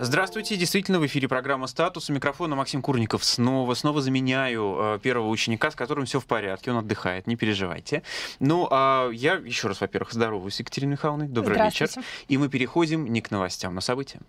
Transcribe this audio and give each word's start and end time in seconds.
Здравствуйте, 0.00 0.56
действительно, 0.56 1.00
в 1.00 1.06
эфире 1.06 1.26
программа 1.26 1.66
«Статус». 1.66 2.08
У 2.08 2.12
микрофона 2.12 2.54
Максим 2.54 2.82
Курников 2.82 3.24
снова. 3.24 3.74
Снова 3.74 4.00
заменяю 4.00 4.76
э, 4.78 4.98
первого 5.02 5.28
ученика, 5.28 5.72
с 5.72 5.74
которым 5.74 6.04
все 6.04 6.20
в 6.20 6.26
порядке, 6.26 6.70
он 6.70 6.76
отдыхает, 6.76 7.26
не 7.26 7.34
переживайте. 7.34 8.04
Ну, 8.38 8.68
а 8.70 9.10
я 9.10 9.34
еще 9.34 9.66
раз, 9.66 9.80
во-первых, 9.80 10.12
здороваюсь 10.12 10.54
с 10.54 10.60
Екатериной 10.60 10.92
Михайловной. 10.92 11.26
Добрый 11.26 11.60
вечер. 11.60 11.88
И 12.28 12.38
мы 12.38 12.48
переходим 12.48 13.12
не 13.12 13.20
к 13.20 13.32
новостям, 13.32 13.74
но 13.74 13.80
событиям. 13.80 14.22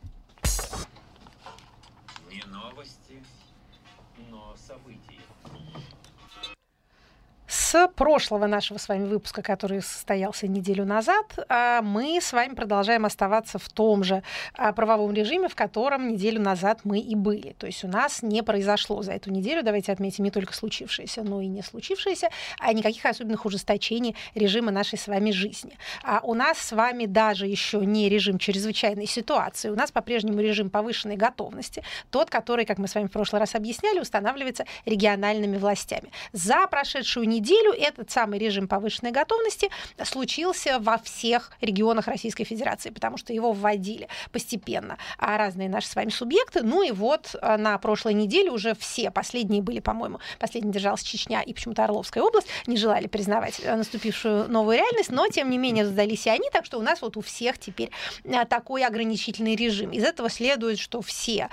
С 7.71 7.88
прошлого 7.89 8.47
нашего 8.47 8.79
с 8.79 8.88
вами 8.88 9.05
выпуска, 9.05 9.43
который 9.43 9.83
состоялся 9.83 10.47
неделю 10.47 10.86
назад, 10.86 11.38
а, 11.49 11.83
мы 11.83 12.19
с 12.19 12.33
вами 12.33 12.55
продолжаем 12.55 13.05
оставаться 13.05 13.59
в 13.59 13.69
том 13.69 14.04
же 14.04 14.23
а, 14.55 14.73
правовом 14.73 15.13
режиме, 15.13 15.49
в 15.49 15.54
котором 15.54 16.07
неделю 16.07 16.41
назад 16.41 16.79
мы 16.83 16.97
и 16.97 17.13
были. 17.13 17.54
То 17.60 17.68
есть 17.68 17.83
у 17.83 17.87
нас 17.87 18.24
не 18.24 18.41
произошло 18.41 19.04
за 19.04 19.11
эту 19.11 19.29
неделю, 19.29 19.61
давайте 19.61 19.91
отметим, 19.91 20.24
не 20.24 20.32
только 20.32 20.55
случившееся, 20.55 21.21
но 21.21 21.41
и 21.41 21.46
не 21.46 21.61
случившееся, 21.61 22.29
а 22.57 22.74
никаких 22.74 23.05
особенных 23.05 23.46
ужесточений 23.46 24.15
режима 24.33 24.71
нашей 24.71 24.97
с 24.97 25.05
вами 25.05 25.29
жизни. 25.29 25.77
А 26.04 26.21
у 26.24 26.33
нас 26.33 26.57
с 26.57 26.71
вами 26.71 27.05
даже 27.05 27.46
еще 27.46 27.86
не 27.86 28.10
режим 28.10 28.39
чрезвычайной 28.39 29.05
ситуации, 29.05 29.69
у 29.69 29.75
нас 29.75 29.91
по-прежнему 29.91 30.39
режим 30.39 30.71
повышенной 30.71 31.18
готовности, 31.18 31.83
тот, 32.09 32.31
который, 32.31 32.66
как 32.66 32.80
мы 32.80 32.88
с 32.88 32.95
вами 32.95 33.05
в 33.05 33.11
прошлый 33.11 33.39
раз 33.39 33.53
объясняли, 33.53 33.99
устанавливается 33.99 34.66
региональными 34.86 35.58
властями. 35.58 36.09
За 36.33 36.66
прошедшую 36.66 37.30
неделю 37.30 37.58
неделю 37.59 37.73
этот 37.73 38.11
самый 38.11 38.39
режим 38.39 38.67
повышенной 38.67 39.11
готовности 39.11 39.69
случился 40.03 40.80
во 40.80 40.97
всех 40.97 41.52
регионах 41.61 42.08
Российской 42.08 42.44
Федерации, 42.44 42.89
потому 42.89 43.17
что 43.17 43.33
его 43.33 43.52
вводили 43.52 44.08
постепенно 44.31 44.97
а 45.17 45.38
разные 45.38 45.69
наши 45.69 45.88
с 45.88 45.95
вами 45.95 46.09
субъекты. 46.09 46.63
Ну 46.63 46.83
и 46.83 46.91
вот 46.91 47.35
а, 47.41 47.58
на 47.58 47.77
прошлой 47.77 48.13
неделе 48.13 48.51
уже 48.51 48.75
все, 48.75 49.11
последние 49.11 49.61
были, 49.61 49.79
по-моему, 49.79 50.19
последний 50.39 50.71
держалась 50.71 51.03
Чечня 51.03 51.41
и 51.41 51.53
почему-то 51.53 51.83
Орловская 51.83 52.23
область, 52.23 52.47
не 52.67 52.77
желали 52.77 53.07
признавать 53.07 53.59
э, 53.61 53.75
наступившую 53.75 54.49
новую 54.49 54.77
реальность, 54.77 55.11
но 55.11 55.27
тем 55.27 55.49
не 55.49 55.57
менее 55.57 55.85
сдались 55.85 56.25
и 56.25 56.29
они, 56.29 56.49
так 56.51 56.66
что 56.66 56.77
у 56.77 56.81
нас 56.81 57.01
вот 57.01 57.17
у 57.17 57.21
всех 57.21 57.57
теперь 57.57 57.91
а, 58.25 58.45
такой 58.45 58.83
ограничительный 58.83 59.55
режим. 59.55 59.91
Из 59.91 60.03
этого 60.03 60.29
следует, 60.29 60.79
что 60.79 61.01
все 61.01 61.49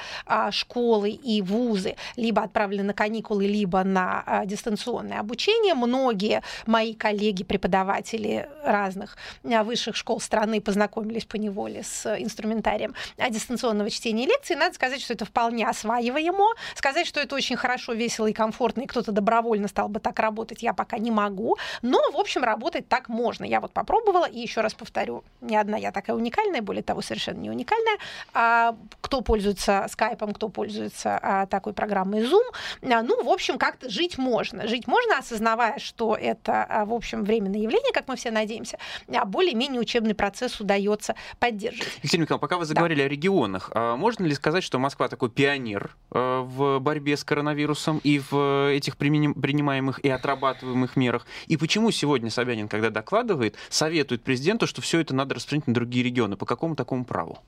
школы 0.50 1.10
и 1.10 1.42
вузы 1.42 1.96
либо 2.16 2.42
отправлены 2.42 2.84
на 2.84 2.94
каникулы, 2.94 3.46
либо 3.46 3.82
на 3.84 4.42
дистанционное 4.44 5.20
обучение 5.20 5.74
многие 5.97 6.42
мои 6.66 6.94
коллеги, 6.94 7.42
преподаватели 7.42 8.48
разных 8.62 9.16
а, 9.44 9.64
высших 9.64 9.97
школ 9.97 10.20
страны 10.20 10.61
познакомились 10.61 11.25
по 11.25 11.36
неволе 11.36 11.83
с 11.83 12.06
инструментарием 12.19 12.94
дистанционного 13.30 13.91
чтения 13.91 14.27
лекций. 14.27 14.56
Надо 14.56 14.75
сказать, 14.75 15.00
что 15.00 15.14
это 15.14 15.25
вполне 15.25 15.66
осваиваемо. 15.66 16.55
Сказать, 16.75 17.06
что 17.06 17.20
это 17.20 17.34
очень 17.34 17.56
хорошо, 17.56 17.92
весело 17.92 18.27
и 18.27 18.33
комфортно, 18.33 18.83
и 18.83 18.86
кто-то 18.86 19.12
добровольно 19.12 19.69
стал 19.69 19.88
бы 19.88 20.00
так 20.00 20.19
работать, 20.19 20.62
я 20.62 20.72
пока 20.72 20.98
не 20.98 21.11
могу. 21.11 21.56
Но, 21.83 21.98
в 22.12 22.16
общем, 22.16 22.44
работать 22.44 22.88
так 22.88 23.08
можно. 23.08 23.44
Я 23.44 23.60
вот 23.60 23.72
попробовала, 23.72 24.27
и 24.27 24.38
еще 24.38 24.60
раз 24.60 24.75
повторю, 24.75 25.25
не 25.41 25.56
одна 25.56 25.77
я 25.77 25.92
такая 25.92 26.16
уникальная, 26.16 26.62
более 26.62 26.83
того, 26.83 27.03
совершенно 27.03 27.38
не 27.38 27.50
уникальная. 27.50 27.98
А, 28.34 28.77
кто 29.00 29.20
пользуется 29.20 29.86
скайпом, 29.91 30.34
кто 30.34 30.48
пользуется 30.48 31.19
а, 31.22 31.47
такой 31.47 31.72
программой 31.72 32.22
Zoom, 32.22 32.44
а, 32.83 33.03
ну, 33.03 33.22
в 33.22 33.28
общем, 33.28 33.58
как-то 33.58 33.88
жить 33.88 34.19
можно. 34.19 34.66
Жить 34.66 34.86
можно, 34.86 35.19
осознавая 35.19 35.78
что 35.86 36.14
это, 36.14 36.64
а, 36.64 36.84
в 36.84 36.92
общем, 36.92 37.24
временное 37.24 37.60
явление, 37.60 37.92
как 37.92 38.08
мы 38.08 38.16
все 38.16 38.30
надеемся, 38.30 38.78
а 39.08 39.24
более-менее 39.24 39.80
учебный 39.80 40.14
процесс 40.14 40.60
удается 40.60 41.14
поддерживать. 41.38 41.94
Екатерина 41.98 42.24
Михайловна, 42.24 42.40
пока 42.40 42.58
вы 42.58 42.64
заговорили 42.64 43.00
да. 43.00 43.04
о 43.04 43.08
регионах, 43.08 43.70
а 43.72 43.96
можно 43.96 44.24
ли 44.24 44.34
сказать, 44.34 44.64
что 44.64 44.78
Москва 44.78 45.08
такой 45.08 45.30
пионер 45.30 45.96
а, 46.10 46.42
в 46.42 46.80
борьбе 46.80 47.16
с 47.16 47.24
коронавирусом 47.24 48.00
и 48.02 48.18
в 48.18 48.72
этих 48.72 48.96
принимаемых 48.96 50.00
и 50.00 50.08
отрабатываемых 50.08 50.96
мерах? 50.96 51.26
И 51.46 51.56
почему 51.56 51.91
сегодня 51.91 52.30
Собянин, 52.30 52.69
когда 52.69 52.91
докладывает, 52.91 53.54
советует 53.69 54.22
президенту, 54.22 54.66
что 54.66 54.82
все 54.82 55.00
это 55.00 55.14
надо 55.14 55.36
распространить 55.36 55.69
на 55.69 55.75
другие 55.75 56.04
регионы? 56.04 56.36
По 56.36 56.46
какому 56.46 56.75
такому 56.75 57.04
праву? 57.04 57.38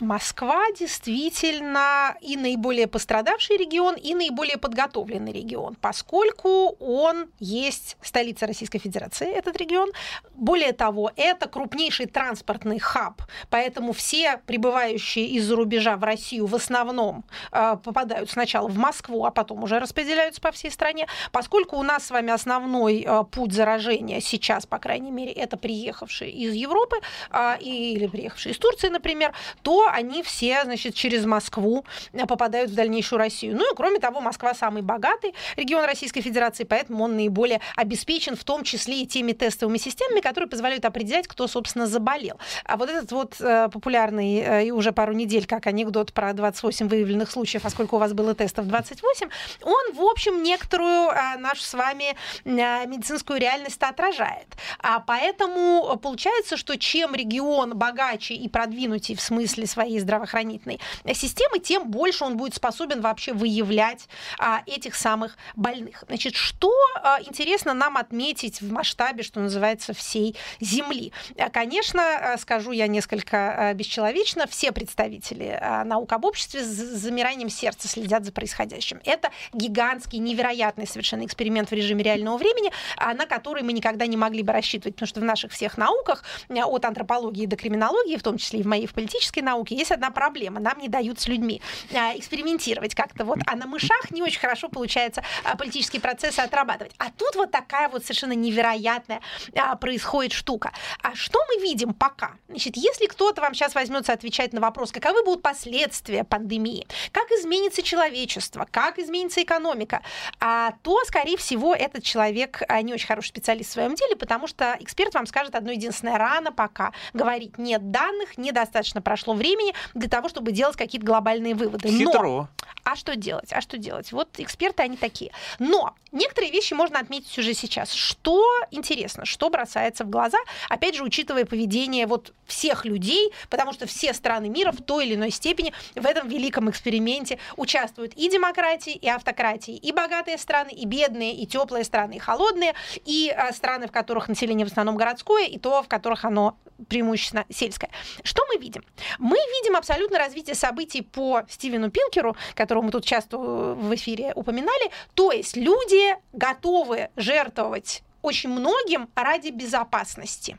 Москва 0.00 0.64
действительно 0.76 2.16
и 2.20 2.36
наиболее 2.36 2.88
пострадавший 2.88 3.56
регион, 3.56 3.94
и 3.94 4.14
наиболее 4.14 4.58
подготовленный 4.58 5.32
регион, 5.32 5.76
поскольку 5.80 6.76
он 6.80 7.30
есть 7.38 7.96
столица 8.02 8.46
Российской 8.46 8.78
Федерации, 8.78 9.30
этот 9.30 9.56
регион. 9.56 9.90
Более 10.34 10.72
того, 10.72 11.12
это 11.16 11.48
крупнейший 11.48 12.06
транспортный 12.06 12.80
хаб, 12.80 13.22
поэтому 13.50 13.92
все 13.92 14.40
прибывающие 14.46 15.26
из-за 15.26 15.54
рубежа 15.54 15.96
в 15.96 16.02
Россию 16.02 16.46
в 16.46 16.54
основном 16.54 17.24
э, 17.52 17.76
попадают 17.82 18.30
сначала 18.30 18.68
в 18.68 18.76
Москву, 18.76 19.24
а 19.24 19.30
потом 19.30 19.62
уже 19.62 19.78
распределяются 19.78 20.40
по 20.40 20.50
всей 20.50 20.70
стране. 20.70 21.06
Поскольку 21.30 21.76
у 21.76 21.82
нас 21.82 22.06
с 22.06 22.10
вами 22.10 22.32
основной 22.32 23.04
э, 23.06 23.24
путь 23.30 23.52
заражения 23.52 24.20
сейчас, 24.20 24.66
по 24.66 24.78
крайней 24.78 25.12
мере, 25.12 25.30
это 25.32 25.56
приехавшие 25.56 26.32
из 26.32 26.52
Европы 26.52 26.96
э, 27.30 27.58
или 27.60 28.08
приехавшие 28.08 28.54
из 28.54 28.58
Турции, 28.58 28.88
например, 28.88 29.32
то 29.62 29.83
они 29.88 30.22
все, 30.22 30.62
значит, 30.64 30.94
через 30.94 31.24
Москву 31.24 31.84
э, 32.12 32.26
попадают 32.26 32.70
в 32.70 32.74
дальнейшую 32.74 33.18
Россию. 33.18 33.56
Ну 33.56 33.72
и 33.72 33.76
кроме 33.76 33.98
того, 33.98 34.20
Москва 34.20 34.54
самый 34.54 34.82
богатый 34.82 35.34
регион 35.56 35.84
Российской 35.84 36.20
Федерации, 36.20 36.64
поэтому 36.64 37.04
он 37.04 37.16
наиболее 37.16 37.60
обеспечен, 37.76 38.36
в 38.36 38.44
том 38.44 38.64
числе 38.64 39.02
и 39.02 39.06
теми 39.06 39.32
тестовыми 39.32 39.78
системами, 39.78 40.20
которые 40.20 40.48
позволяют 40.48 40.84
определять, 40.84 41.26
кто, 41.26 41.46
собственно, 41.46 41.86
заболел. 41.86 42.38
А 42.64 42.76
вот 42.76 42.90
этот 42.90 43.12
вот 43.12 43.36
э, 43.40 43.68
популярный 43.72 44.38
э, 44.38 44.66
и 44.66 44.70
уже 44.70 44.92
пару 44.92 45.12
недель, 45.12 45.46
как 45.46 45.66
анекдот 45.66 46.12
про 46.12 46.32
28 46.32 46.88
выявленных 46.88 47.30
случаев, 47.30 47.64
а 47.64 47.70
сколько 47.70 47.94
у 47.94 47.98
вас 47.98 48.12
было 48.12 48.34
тестов 48.34 48.66
28, 48.66 49.28
он, 49.62 49.94
в 49.94 50.02
общем, 50.02 50.42
некоторую 50.42 51.10
нашу 51.38 51.62
с 51.62 51.74
вами 51.74 52.16
медицинскую 52.44 53.40
реальность 53.40 53.82
отражает. 53.82 54.46
А 54.78 55.00
поэтому 55.00 55.98
получается, 56.02 56.56
что 56.56 56.76
чем 56.76 57.14
регион 57.14 57.76
богаче 57.76 58.34
и 58.34 58.48
продвинутее 58.48 59.16
в 59.16 59.20
смысле 59.20 59.66
своей 59.74 59.98
здравоохранительной 60.00 60.80
системы, 61.14 61.58
тем 61.58 61.90
больше 61.90 62.24
он 62.24 62.36
будет 62.36 62.54
способен 62.54 63.00
вообще 63.00 63.32
выявлять 63.32 64.08
а, 64.38 64.62
этих 64.66 64.94
самых 64.94 65.36
больных. 65.56 66.04
Значит, 66.06 66.36
что 66.36 66.72
а, 67.02 67.20
интересно 67.20 67.74
нам 67.74 67.96
отметить 67.96 68.60
в 68.60 68.72
масштабе, 68.72 69.22
что 69.22 69.40
называется, 69.40 69.92
всей 69.92 70.36
Земли? 70.60 71.12
А, 71.36 71.50
конечно, 71.50 72.02
а, 72.02 72.38
скажу 72.38 72.70
я 72.70 72.86
несколько 72.86 73.36
а, 73.70 73.74
бесчеловечно, 73.74 74.46
все 74.46 74.70
представители 74.72 75.60
наук 75.84 76.12
об 76.12 76.24
обществе 76.24 76.62
с 76.62 76.66
замиранием 76.66 77.50
сердца 77.50 77.88
следят 77.88 78.24
за 78.24 78.32
происходящим. 78.32 79.00
Это 79.04 79.30
гигантский, 79.52 80.18
невероятный 80.18 80.86
совершенно 80.86 81.24
эксперимент 81.24 81.70
в 81.70 81.72
режиме 81.72 82.04
реального 82.04 82.36
времени, 82.36 82.70
на 82.98 83.26
который 83.26 83.62
мы 83.62 83.72
никогда 83.72 84.06
не 84.06 84.16
могли 84.16 84.42
бы 84.42 84.52
рассчитывать, 84.52 84.94
потому 84.94 85.08
что 85.08 85.20
в 85.20 85.24
наших 85.24 85.52
всех 85.52 85.76
науках, 85.78 86.22
от 86.48 86.84
антропологии 86.84 87.46
до 87.46 87.56
криминологии, 87.56 88.16
в 88.16 88.22
том 88.22 88.38
числе 88.38 88.60
и 88.60 88.62
в 88.62 88.66
моей 88.66 88.86
в 88.86 88.94
политической 88.94 89.40
науке, 89.40 89.63
науки 89.64 89.74
есть 89.74 89.90
одна 89.90 90.10
проблема. 90.10 90.60
Нам 90.60 90.78
не 90.78 90.88
дают 90.88 91.20
с 91.20 91.28
людьми 91.28 91.60
а, 91.92 92.16
экспериментировать 92.16 92.94
как-то 92.94 93.24
вот. 93.24 93.38
А 93.46 93.56
на 93.56 93.66
мышах 93.66 94.10
не 94.10 94.22
очень 94.22 94.40
хорошо 94.40 94.68
получается 94.68 95.22
а, 95.44 95.56
политические 95.56 96.00
процессы 96.00 96.40
отрабатывать. 96.40 96.92
А 96.98 97.10
тут 97.10 97.34
вот 97.36 97.50
такая 97.50 97.88
вот 97.88 98.02
совершенно 98.02 98.32
невероятная 98.32 99.20
а, 99.56 99.76
происходит 99.76 100.32
штука. 100.32 100.72
А 101.02 101.14
что 101.14 101.38
мы 101.48 101.62
видим 101.62 101.94
пока? 101.94 102.32
Значит, 102.48 102.76
если 102.76 103.06
кто-то 103.06 103.40
вам 103.40 103.54
сейчас 103.54 103.74
возьмется 103.74 104.12
отвечать 104.12 104.52
на 104.52 104.60
вопрос, 104.60 104.92
каковы 104.92 105.24
будут 105.24 105.42
последствия 105.42 106.24
пандемии, 106.24 106.86
как 107.12 107.30
изменится 107.30 107.82
человечество, 107.82 108.66
как 108.70 108.98
изменится 108.98 109.42
экономика, 109.42 110.02
то, 110.38 111.04
скорее 111.06 111.36
всего, 111.36 111.74
этот 111.74 112.02
человек 112.02 112.62
не 112.82 112.92
очень 112.92 113.06
хороший 113.06 113.28
специалист 113.28 113.70
в 113.70 113.72
своем 113.72 113.94
деле, 113.94 114.16
потому 114.16 114.46
что 114.46 114.76
эксперт 114.80 115.14
вам 115.14 115.26
скажет 115.26 115.54
одно 115.54 115.72
единственное, 115.72 116.18
рано 116.18 116.52
пока 116.52 116.92
говорить 117.12 117.58
нет 117.58 117.90
данных, 117.90 118.36
недостаточно 118.38 119.02
прошло 119.02 119.34
время, 119.34 119.53
времени 119.54 119.74
для 119.94 120.08
того, 120.08 120.28
чтобы 120.28 120.52
делать 120.52 120.76
какие-то 120.76 121.06
глобальные 121.06 121.54
выводы. 121.54 121.88
Хитро. 121.88 122.22
Но, 122.22 122.48
а 122.84 122.96
что 122.96 123.16
делать? 123.16 123.52
А 123.52 123.60
что 123.60 123.78
делать? 123.78 124.12
Вот 124.12 124.28
эксперты, 124.38 124.82
они 124.82 124.96
такие. 124.96 125.32
Но 125.58 125.94
некоторые 126.12 126.52
вещи 126.52 126.74
можно 126.74 126.98
отметить 126.98 127.36
уже 127.38 127.54
сейчас. 127.54 127.92
Что 127.92 128.44
интересно, 128.70 129.24
что 129.24 129.48
бросается 129.48 130.04
в 130.04 130.10
глаза, 130.10 130.38
опять 130.68 130.94
же, 130.94 131.02
учитывая 131.02 131.46
поведение 131.46 132.06
вот 132.06 132.34
всех 132.46 132.84
людей, 132.84 133.32
потому 133.48 133.72
что 133.72 133.86
все 133.86 134.12
страны 134.12 134.50
мира 134.50 134.70
в 134.70 134.82
той 134.82 135.06
или 135.06 135.14
иной 135.14 135.30
степени 135.30 135.72
в 135.94 136.04
этом 136.04 136.28
великом 136.28 136.68
эксперименте 136.68 137.38
участвуют 137.56 138.12
и 138.14 138.28
демократии, 138.28 138.92
и 138.92 139.08
автократии, 139.08 139.74
и 139.74 139.92
богатые 139.92 140.36
страны, 140.36 140.70
и 140.70 140.84
бедные, 140.84 141.34
и 141.34 141.46
теплые 141.46 141.84
страны, 141.84 142.16
и 142.16 142.18
холодные, 142.18 142.74
и 143.06 143.30
а, 143.30 143.52
страны, 143.52 143.88
в 143.88 143.92
которых 143.92 144.28
население 144.28 144.66
в 144.66 144.70
основном 144.70 144.96
городское, 144.96 145.46
и 145.46 145.58
то, 145.58 145.82
в 145.82 145.88
которых 145.88 146.24
оно 146.26 146.56
преимущественно 146.88 147.46
сельское. 147.50 147.90
Что 148.22 148.44
мы 148.52 148.60
видим? 148.60 148.84
Мы 149.18 149.38
видим 149.46 149.76
абсолютно 149.76 150.18
развитие 150.18 150.54
событий 150.54 151.02
по 151.02 151.42
Стивену 151.48 151.90
Пинкеру, 151.90 152.36
которого 152.54 152.84
мы 152.84 152.90
тут 152.90 153.04
часто 153.04 153.38
в 153.38 153.94
эфире 153.94 154.32
упоминали. 154.34 154.90
То 155.14 155.32
есть 155.32 155.56
люди 155.56 156.16
готовы 156.32 157.10
жертвовать 157.16 158.02
очень 158.24 158.48
многим 158.48 159.08
ради 159.14 159.50
безопасности. 159.50 160.56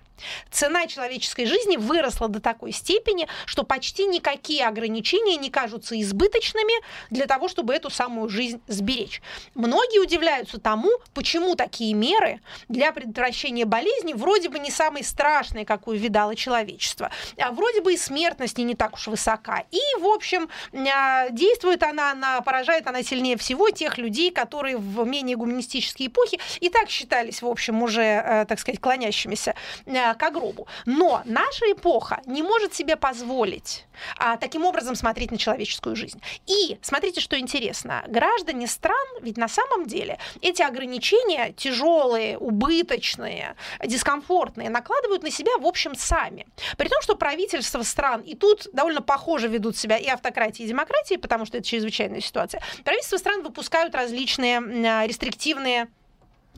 Цена 0.50 0.88
человеческой 0.88 1.46
жизни 1.46 1.78
выросла 1.78 2.28
до 2.28 2.40
такой 2.40 2.72
степени, 2.72 3.28
что 3.46 3.64
почти 3.64 4.06
никакие 4.06 4.66
ограничения 4.66 5.36
не 5.36 5.50
кажутся 5.50 6.00
избыточными 6.00 6.74
для 7.10 7.26
того, 7.26 7.48
чтобы 7.48 7.74
эту 7.74 7.90
самую 7.90 8.30
жизнь 8.30 8.62
сберечь. 8.68 9.22
Многие 9.56 10.00
удивляются 10.00 10.60
тому, 10.60 10.90
почему 11.14 11.56
такие 11.56 11.94
меры 11.94 12.40
для 12.70 12.92
предотвращения 12.92 13.66
болезни 13.66 14.14
вроде 14.14 14.50
бы 14.50 14.60
не 14.60 14.72
самые 14.72 15.04
страшные, 15.04 15.66
какую 15.66 16.00
видало 16.00 16.36
человечество, 16.36 17.12
а 17.38 17.52
вроде 17.52 17.82
бы 17.82 17.94
и 17.94 17.98
смертность 17.98 18.58
не 18.58 18.76
так 18.76 18.94
уж 18.94 19.08
высока. 19.08 19.64
И, 19.72 19.80
в 20.00 20.06
общем, 20.06 20.50
а, 20.74 21.30
действует 21.30 21.84
она, 21.84 22.12
она 22.12 22.42
поражает 22.42 22.88
она 22.88 23.04
сильнее 23.04 23.38
всего 23.38 23.70
тех 23.70 23.98
людей, 23.98 24.32
которые 24.32 24.78
в 24.78 25.06
менее 25.06 25.36
гуманистические 25.36 26.08
эпохи 26.08 26.40
и 26.60 26.70
так 26.70 26.90
считались, 26.90 27.42
в 27.42 27.48
уже, 27.82 28.02
э, 28.02 28.46
так 28.46 28.60
сказать, 28.60 28.80
клонящимися 28.80 29.56
а, 29.88 30.14
к 30.14 30.32
гробу. 30.32 30.68
Но 30.86 31.22
наша 31.26 31.72
эпоха 31.72 32.22
не 32.26 32.44
может 32.44 32.74
себе 32.74 32.96
позволить 32.96 33.86
а, 34.18 34.38
таким 34.38 34.66
образом 34.66 34.96
смотреть 34.96 35.32
на 35.32 35.38
человеческую 35.38 35.96
жизнь. 35.96 36.22
И 36.46 36.78
смотрите, 36.82 37.22
что 37.22 37.40
интересно. 37.40 38.04
Граждане 38.08 38.68
стран, 38.68 39.06
ведь 39.22 39.38
на 39.38 39.48
самом 39.48 39.86
деле 39.86 40.20
эти 40.42 40.62
ограничения 40.62 41.54
тяжелые, 41.54 42.38
убыточные, 42.38 43.56
дискомфортные, 43.84 44.70
накладывают 44.70 45.24
на 45.24 45.32
себя, 45.32 45.58
в 45.58 45.66
общем, 45.66 45.96
сами. 45.96 46.46
При 46.78 46.88
том, 46.88 47.02
что 47.02 47.16
правительства 47.16 47.84
стран 47.84 48.22
и 48.22 48.36
тут 48.36 48.68
довольно 48.74 49.02
похоже 49.02 49.48
ведут 49.48 49.78
себя 49.78 49.98
и 49.98 50.08
автократии, 50.08 50.64
и 50.64 50.68
демократии, 50.68 51.16
потому 51.16 51.46
что 51.46 51.58
это 51.58 51.68
чрезвычайная 51.68 52.22
ситуация. 52.22 52.62
Правительства 52.84 53.18
стран 53.18 53.44
выпускают 53.44 53.96
различные 53.96 54.60
рестриктивные 55.08 55.88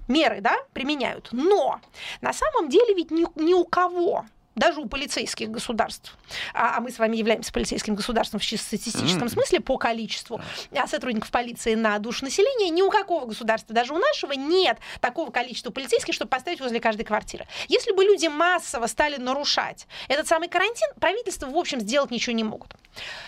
меры 0.07 0.41
да, 0.41 0.57
применяют. 0.73 1.29
Но 1.31 1.79
на 2.21 2.33
самом 2.33 2.69
деле 2.69 2.93
ведь 2.93 3.11
ни, 3.11 3.25
ни 3.41 3.53
у 3.53 3.65
кого 3.65 4.25
даже 4.57 4.81
у 4.81 4.87
полицейских 4.87 5.49
государств, 5.49 6.17
а, 6.53 6.77
а 6.77 6.81
мы 6.81 6.91
с 6.91 6.99
вами 6.99 7.15
являемся 7.15 7.53
полицейским 7.53 7.95
государством 7.95 8.39
в 8.39 8.43
чисто 8.43 8.67
статистическом 8.67 9.29
смысле 9.29 9.59
по 9.61 9.77
количеству 9.77 10.41
а 10.75 10.87
сотрудников 10.87 11.31
полиции 11.31 11.75
на 11.75 11.97
душу 11.99 12.25
населения, 12.25 12.69
ни 12.69 12.81
у 12.81 12.89
какого 12.89 13.25
государства, 13.25 13.73
даже 13.73 13.93
у 13.93 13.97
нашего, 13.97 14.33
нет 14.33 14.79
такого 14.99 15.31
количества 15.31 15.71
полицейских, 15.71 16.13
чтобы 16.13 16.29
поставить 16.29 16.59
возле 16.59 16.79
каждой 16.79 17.03
квартиры. 17.03 17.45
Если 17.67 17.91
бы 17.91 18.03
люди 18.03 18.27
массово 18.27 18.87
стали 18.87 19.17
нарушать 19.17 19.87
этот 20.07 20.27
самый 20.27 20.49
карантин, 20.49 20.87
правительство, 20.99 21.47
в 21.47 21.55
общем, 21.55 21.79
сделать 21.79 22.11
ничего 22.11 22.35
не 22.35 22.43
могут. 22.43 22.75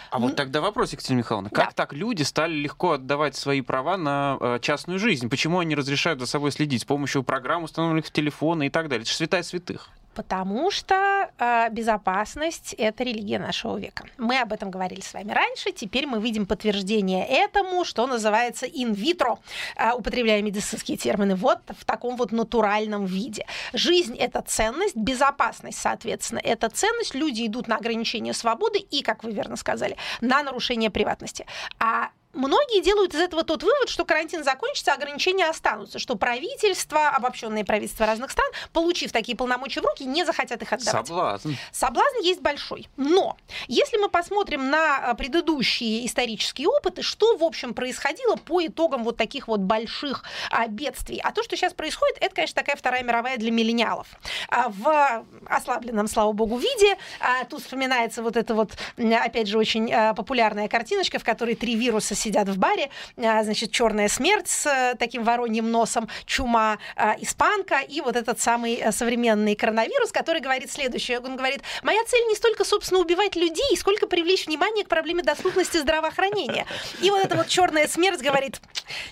А 0.10 0.18
вот 0.18 0.36
тогда 0.36 0.62
вопрос, 0.62 0.92
Екатерина 0.94 1.20
Михайловна, 1.20 1.50
как 1.50 1.68
да. 1.68 1.72
так 1.76 1.94
люди 1.94 2.24
стали 2.24 2.54
легко 2.54 2.94
отдавать 2.94 3.36
свои 3.36 3.62
права 3.62 3.98
на 3.98 4.38
э, 4.40 4.60
частную 4.62 4.98
жизнь? 4.98 5.30
Почему 5.30 5.60
они 5.60 5.76
разрешают 5.76 6.20
за 6.20 6.26
собой 6.26 6.52
следить 6.52 6.82
с 6.82 6.86
помощью 6.86 7.22
программ, 7.24 7.64
установленных 7.64 8.08
в 8.08 8.12
телефоны 8.12 8.68
и 8.68 8.70
так 8.70 8.90
далее? 8.90 9.04
Это 9.04 9.12
же 9.12 9.16
святая 9.16 9.44
святых. 9.44 9.90
Потому 10.20 10.70
что 10.70 11.30
э, 11.38 11.70
безопасность 11.72 12.76
это 12.78 13.06
религия 13.06 13.40
нашего 13.40 13.78
века. 13.78 14.04
Мы 14.18 14.38
об 14.38 14.52
этом 14.52 14.70
говорили 14.70 15.00
с 15.00 15.14
вами 15.14 15.32
раньше. 15.32 15.72
Теперь 15.72 16.08
мы 16.08 16.20
видим 16.20 16.46
подтверждение 16.46 17.26
этому, 17.26 17.86
что 17.86 18.06
называется 18.06 18.66
инвитро, 18.66 19.40
э, 19.78 19.94
употребляя 19.94 20.42
медицинские 20.42 20.98
термины, 20.98 21.36
вот 21.36 21.60
в 21.70 21.86
таком 21.86 22.18
вот 22.18 22.34
натуральном 22.34 23.06
виде. 23.06 23.46
Жизнь 23.72 24.18
это 24.18 24.42
ценность, 24.42 24.98
безопасность, 24.98 25.80
соответственно, 25.80 26.42
это 26.44 26.68
ценность. 26.68 27.16
Люди 27.16 27.46
идут 27.46 27.70
на 27.70 27.78
ограничение 27.78 28.34
свободы 28.34 28.80
и, 28.80 29.02
как 29.04 29.24
вы 29.24 29.32
верно 29.32 29.56
сказали, 29.56 29.96
на 30.20 30.44
нарушение 30.44 30.90
приватности. 30.90 31.46
А 31.80 32.10
Многие 32.34 32.82
делают 32.84 33.16
из 33.16 33.20
этого 33.20 33.44
тот 33.44 33.64
вывод, 33.64 33.90
что 33.90 34.06
карантин 34.06 34.44
закончится, 34.44 34.94
ограничения 34.94 35.46
останутся, 35.46 35.98
что 35.98 36.16
правительства, 36.16 37.10
обобщенные 37.10 37.66
правительства 37.66 38.06
разных 38.06 38.30
стран, 38.30 38.48
получив 38.72 39.12
такие 39.12 39.36
полномочия 39.36 39.82
в 39.82 39.86
руки, 39.86 40.06
не 40.06 40.24
захотят 40.24 40.62
их 40.62 40.72
отдавать. 40.72 41.08
Соблазн. 41.08 41.54
Соблазн 41.72 42.20
есть 42.22 42.42
большой. 42.42 42.88
Но 42.98 43.36
если 43.68 43.98
мы 43.98 44.10
посмотрим 44.10 44.70
на 44.70 44.98
а, 44.98 45.14
предыдущие 45.16 46.06
исторические 46.06 46.68
опыты, 46.68 47.02
что, 47.02 47.36
в 47.36 47.44
общем, 47.44 47.74
происходило 47.74 48.36
по 48.36 48.64
итогам 48.64 49.04
вот 49.04 49.18
таких 49.18 49.48
вот 49.48 49.62
больших 49.62 50.24
а, 50.52 50.68
бедствий. 50.68 51.20
А 51.24 51.32
то, 51.32 51.42
что 51.42 51.56
сейчас 51.56 51.74
происходит, 51.74 52.18
это, 52.22 52.36
конечно, 52.36 52.56
такая 52.56 52.76
Вторая 52.76 53.02
мировая 53.02 53.38
для 53.38 53.52
миллениалов. 53.52 54.08
А, 54.50 54.70
в 54.70 55.26
ослабленном, 55.48 56.08
слава 56.08 56.32
богу, 56.32 56.58
виде. 56.58 56.96
А, 57.20 57.46
тут 57.46 57.62
вспоминается 57.62 58.22
вот 58.22 58.38
эта 58.38 58.54
вот, 58.54 58.74
опять 58.98 59.48
же, 59.48 59.58
очень 59.58 59.92
а, 59.92 60.14
популярная 60.14 60.68
картиночка, 60.68 61.18
в 61.18 61.24
которой 61.24 61.56
три 61.56 61.76
вируса 61.76 62.19
сидят 62.20 62.50
в 62.50 62.58
баре, 62.58 62.90
а, 63.18 63.44
значит, 63.44 63.72
черная 63.72 64.08
смерть 64.08 64.48
с 64.48 64.66
э, 64.66 64.96
таким 64.98 65.24
вороньим 65.24 65.72
носом, 65.72 66.10
чума, 66.26 66.78
а, 66.96 67.16
испанка 67.20 67.80
и 67.80 68.02
вот 68.02 68.16
этот 68.16 68.40
самый 68.40 68.76
э, 68.76 68.92
современный 68.92 69.56
коронавирус, 69.56 70.12
который 70.12 70.42
говорит 70.42 70.72
следующее. 70.72 71.20
Он 71.20 71.36
говорит, 71.36 71.62
моя 71.84 72.04
цель 72.06 72.26
не 72.28 72.36
столько, 72.36 72.64
собственно, 72.64 73.00
убивать 73.00 73.36
людей, 73.36 73.78
сколько 73.78 74.08
привлечь 74.08 74.46
внимание 74.48 74.86
к 74.86 74.90
проблеме 74.90 75.24
доступности 75.24 75.78
здравоохранения. 75.78 76.66
И 77.02 77.10
вот 77.10 77.24
эта 77.24 77.36
вот 77.36 77.48
черная 77.48 77.88
смерть 77.88 78.22
говорит, 78.22 78.62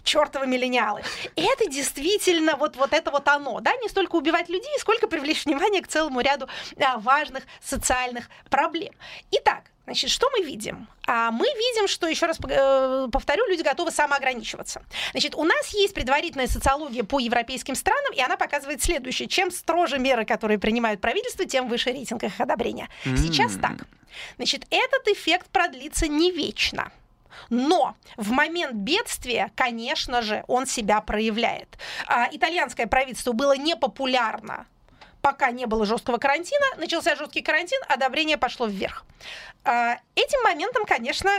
чертовы 0.03 0.47
миллениалы. 0.47 1.01
Это 1.35 1.69
действительно 1.69 2.55
вот, 2.55 2.75
вот 2.75 2.93
это 2.93 3.11
вот 3.11 3.27
оно, 3.27 3.59
да, 3.59 3.71
не 3.81 3.89
столько 3.89 4.15
убивать 4.15 4.49
людей, 4.49 4.77
сколько 4.79 5.07
привлечь 5.07 5.45
внимание 5.45 5.81
к 5.81 5.87
целому 5.87 6.21
ряду 6.21 6.47
а, 6.79 6.97
важных 6.97 7.43
социальных 7.63 8.29
проблем. 8.49 8.93
Итак, 9.31 9.71
Значит, 9.87 10.09
что 10.09 10.29
мы 10.31 10.43
видим? 10.43 10.89
А 11.07 11.31
мы 11.31 11.45
видим, 11.45 11.87
что, 11.87 12.07
еще 12.07 12.25
раз 12.25 12.37
э, 12.45 13.07
повторю, 13.09 13.47
люди 13.47 13.61
готовы 13.61 13.89
самоограничиваться. 13.91 14.83
Значит, 15.11 15.33
у 15.33 15.45
нас 15.45 15.69
есть 15.73 15.93
предварительная 15.93 16.47
социология 16.47 17.05
по 17.05 17.19
европейским 17.19 17.73
странам, 17.73 18.11
и 18.13 18.19
она 18.19 18.35
показывает 18.35 18.83
следующее. 18.83 19.29
Чем 19.29 19.49
строже 19.49 19.97
меры, 19.97 20.25
которые 20.25 20.59
принимают 20.59 20.99
правительство, 20.99 21.45
тем 21.45 21.69
выше 21.69 21.91
рейтинг 21.91 22.21
их 22.23 22.37
одобрения. 22.41 22.89
Сейчас 23.05 23.53
так. 23.53 23.87
Значит, 24.35 24.67
этот 24.71 25.07
эффект 25.07 25.47
продлится 25.51 26.09
не 26.09 26.31
вечно. 26.31 26.91
Но 27.49 27.95
в 28.17 28.31
момент 28.31 28.73
бедствия, 28.73 29.51
конечно 29.55 30.21
же, 30.21 30.43
он 30.47 30.65
себя 30.65 30.99
проявляет. 30.99 31.77
А, 32.07 32.27
итальянское 32.29 32.87
правительство 32.87 33.31
было 33.31 33.55
непопулярно 33.55 34.65
пока 35.27 35.51
не 35.51 35.65
было 35.65 35.85
жесткого 35.85 36.19
карантина, 36.19 36.65
начался 36.77 37.17
жесткий 37.17 37.41
карантин, 37.41 37.79
одобрение 37.89 38.37
пошло 38.37 38.65
вверх. 38.65 39.03
А, 39.67 39.99
этим 40.15 40.41
моментом, 40.43 40.85
конечно, 40.85 41.29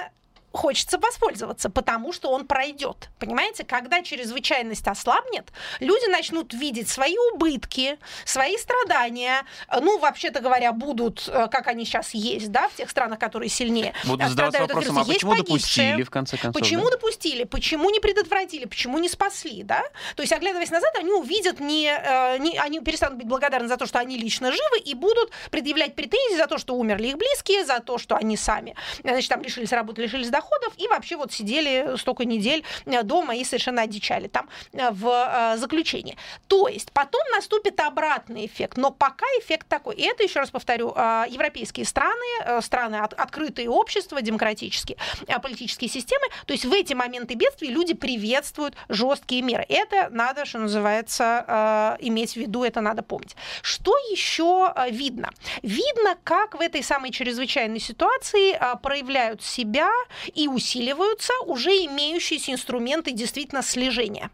хочется 0.53 0.99
воспользоваться, 0.99 1.71
потому 1.71 2.13
что 2.13 2.31
он 2.31 2.47
пройдет. 2.47 3.11
Понимаете, 3.19 3.65
когда 3.65 4.03
чрезвычайность 4.03 4.87
ослабнет, 4.87 5.53
люди 5.81 6.11
начнут 6.11 6.55
видеть 6.55 6.89
свои 6.89 7.17
убытки, 7.33 7.99
свои 8.25 8.57
страдания. 8.57 9.45
Ну, 9.81 9.99
вообще-то 9.99 10.41
говоря, 10.41 10.73
будут, 10.73 11.29
э, 11.29 11.49
как 11.51 11.67
они 11.67 11.85
сейчас 11.85 12.15
есть, 12.15 12.51
да, 12.51 12.69
в 12.69 12.75
тех 12.75 12.91
странах, 12.91 13.19
которые 13.19 13.51
сильнее. 13.51 13.93
Будут 14.05 14.29
задаваться 14.29 14.63
вопросом, 14.63 14.99
а 14.99 15.05
почему 15.05 15.33
погибшие, 15.33 15.57
допустили, 15.59 16.03
в 16.03 16.11
конце 16.11 16.37
концов? 16.37 16.61
Почему 16.61 16.85
да? 16.85 16.91
допустили, 16.93 17.45
почему 17.45 17.91
не 17.91 18.01
предотвратили, 18.01 18.65
почему 18.65 18.99
не 18.99 19.09
спасли, 19.09 19.63
да? 19.63 19.83
То 20.17 20.23
есть, 20.23 20.33
оглядываясь 20.33 20.71
назад, 20.71 20.95
они 20.99 21.13
увидят, 21.13 21.61
не, 21.61 21.89
э, 21.89 22.39
не, 22.39 22.59
они 22.59 22.81
перестанут 22.81 23.19
быть 23.19 23.27
благодарны 23.27 23.69
за 23.69 23.77
то, 23.77 23.87
что 23.87 23.99
они 23.99 24.17
лично 24.17 24.51
живы, 24.51 24.79
и 24.85 24.95
будут 24.95 25.31
предъявлять 25.51 25.95
претензии 25.95 26.37
за 26.37 26.47
то, 26.47 26.59
что 26.59 26.75
умерли 26.75 27.09
их 27.09 27.19
близкие, 27.19 27.65
за 27.67 27.81
то, 27.81 27.99
что 27.99 28.17
они 28.17 28.37
сами, 28.37 28.75
значит, 29.03 29.29
там 29.29 29.43
лишились 29.43 29.73
работы, 29.73 30.03
лишились 30.03 30.31
доходов, 30.39 30.73
и 30.77 30.89
вообще 30.89 31.17
вот 31.17 31.33
сидели 31.33 31.97
столько 31.97 32.25
недель 32.25 32.63
э, 32.87 33.03
дома 33.03 33.35
и 33.35 33.45
совершенно 33.45 33.83
одичали 33.83 34.29
там 34.29 34.49
э, 34.73 34.91
в 34.91 35.07
э, 35.07 35.57
заключении. 35.59 36.17
То 36.47 36.69
есть 36.69 36.93
потом 36.93 37.23
наступит 37.33 37.81
обратный 37.81 38.47
эффект, 38.47 38.77
но 38.77 38.91
пока 38.91 39.27
эффект 39.41 39.67
такой. 39.69 39.97
И 39.97 40.03
это, 40.03 40.23
еще 40.23 40.41
раз 40.41 40.51
повторю, 40.51 40.89
европейские 41.29 41.87
страны, 41.87 42.63
страны 42.63 42.97
открытые 42.97 43.69
общества, 43.69 44.23
демократические 44.23 44.97
политические 45.43 45.91
системы, 45.91 46.27
то 46.47 46.53
есть 46.53 46.65
в 46.65 46.73
эти 46.73 46.95
моменты 46.95 47.35
бедствий 47.35 47.71
люди 47.71 47.95
приветствуют 47.95 48.75
жесткие 48.89 49.43
меры. 49.43 49.65
Это 49.69 50.09
надо, 50.11 50.45
что 50.45 50.59
называется, 50.59 51.97
иметь 52.01 52.33
в 52.33 52.37
виду, 52.37 52.65
это 52.65 52.81
надо 52.81 53.03
помнить. 53.03 53.37
Что 53.63 53.97
еще 54.11 54.73
видно? 54.91 55.31
Видно, 55.63 56.17
как 56.25 56.55
в 56.55 56.61
этой 56.61 56.83
самой 56.83 57.11
чрезвычайной 57.11 57.81
ситуации 57.81 58.59
проявляют 58.83 59.43
себя 59.43 59.91
и 60.35 60.49
усиливают 60.49 60.79
усиливаются 60.79 61.33
уже 61.47 61.71
имеющиеся 61.71 62.53
инструменты 62.53 63.13
действительно 63.13 63.63
слежения. 63.63 64.31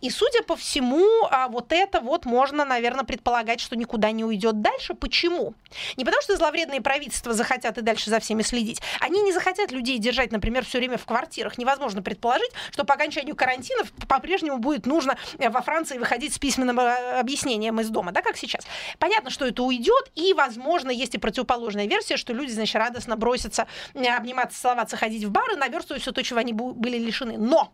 И, 0.00 0.10
судя 0.10 0.42
по 0.42 0.56
всему, 0.56 1.06
а, 1.30 1.48
вот 1.48 1.72
это 1.72 2.00
вот 2.00 2.24
можно, 2.24 2.64
наверное, 2.64 3.04
предполагать, 3.04 3.60
что 3.60 3.76
никуда 3.76 4.10
не 4.12 4.24
уйдет 4.24 4.60
дальше. 4.62 4.94
Почему? 4.94 5.54
Не 5.96 6.04
потому, 6.04 6.22
что 6.22 6.36
зловредные 6.36 6.80
правительства 6.80 7.32
захотят 7.34 7.78
и 7.78 7.82
дальше 7.82 8.10
за 8.10 8.20
всеми 8.20 8.42
следить. 8.42 8.80
Они 9.00 9.20
не 9.22 9.32
захотят 9.32 9.72
людей 9.72 9.98
держать, 9.98 10.32
например, 10.32 10.64
все 10.64 10.78
время 10.78 10.96
в 10.96 11.04
квартирах. 11.04 11.58
Невозможно 11.58 12.02
предположить, 12.02 12.50
что 12.70 12.84
по 12.84 12.94
окончанию 12.94 13.36
карантина 13.36 13.82
по-прежнему 14.08 14.58
будет 14.58 14.86
нужно 14.86 15.18
э, 15.38 15.50
во 15.50 15.60
Франции 15.60 15.98
выходить 15.98 16.34
с 16.34 16.38
письменным 16.38 16.78
э, 16.80 17.18
объяснением 17.18 17.80
из 17.80 17.88
дома, 17.90 18.12
да, 18.12 18.22
как 18.22 18.36
сейчас. 18.36 18.66
Понятно, 18.98 19.30
что 19.30 19.46
это 19.46 19.62
уйдет, 19.62 20.10
и, 20.14 20.32
возможно, 20.32 20.90
есть 20.90 21.14
и 21.14 21.18
противоположная 21.18 21.86
версия, 21.86 22.16
что 22.16 22.32
люди, 22.32 22.52
значит, 22.52 22.76
радостно 22.76 23.16
бросятся 23.16 23.66
обниматься, 23.94 24.60
целоваться, 24.60 24.96
ходить 24.96 25.24
в 25.28 25.30
бары, 25.30 25.56
наверстывать 25.56 26.02
все 26.02 26.12
то, 26.12 26.22
чего 26.22 26.40
они 26.40 26.52
были 26.52 26.98
лишены. 26.98 27.38
Но 27.38 27.72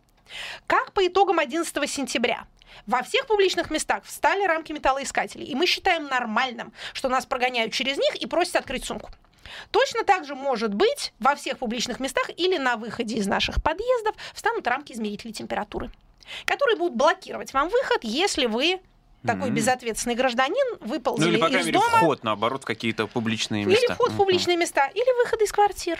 как 0.67 0.93
по 0.93 1.07
итогам 1.07 1.39
11 1.39 1.91
сентября? 1.91 2.47
во 2.87 3.03
всех 3.03 3.27
публичных 3.27 3.71
местах 3.71 4.05
встали 4.05 4.45
рамки 4.45 4.73
металлоискателей, 4.73 5.47
и 5.47 5.55
мы 5.55 5.67
считаем 5.67 6.09
нормальным, 6.09 6.73
что 6.93 7.09
нас 7.09 7.27
прогоняют 7.27 7.73
через 7.73 7.97
них 7.97 8.17
и 8.17 8.27
просят 8.27 8.57
открыть 8.57 8.85
сумку. 8.85 9.11
Точно 9.71 10.05
так 10.05 10.25
же 10.25 10.35
может 10.35 10.75
быть 10.75 11.13
во 11.19 11.35
всех 11.35 11.59
публичных 11.59 12.01
местах 12.01 12.31
или 12.37 12.57
на 12.57 12.77
выходе 12.77 13.17
из 13.17 13.27
наших 13.27 13.63
подъездов 13.63 14.17
встанут 14.33 14.67
рамки 14.67 14.93
измерителей 14.93 15.33
температуры, 15.33 15.91
которые 16.45 16.77
будут 16.77 16.97
блокировать 16.97 17.53
вам 17.53 17.69
выход, 17.69 18.01
если 18.03 18.47
вы 18.47 18.81
такой 19.25 19.49
mm-hmm. 19.49 19.55
безответственный 19.55 20.17
гражданин 20.17 20.79
выползли 20.81 21.25
ну, 21.25 21.31
или, 21.31 21.37
по 21.39 21.49
крайней 21.49 21.67
мере, 21.67 21.79
дома. 21.79 21.97
вход, 21.97 22.25
наоборот, 22.25 22.63
в 22.63 22.67
какие-то 22.67 23.07
публичные 23.07 23.65
места. 23.65 23.87
Или 23.87 23.95
вход 23.95 24.13
в 24.13 24.17
публичные 24.17 24.57
места, 24.57 24.87
или 24.89 25.23
выход 25.23 25.41
из 25.41 25.51
квартир 25.51 25.99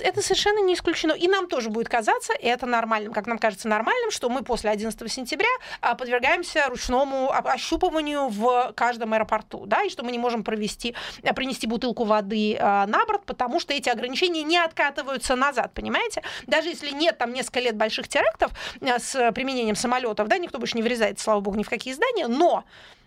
это 0.00 0.22
совершенно 0.22 0.60
не 0.60 0.74
исключено. 0.74 1.12
И 1.12 1.28
нам 1.28 1.48
тоже 1.48 1.70
будет 1.70 1.88
казаться 1.88 2.32
это 2.40 2.66
нормальным, 2.66 3.12
как 3.12 3.26
нам 3.26 3.38
кажется 3.38 3.68
нормальным, 3.68 4.10
что 4.10 4.28
мы 4.28 4.42
после 4.42 4.70
11 4.70 5.12
сентября 5.12 5.48
а, 5.80 5.94
подвергаемся 5.94 6.66
ручному 6.68 7.30
ощупыванию 7.32 8.28
в 8.28 8.72
каждом 8.74 9.12
аэропорту, 9.12 9.66
да, 9.66 9.82
и 9.82 9.90
что 9.90 10.04
мы 10.04 10.12
не 10.12 10.18
можем 10.18 10.44
провести, 10.44 10.94
а, 11.22 11.34
принести 11.34 11.66
бутылку 11.66 12.04
воды 12.04 12.56
а, 12.58 12.86
на 12.86 13.04
борт, 13.04 13.24
потому 13.26 13.60
что 13.60 13.74
эти 13.74 13.88
ограничения 13.88 14.42
не 14.42 14.58
откатываются 14.58 15.36
назад, 15.36 15.72
понимаете? 15.74 16.22
Даже 16.46 16.68
если 16.68 16.90
нет 16.90 17.18
там 17.18 17.32
несколько 17.32 17.60
лет 17.60 17.76
больших 17.76 18.08
терактов 18.08 18.52
с 18.80 19.32
применением 19.32 19.76
самолетов, 19.76 20.28
да, 20.28 20.38
никто 20.38 20.58
больше 20.58 20.76
не 20.76 20.82
врезает, 20.82 21.18
слава 21.18 21.40
богу, 21.40 21.56
ни 21.58 21.62
в 21.62 21.70
какие 21.70 21.92
здания, 21.94 22.26
но 22.26 22.64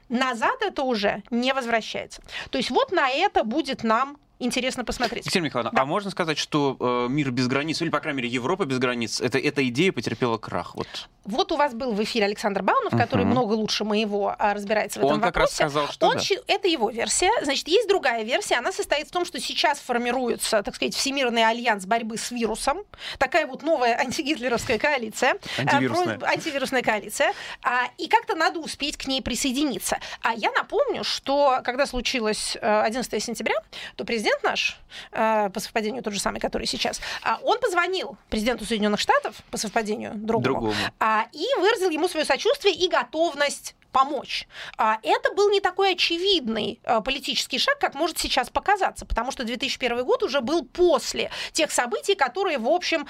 назад 0.10 0.62
это 0.62 0.84
уже 0.84 1.24
не 1.29 1.53
возвращается. 1.53 2.22
То 2.50 2.57
есть 2.57 2.69
вот 2.69 2.91
на 2.91 3.10
это 3.10 3.43
будет 3.43 3.84
нам 3.84 4.17
интересно 4.39 4.84
посмотреть. 4.84 5.25
Екатерина 5.25 5.46
Михайловна, 5.46 5.72
да. 5.74 5.82
а 5.82 5.86
можно 5.86 6.12
сказать, 6.12 6.38
что 6.38 6.77
э, 6.79 7.08
мир 7.10 7.32
без 7.32 7.48
границ, 7.48 7.82
или, 7.82 7.89
по 7.89 8.00
крайней 8.00 8.17
мере, 8.17 8.29
Европа 8.29 8.65
без 8.65 8.79
границ, 8.79 9.22
это, 9.22 9.38
эта 9.38 9.67
идея 9.67 9.91
потерпела 9.91 10.38
крах? 10.38 10.75
Вот. 10.75 10.88
вот 11.25 11.51
у 11.51 11.56
вас 11.56 11.74
был 11.74 11.94
в 11.94 12.03
эфире 12.03 12.25
Александр 12.25 12.62
Баунов, 12.62 12.94
uh-huh. 12.94 12.98
который 12.98 13.25
много 13.25 13.53
лучше 13.53 13.84
моего 13.84 14.36
а, 14.38 14.53
разбирается 14.53 15.00
в 15.00 15.03
этом 15.03 15.15
Он 15.15 15.22
вопросе. 15.22 15.34
как 15.34 15.65
раз 15.65 15.72
сказал, 15.72 15.88
что 15.89 16.08
Он, 16.08 16.17
да. 16.17 16.53
Это 16.53 16.67
его 16.67 16.89
версия. 16.89 17.32
Значит, 17.44 17.67
есть 17.67 17.88
другая 17.88 18.24
версия. 18.24 18.56
Она 18.56 18.72
состоит 18.72 19.08
в 19.08 19.12
том, 19.12 19.25
что 19.25 19.39
сейчас 19.39 19.79
формируется, 19.79 20.62
так 20.63 20.75
сказать, 20.75 20.96
Всемирный 20.96 21.46
альянс 21.46 21.86
борьбы 21.86 22.17
с 22.17 22.32
вирусом. 22.32 22.79
Такая 23.17 23.48
вот 23.48 23.63
новая 23.63 23.98
антигитлеровская 23.98 24.77
коалиция. 24.77 25.38
Э, 25.58 25.62
антивирусная. 25.62 26.20
Про, 26.20 26.29
антивирусная 26.29 26.82
коалиция. 26.82 27.34
А, 27.63 27.88
и 27.98 28.08
как-то 28.08 28.36
надо 28.36 28.60
успеть 28.60 28.98
к 28.98 29.08
ней 29.08 29.22
присоединиться. 29.22 30.00
А 30.22 30.34
я 30.34 30.51
напомню, 30.51 31.03
что 31.03 31.62
когда 31.63 31.86
случилось 31.86 32.58
11 32.62 33.13
э, 33.13 33.20
сентября, 33.20 33.56
то 33.96 34.06
президент 34.06 34.26
наш 34.43 34.79
Э, 35.12 35.50
по 35.53 35.60
совпадению 35.60 36.03
тот 36.03 36.13
же 36.13 36.19
самый, 36.19 36.39
который 36.39 36.67
сейчас, 36.67 37.01
а 37.24 37.39
он 37.43 37.60
позвонил 37.60 38.17
президенту 38.29 38.65
Соединенных 38.65 39.00
Штатов 39.00 39.36
по 39.51 39.57
совпадению 39.57 40.13
другому, 40.15 40.43
другому. 40.43 40.75
А, 41.00 41.25
и 41.31 41.46
выразил 41.60 41.89
ему 41.89 42.07
свое 42.07 42.25
сочувствие 42.25 42.74
и 42.74 42.88
готовность 42.88 43.75
помочь. 43.91 44.48
А 44.77 45.00
это 45.01 45.34
был 45.34 45.50
не 45.50 45.60
такой 45.60 45.93
очевидный 45.93 46.79
а, 46.84 47.01
политический 47.01 47.57
шаг, 47.57 47.79
как 47.79 47.96
может 47.96 48.19
сейчас 48.19 48.50
показаться, 48.50 49.05
потому 49.05 49.31
что 49.31 49.43
2001 49.43 50.05
год 50.05 50.24
уже 50.24 50.41
был 50.41 50.65
после 50.65 51.31
тех 51.51 51.72
событий, 51.72 52.13
которые, 52.13 52.60
в 52.60 52.67
общем, 52.67 53.07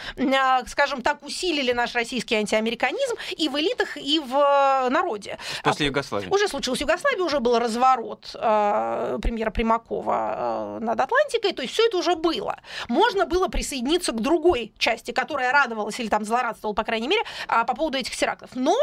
скажем 0.68 1.02
так, 1.02 1.24
усилили 1.24 1.74
наш 1.74 1.94
российский 1.96 2.36
антиамериканизм 2.36 3.16
и 3.36 3.50
в 3.50 3.60
элитах, 3.60 3.98
и 3.98 4.20
в 4.20 4.34
э, 4.34 4.90
народе. 4.90 5.38
После 5.64 5.88
Югославии. 5.88 6.30
Уже 6.30 6.48
случилась 6.48 6.80
Югославия, 6.80 7.24
уже 7.24 7.40
был 7.40 7.60
разворот 7.60 8.32
премьера 8.32 9.52
Примакова 9.52 10.78
над 10.80 11.00
Атлантикой, 11.08 11.54
то 11.54 11.62
есть 11.62 11.74
все 11.74 11.86
это 11.88 11.98
уже 11.98 12.16
было. 12.16 12.60
Можно 12.90 13.26
было 13.26 13.48
присоединиться 13.48 14.12
к 14.12 14.22
другой 14.22 14.74
части, 14.78 15.12
которая 15.12 15.52
радовалась 15.52 16.00
или 16.00 16.08
там 16.08 16.26
злорадствовала, 16.26 16.76
по 16.76 16.84
крайней 16.84 17.08
мере, 17.08 17.24
по 17.48 17.74
поводу 17.76 17.98
этих 17.98 18.16
терактов. 18.16 18.52
Но 18.54 18.76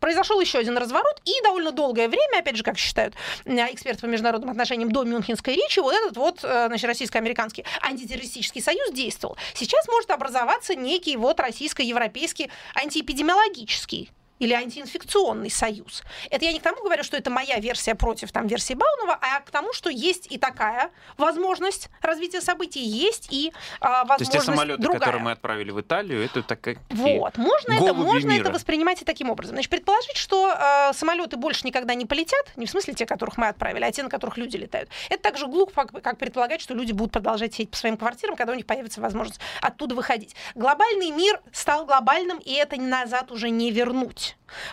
произошел 0.00 0.40
еще 0.40 0.58
один 0.58 0.76
разворот, 0.76 1.20
и 1.24 1.32
довольно 1.44 1.72
долгое 1.72 2.08
время, 2.08 2.38
опять 2.38 2.56
же, 2.56 2.62
как 2.62 2.78
считают 2.78 3.14
эксперты 3.44 4.00
по 4.00 4.06
международным 4.06 4.50
отношениям 4.50 4.90
до 4.90 5.04
Мюнхенской 5.04 5.54
речи, 5.54 5.78
вот 5.78 5.94
этот 5.94 6.16
вот 6.16 6.40
э, 6.42 6.66
значит, 6.66 6.86
российско-американский 6.86 7.64
антитеррористический 7.82 8.62
союз 8.62 8.90
действовал. 8.92 9.36
Сейчас 9.54 9.86
может 9.88 10.10
образоваться 10.10 10.74
некий 10.74 11.16
вот 11.16 11.38
российско-европейский 11.38 12.50
антиэпидемиологический 12.74 14.10
или 14.40 14.52
антиинфекционный 14.52 15.50
союз. 15.50 16.02
Это 16.30 16.44
я 16.44 16.52
не 16.52 16.58
к 16.58 16.62
тому 16.62 16.82
говорю, 16.82 17.04
что 17.04 17.16
это 17.16 17.30
моя 17.30 17.58
версия 17.58 17.94
против 17.94 18.32
там, 18.32 18.46
версии 18.48 18.74
Баунова, 18.74 19.18
а 19.20 19.40
к 19.40 19.50
тому, 19.50 19.72
что 19.72 19.90
есть 19.90 20.26
и 20.32 20.38
такая 20.38 20.90
возможность 21.16 21.90
развития 22.00 22.40
событий, 22.40 22.80
есть 22.80 23.28
и 23.30 23.52
а, 23.80 24.04
возможность 24.04 24.32
То 24.32 24.36
есть 24.36 24.46
те 24.46 24.52
самолеты, 24.52 24.82
другая. 24.82 24.98
которые 24.98 25.22
мы 25.22 25.30
отправили 25.32 25.70
в 25.70 25.80
Италию, 25.80 26.24
это 26.24 26.42
такая 26.42 26.78
Вот, 26.88 27.36
можно, 27.36 27.72
это, 27.72 27.94
можно 27.94 28.32
это 28.32 28.50
воспринимать 28.50 29.02
и 29.02 29.04
таким 29.04 29.30
образом. 29.30 29.56
Значит, 29.56 29.70
предположить, 29.70 30.16
что 30.16 30.52
э, 30.52 30.92
самолеты 30.94 31.36
больше 31.36 31.66
никогда 31.66 31.94
не 31.94 32.06
полетят, 32.06 32.56
не 32.56 32.66
в 32.66 32.70
смысле 32.70 32.94
те, 32.94 33.06
которых 33.06 33.36
мы 33.36 33.48
отправили, 33.48 33.84
а 33.84 33.92
те, 33.92 34.02
на 34.02 34.08
которых 34.08 34.38
люди 34.38 34.56
летают. 34.56 34.88
Это 35.10 35.22
так 35.22 35.36
же 35.36 35.46
глупо, 35.46 35.86
как 35.86 36.16
предполагать, 36.16 36.62
что 36.62 36.74
люди 36.74 36.92
будут 36.92 37.12
продолжать 37.12 37.54
сидеть 37.54 37.70
по 37.70 37.76
своим 37.76 37.96
квартирам, 37.98 38.36
когда 38.36 38.52
у 38.52 38.56
них 38.56 38.66
появится 38.66 39.00
возможность 39.00 39.40
оттуда 39.60 39.94
выходить. 39.94 40.34
Глобальный 40.54 41.10
мир 41.10 41.40
стал 41.52 41.84
глобальным, 41.84 42.38
и 42.38 42.52
это 42.52 42.80
назад 42.80 43.30
уже 43.30 43.50
не 43.50 43.70
вернуть. 43.70 44.29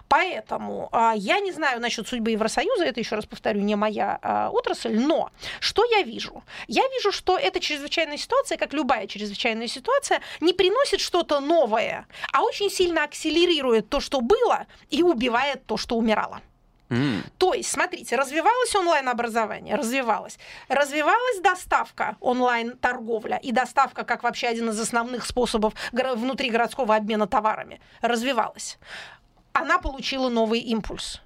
Поэтому 0.08 0.90
а, 0.92 1.14
я 1.16 1.40
не 1.40 1.52
знаю 1.52 1.80
насчет 1.80 2.08
судьбы 2.08 2.32
Евросоюза, 2.32 2.86
это 2.86 3.00
еще 3.00 3.16
раз 3.16 3.26
повторю, 3.26 3.62
не 3.62 3.76
моя 3.76 4.20
а, 4.22 4.50
отрасль, 4.50 4.98
но 4.98 5.32
что 5.60 5.84
я 5.86 6.02
вижу? 6.02 6.44
Я 6.68 6.84
вижу, 6.90 7.12
что 7.12 7.38
эта 7.38 7.60
чрезвычайная 7.60 8.18
ситуация, 8.18 8.58
как 8.58 8.74
любая 8.74 9.08
чрезвычайная 9.08 9.68
ситуация, 9.68 10.22
не 10.40 10.54
приносит 10.54 11.00
что-то 11.00 11.40
новое, 11.40 12.08
а 12.34 12.44
очень 12.44 12.70
сильно 12.70 13.04
акселерирует 13.04 13.90
то, 13.90 14.00
что 14.00 14.22
было, 14.22 14.66
и 14.90 15.04
убивает 15.04 15.66
то, 15.66 15.78
что 15.78 15.96
умирало. 15.96 16.42
Mm. 16.90 17.24
То 17.38 17.54
есть, 17.54 17.70
смотрите, 17.70 18.16
развивалось 18.16 18.74
онлайн-образование, 18.76 19.76
развивалось. 19.76 20.38
Развивалась 20.70 21.40
доставка, 21.42 22.16
онлайн-торговля 22.22 23.38
и 23.38 23.52
доставка 23.52 24.04
как 24.04 24.24
вообще 24.24 24.48
один 24.48 24.70
из 24.70 24.80
основных 24.80 25.26
способов 25.26 25.74
внутригородского 25.92 26.96
обмена 26.96 27.28
товарами. 27.28 27.82
Развивалась 28.02 28.78
она 29.58 29.80
получила 29.80 30.30
новый 30.30 30.60
импульс. 30.60 31.22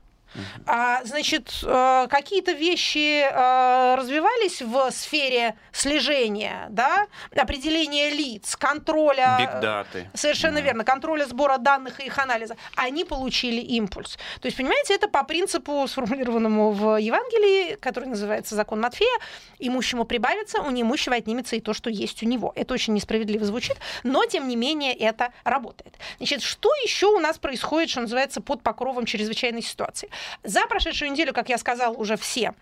А, 0.66 1.04
значит, 1.04 1.52
э, 1.64 2.08
какие-то 2.10 2.54
вещи 2.54 3.22
э, 3.22 3.96
развивались 3.96 4.62
в 4.62 4.92
сфере 4.92 5.56
слежения, 5.72 6.68
да, 6.70 7.08
определения 7.36 8.10
лиц, 8.10 8.56
контроля... 8.56 9.38
Бигдаты. 9.40 10.10
Совершенно 10.14 10.60
mm. 10.60 10.64
верно, 10.64 10.84
контроля 10.84 11.26
сбора 11.26 11.58
данных 11.58 12.00
и 12.00 12.06
их 12.06 12.18
анализа. 12.18 12.56
Они 12.76 13.04
получили 13.04 13.62
импульс. 13.62 14.18
То 14.40 14.48
есть, 14.48 14.58
понимаете, 14.58 14.94
это 14.94 15.08
по 15.08 15.24
принципу, 15.24 15.86
сформулированному 15.88 16.72
в 16.72 16.98
Евангелии, 16.98 17.76
который 17.76 18.10
называется 18.10 18.56
закон 18.56 18.82
Матфея, 18.82 19.18
имущему 19.60 20.06
прибавится, 20.06 20.62
у 20.62 20.72
неимущего 20.72 21.16
отнимется 21.16 21.56
и 21.56 21.62
то, 21.62 21.74
что 21.74 21.90
есть 21.90 22.24
у 22.24 22.26
него. 22.26 22.54
Это 22.56 22.74
очень 22.74 22.94
несправедливо 22.94 23.46
звучит, 23.46 23.78
но, 24.04 24.26
тем 24.26 24.48
не 24.48 24.56
менее, 24.56 24.94
это 24.94 25.34
работает. 25.44 25.96
Значит, 26.18 26.42
что 26.42 26.70
еще 26.84 27.08
у 27.08 27.20
нас 27.20 27.38
происходит, 27.38 27.90
что 27.90 28.02
называется, 28.02 28.42
под 28.42 28.64
покровом 28.64 29.06
чрезвычайной 29.06 29.62
ситуации? 29.62 30.10
За 30.44 30.66
прошедшую 30.68 31.12
неделю, 31.12 31.34
как 31.34 31.50
я 31.50 31.58
сказала, 31.58 31.94
уже 31.94 32.16
все 32.18 32.54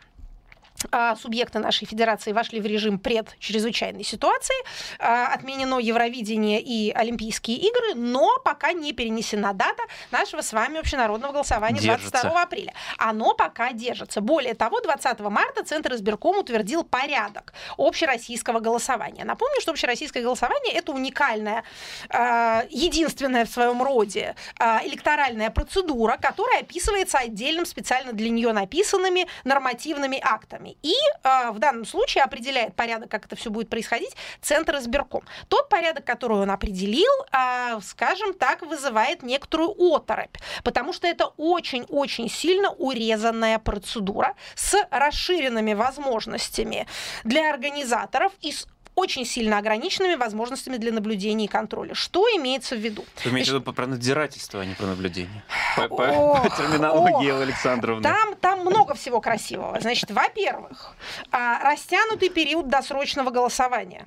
субъекты 1.21 1.59
нашей 1.59 1.85
федерации 1.85 2.31
вошли 2.31 2.59
в 2.59 2.65
режим 2.65 2.99
пред-чрезвычайной 2.99 4.03
ситуации. 4.03 4.55
А, 4.99 5.27
отменено 5.33 5.79
Евровидение 5.79 6.61
и 6.61 6.91
Олимпийские 6.91 7.57
игры, 7.57 7.95
но 7.95 8.39
пока 8.43 8.73
не 8.73 8.93
перенесена 8.93 9.53
дата 9.53 9.83
нашего 10.11 10.41
с 10.41 10.53
вами 10.53 10.79
общенародного 10.79 11.33
голосования 11.33 11.79
держится. 11.79 12.11
22 12.21 12.41
апреля. 12.41 12.73
Оно 12.97 13.33
пока 13.33 13.71
держится. 13.73 14.21
Более 14.21 14.53
того, 14.53 14.81
20 14.81 15.19
марта 15.19 15.63
Центр 15.63 15.93
избирком 15.93 16.37
утвердил 16.37 16.83
порядок 16.83 17.53
общероссийского 17.77 18.59
голосования. 18.59 19.25
Напомню, 19.25 19.61
что 19.61 19.71
общероссийское 19.71 20.23
голосование 20.23 20.73
это 20.73 20.91
уникальная, 20.91 21.63
а, 22.09 22.63
единственная 22.69 23.45
в 23.45 23.49
своем 23.49 23.81
роде 23.83 24.35
электоральная 24.83 25.49
процедура, 25.49 26.17
которая 26.21 26.61
описывается 26.61 27.17
отдельным 27.17 27.65
специально 27.65 28.13
для 28.13 28.29
нее 28.29 28.53
написанными 28.53 29.27
нормативными 29.43 30.19
актами 30.21 30.68
выборами. 30.69 30.77
И 30.81 30.93
э, 31.23 31.51
в 31.51 31.59
данном 31.59 31.85
случае 31.85 32.23
определяет 32.23 32.75
порядок, 32.75 33.09
как 33.09 33.25
это 33.25 33.35
все 33.35 33.49
будет 33.49 33.69
происходить, 33.69 34.15
Центр 34.41 34.77
избирком. 34.77 35.23
Тот 35.47 35.69
порядок, 35.69 36.05
который 36.05 36.37
он 36.37 36.51
определил, 36.51 37.11
э, 37.31 37.79
скажем 37.81 38.33
так, 38.33 38.61
вызывает 38.61 39.23
некоторую 39.23 39.73
оторопь, 39.77 40.37
потому 40.63 40.93
что 40.93 41.07
это 41.07 41.27
очень-очень 41.37 42.29
сильно 42.29 42.71
урезанная 42.71 43.59
процедура 43.59 44.35
с 44.55 44.75
расширенными 44.91 45.73
возможностями 45.73 46.87
для 47.23 47.49
организаторов 47.49 48.31
и 48.41 48.51
с 48.51 48.67
очень 48.99 49.25
сильно 49.25 49.57
ограниченными 49.57 50.15
возможностями 50.15 50.77
для 50.77 50.91
наблюдения 50.91 51.45
и 51.45 51.47
контроля. 51.47 51.95
Что 51.95 52.27
имеется 52.35 52.75
в 52.75 52.79
виду? 52.79 53.05
Вы 53.23 53.31
имеете 53.31 53.51
в 53.51 53.53
виду 53.55 53.73
про 53.73 53.87
надзирательство, 53.87 54.61
а 54.61 54.65
не 54.65 54.75
про 54.75 54.87
наблюдение? 54.87 55.43
По, 55.77 55.87
по, 55.87 56.49
терминологии 56.57 57.31
Александровны. 57.31 58.03
Там, 58.03 58.35
там 58.35 58.59
много 58.59 58.93
всего 58.93 59.21
красивого. 59.21 59.79
Значит, 59.79 60.11
во-первых, 60.11 60.95
а, 61.31 61.59
растянутый 61.63 62.29
период 62.29 62.67
досрочного 62.67 63.29
голосования. 63.31 64.05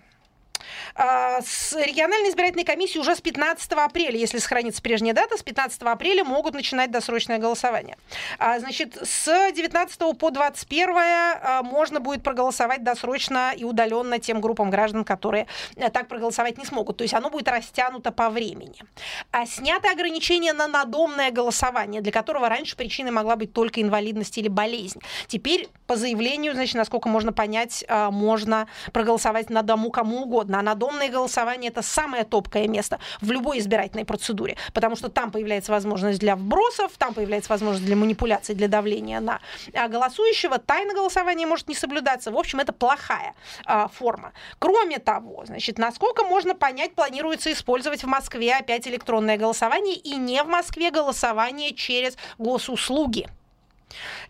А, 0.95 1.41
с 1.43 1.73
региональной 1.75 2.31
избирательной 2.31 2.65
комиссией 2.65 3.01
уже 3.01 3.17
с 3.17 3.21
15 3.21 3.73
апреля, 3.73 4.17
если 4.19 4.39
сохранится 4.39 4.83
прежняя 4.83 5.15
дата, 5.15 5.37
с 5.37 5.43
15 5.43 5.83
апреля 5.83 6.25
могут 6.25 6.55
начинать 6.55 6.91
досрочное 6.91 7.39
голосование. 7.39 7.97
А, 8.39 8.59
значит, 8.59 8.97
с 9.03 9.53
19 9.53 10.19
по 10.19 10.31
21 10.31 10.89
а, 10.97 11.63
можно 11.63 12.01
будет 12.01 12.23
проголосовать 12.23 12.83
досрочно 12.83 13.53
и 13.57 13.65
удаленно 13.65 14.19
тем 14.19 14.41
группам 14.41 14.71
граждан, 14.71 15.05
которые 15.05 15.47
э, 15.77 15.91
так 15.91 16.09
проголосовать 16.09 16.59
не 16.59 16.65
смогут. 16.65 16.99
То 16.99 17.05
есть 17.05 17.15
оно 17.15 17.31
будет 17.31 17.49
растянуто 17.49 18.13
по 18.13 18.31
времени. 18.31 18.83
А 19.31 19.47
сняты 19.47 19.89
ограничения 19.89 20.53
на 20.53 20.69
надомное 20.69 21.31
голосование, 21.31 22.01
для 22.03 22.13
которого 22.13 22.49
раньше 22.49 22.77
причиной 22.77 23.11
могла 23.11 23.37
быть 23.37 23.53
только 23.53 23.81
инвалидность 23.81 24.37
или 24.39 24.49
болезнь. 24.49 25.01
Теперь 25.27 25.69
по 25.87 25.97
заявлению, 25.97 26.55
значит, 26.55 26.75
насколько 26.75 27.09
можно 27.09 27.33
понять, 27.33 27.85
можно 27.89 28.67
проголосовать 28.93 29.51
на 29.51 29.63
дому 29.63 29.91
кому 29.91 30.23
угодно. 30.23 30.52
А 30.55 30.63
надомное 30.63 31.09
голосование 31.09 31.71
это 31.71 31.83
самое 31.83 32.25
топкое 32.25 32.69
место 32.69 32.99
в 33.21 33.31
любой 33.31 33.59
избирательной 33.59 34.05
процедуре, 34.05 34.57
потому 34.73 34.97
что 34.97 35.09
там 35.09 35.31
появляется 35.31 35.73
возможность 35.73 36.19
для 36.19 36.37
вбросов, 36.37 36.93
там 36.99 37.15
появляется 37.15 37.51
возможность 37.51 37.85
для 37.85 37.97
манипуляций, 37.97 38.55
для 38.55 38.69
давления 38.69 39.21
на 39.21 39.41
а 39.75 39.89
голосующего. 39.89 40.59
Тайна 40.59 40.95
голосования 40.95 41.47
может 41.47 41.69
не 41.69 41.75
соблюдаться. 41.75 42.31
В 42.31 42.37
общем, 42.37 42.61
это 42.61 42.73
плохая 42.73 43.35
а, 43.65 43.89
форма. 43.89 44.33
Кроме 44.59 44.99
того, 44.99 45.45
значит, 45.47 45.79
насколько 45.79 46.25
можно 46.25 46.55
понять, 46.55 46.95
планируется 46.95 47.53
использовать 47.53 48.03
в 48.03 48.07
Москве 48.07 48.55
опять 48.55 48.87
электронное 48.87 49.37
голосование 49.37 49.97
и 49.97 50.17
не 50.17 50.43
в 50.43 50.47
Москве 50.47 50.91
голосование 50.91 51.75
через 51.75 52.17
госуслуги 52.39 53.29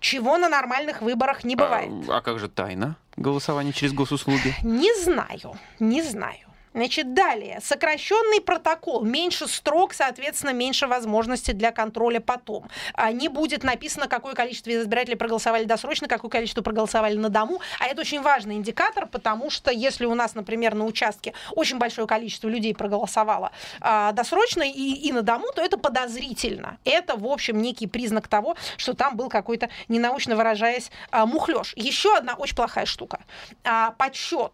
чего 0.00 0.38
на 0.38 0.48
нормальных 0.48 1.02
выборах 1.02 1.44
не 1.44 1.56
бывает. 1.56 1.90
А, 2.08 2.18
а 2.18 2.20
как 2.20 2.38
же 2.38 2.48
тайна 2.48 2.96
голосования 3.16 3.73
через 3.73 3.92
госуслуги? 3.92 4.54
Не 4.62 4.95
знаю, 5.04 5.59
не 5.81 6.02
знаю. 6.02 6.51
Значит, 6.74 7.12
далее. 7.12 7.60
Сокращенный 7.62 8.40
протокол. 8.40 9.02
Меньше 9.04 9.46
строк, 9.46 9.92
соответственно, 9.92 10.52
меньше 10.52 10.86
возможностей 10.86 11.52
для 11.52 11.70
контроля 11.70 12.20
потом. 12.20 12.68
А 12.94 13.12
не 13.12 13.28
будет 13.28 13.62
написано, 13.62 14.08
какое 14.08 14.34
количество 14.34 14.70
избирателей 14.70 15.16
проголосовали 15.16 15.64
досрочно, 15.64 16.08
какое 16.08 16.30
количество 16.30 16.62
проголосовали 16.62 17.16
на 17.16 17.28
дому. 17.28 17.60
А 17.78 17.86
это 17.86 18.00
очень 18.00 18.22
важный 18.22 18.54
индикатор, 18.54 19.06
потому 19.06 19.50
что 19.50 19.70
если 19.70 20.06
у 20.06 20.14
нас, 20.14 20.34
например, 20.34 20.74
на 20.74 20.86
участке 20.86 21.34
очень 21.50 21.78
большое 21.78 22.06
количество 22.06 22.48
людей 22.48 22.74
проголосовало 22.74 23.52
а, 23.80 24.12
досрочно 24.12 24.62
и, 24.62 24.94
и 24.94 25.12
на 25.12 25.22
дому, 25.22 25.46
то 25.54 25.62
это 25.62 25.76
подозрительно. 25.76 26.78
Это, 26.84 27.16
в 27.16 27.26
общем, 27.26 27.60
некий 27.60 27.86
признак 27.86 28.28
того, 28.28 28.56
что 28.76 28.94
там 28.94 29.16
был 29.16 29.28
какой-то, 29.28 29.68
ненаучно 29.88 30.36
выражаясь, 30.36 30.90
а, 31.10 31.26
мухлёж. 31.26 31.74
Еще 31.76 32.16
одна 32.16 32.34
очень 32.34 32.56
плохая 32.56 32.86
штука. 32.86 33.20
А, 33.64 33.90
подсчет 33.92 34.52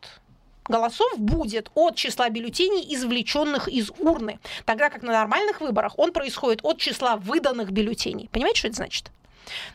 голосов 0.69 1.19
будет 1.19 1.71
от 1.75 1.97
числа 1.97 2.29
бюллетеней, 2.29 2.95
извлеченных 2.95 3.69
из 3.69 3.91
урны, 3.99 4.39
тогда 4.65 4.91
как 4.91 5.03
на 5.03 5.13
нормальных 5.13 5.61
выборах 5.61 5.99
он 5.99 6.13
происходит 6.13 6.61
от 6.63 6.79
числа 6.79 7.17
выданных 7.17 7.71
бюллетеней. 7.71 8.29
Понимаете, 8.33 8.59
что 8.59 8.69
это 8.69 8.77
значит? 8.77 9.11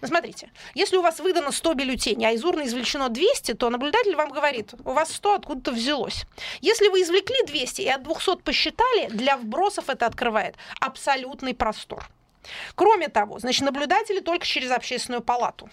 Ну, 0.02 0.08
смотрите, 0.08 0.52
если 0.76 0.98
у 0.98 1.02
вас 1.02 1.20
выдано 1.20 1.52
100 1.52 1.74
бюллетеней, 1.74 2.28
а 2.28 2.32
из 2.32 2.44
урны 2.44 2.64
извлечено 2.64 3.10
200, 3.10 3.54
то 3.54 3.70
наблюдатель 3.70 4.16
вам 4.16 4.30
говорит, 4.30 4.74
у 4.86 4.92
вас 4.92 5.14
100 5.14 5.34
откуда-то 5.36 5.72
взялось. 5.72 6.26
Если 6.62 6.88
вы 6.88 7.02
извлекли 7.02 7.36
200 7.48 7.82
и 7.82 7.88
от 7.88 8.04
200 8.04 8.38
посчитали, 8.38 9.08
для 9.10 9.38
вбросов 9.38 9.90
это 9.90 10.06
открывает 10.06 10.56
абсолютный 10.80 11.54
простор. 11.54 12.08
Кроме 12.76 13.08
того, 13.08 13.40
значит, 13.40 13.62
наблюдатели 13.62 14.20
только 14.20 14.46
через 14.46 14.72
общественную 14.72 15.22
палату. 15.22 15.70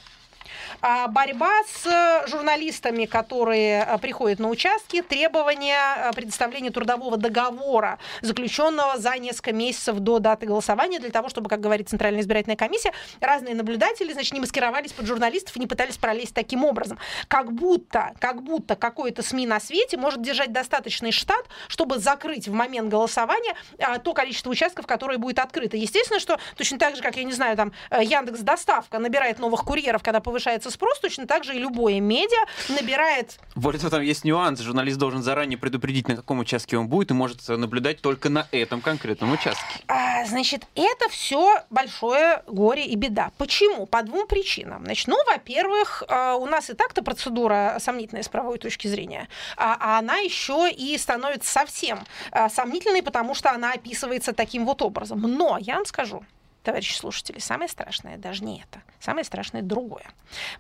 А, 0.81 1.09
борьба 1.09 1.51
с 1.67 2.29
журналистами, 2.29 3.07
которые 3.07 3.83
а, 3.83 3.99
приходят 3.99 4.39
на 4.39 4.49
участки, 4.49 5.03
требования 5.03 5.79
а, 5.79 6.13
предоставления 6.13 6.71
трудового 6.71 7.17
договора, 7.17 7.99
заключенного 8.23 8.99
за 8.99 9.17
несколько 9.19 9.53
месяцев 9.53 9.99
до 9.99 10.19
даты 10.19 10.47
голосования, 10.47 10.99
для 10.99 11.11
того, 11.11 11.29
чтобы, 11.29 11.49
как 11.49 11.61
говорит 11.61 11.89
Центральная 11.89 12.23
избирательная 12.23 12.57
комиссия, 12.57 12.93
разные 13.21 13.55
наблюдатели, 13.55 14.13
значит, 14.13 14.33
не 14.33 14.41
маскировались 14.41 14.93
под 14.93 15.07
журналистов 15.07 15.57
и 15.57 15.61
не 15.61 15.67
пытались 15.67 15.97
пролезть 15.97 16.35
таким 16.35 16.65
образом. 16.65 16.99
Как 17.29 17.53
будто, 17.53 18.13
как 18.19 18.43
будто 18.43 18.77
какое-то 18.77 19.23
СМИ 19.23 19.47
на 19.47 19.61
свете 19.61 19.97
может 19.97 20.23
держать 20.23 20.53
достаточный 20.53 21.13
штат, 21.13 21.45
чтобы 21.69 21.99
закрыть 21.99 22.49
в 22.49 22.53
момент 22.53 22.89
голосования 22.89 23.55
то 24.03 24.15
количество 24.15 24.51
участков, 24.51 24.87
которое 24.87 25.19
будет 25.19 25.39
открыто. 25.39 25.77
Естественно, 25.77 26.21
что 26.21 26.39
точно 26.57 26.79
так 26.79 26.97
же, 26.97 27.03
как, 27.03 27.17
я 27.17 27.25
не 27.25 27.33
знаю, 27.33 27.57
там, 27.57 27.73
э, 27.91 28.03
Яндекс 28.03 28.41
Доставка 28.41 28.99
набирает 28.99 29.39
новых 29.39 29.65
курьеров, 29.65 30.03
когда 30.03 30.21
повышается 30.41 30.71
спрос, 30.71 30.99
точно 31.01 31.27
так 31.27 31.45
же 31.45 31.55
и 31.55 31.59
любое 31.59 32.01
медиа 32.01 32.47
набирает... 32.69 33.39
Вот 33.55 33.75
это 33.75 33.91
там 33.91 34.01
есть 34.01 34.25
нюанс. 34.25 34.61
Журналист 34.61 34.99
должен 34.99 35.23
заранее 35.23 35.59
предупредить, 35.59 36.09
на 36.09 36.17
каком 36.17 36.39
участке 36.39 36.79
он 36.79 36.89
будет, 36.89 37.11
и 37.11 37.15
может 37.15 37.47
наблюдать 37.49 38.01
только 38.01 38.31
на 38.31 38.47
этом 38.53 38.81
конкретном 38.81 39.33
участке. 39.33 39.81
А, 39.87 40.25
значит, 40.25 40.67
это 40.75 41.09
все 41.11 41.63
большое 41.69 42.43
горе 42.47 42.87
и 42.87 42.97
беда. 42.97 43.33
Почему? 43.37 43.87
По 43.87 44.03
двум 44.03 44.27
причинам. 44.27 44.85
Значит, 44.85 45.09
ну, 45.09 45.17
во-первых, 45.27 46.03
а, 46.09 46.37
у 46.37 46.47
нас 46.47 46.71
и 46.71 46.75
так-то 46.75 47.03
процедура 47.03 47.77
сомнительная 47.79 48.23
с 48.23 48.29
правовой 48.29 48.59
точки 48.59 48.89
зрения, 48.89 49.29
а, 49.57 49.77
а 49.79 49.99
она 49.99 50.17
еще 50.19 50.71
и 50.71 50.97
становится 50.97 51.53
совсем 51.53 52.01
а, 52.33 52.49
сомнительной, 52.49 53.03
потому 53.03 53.35
что 53.35 53.51
она 53.51 53.73
описывается 53.73 54.33
таким 54.33 54.65
вот 54.65 54.81
образом. 54.81 55.21
Но 55.21 55.59
я 55.61 55.77
вам 55.77 55.85
скажу, 55.85 56.25
товарищи 56.63 56.95
слушатели, 56.95 57.39
самое 57.39 57.69
страшное 57.69 58.17
даже 58.17 58.45
не 58.45 58.61
это. 58.61 58.83
Самое 58.99 59.25
страшное 59.25 59.63
другое. 59.63 60.07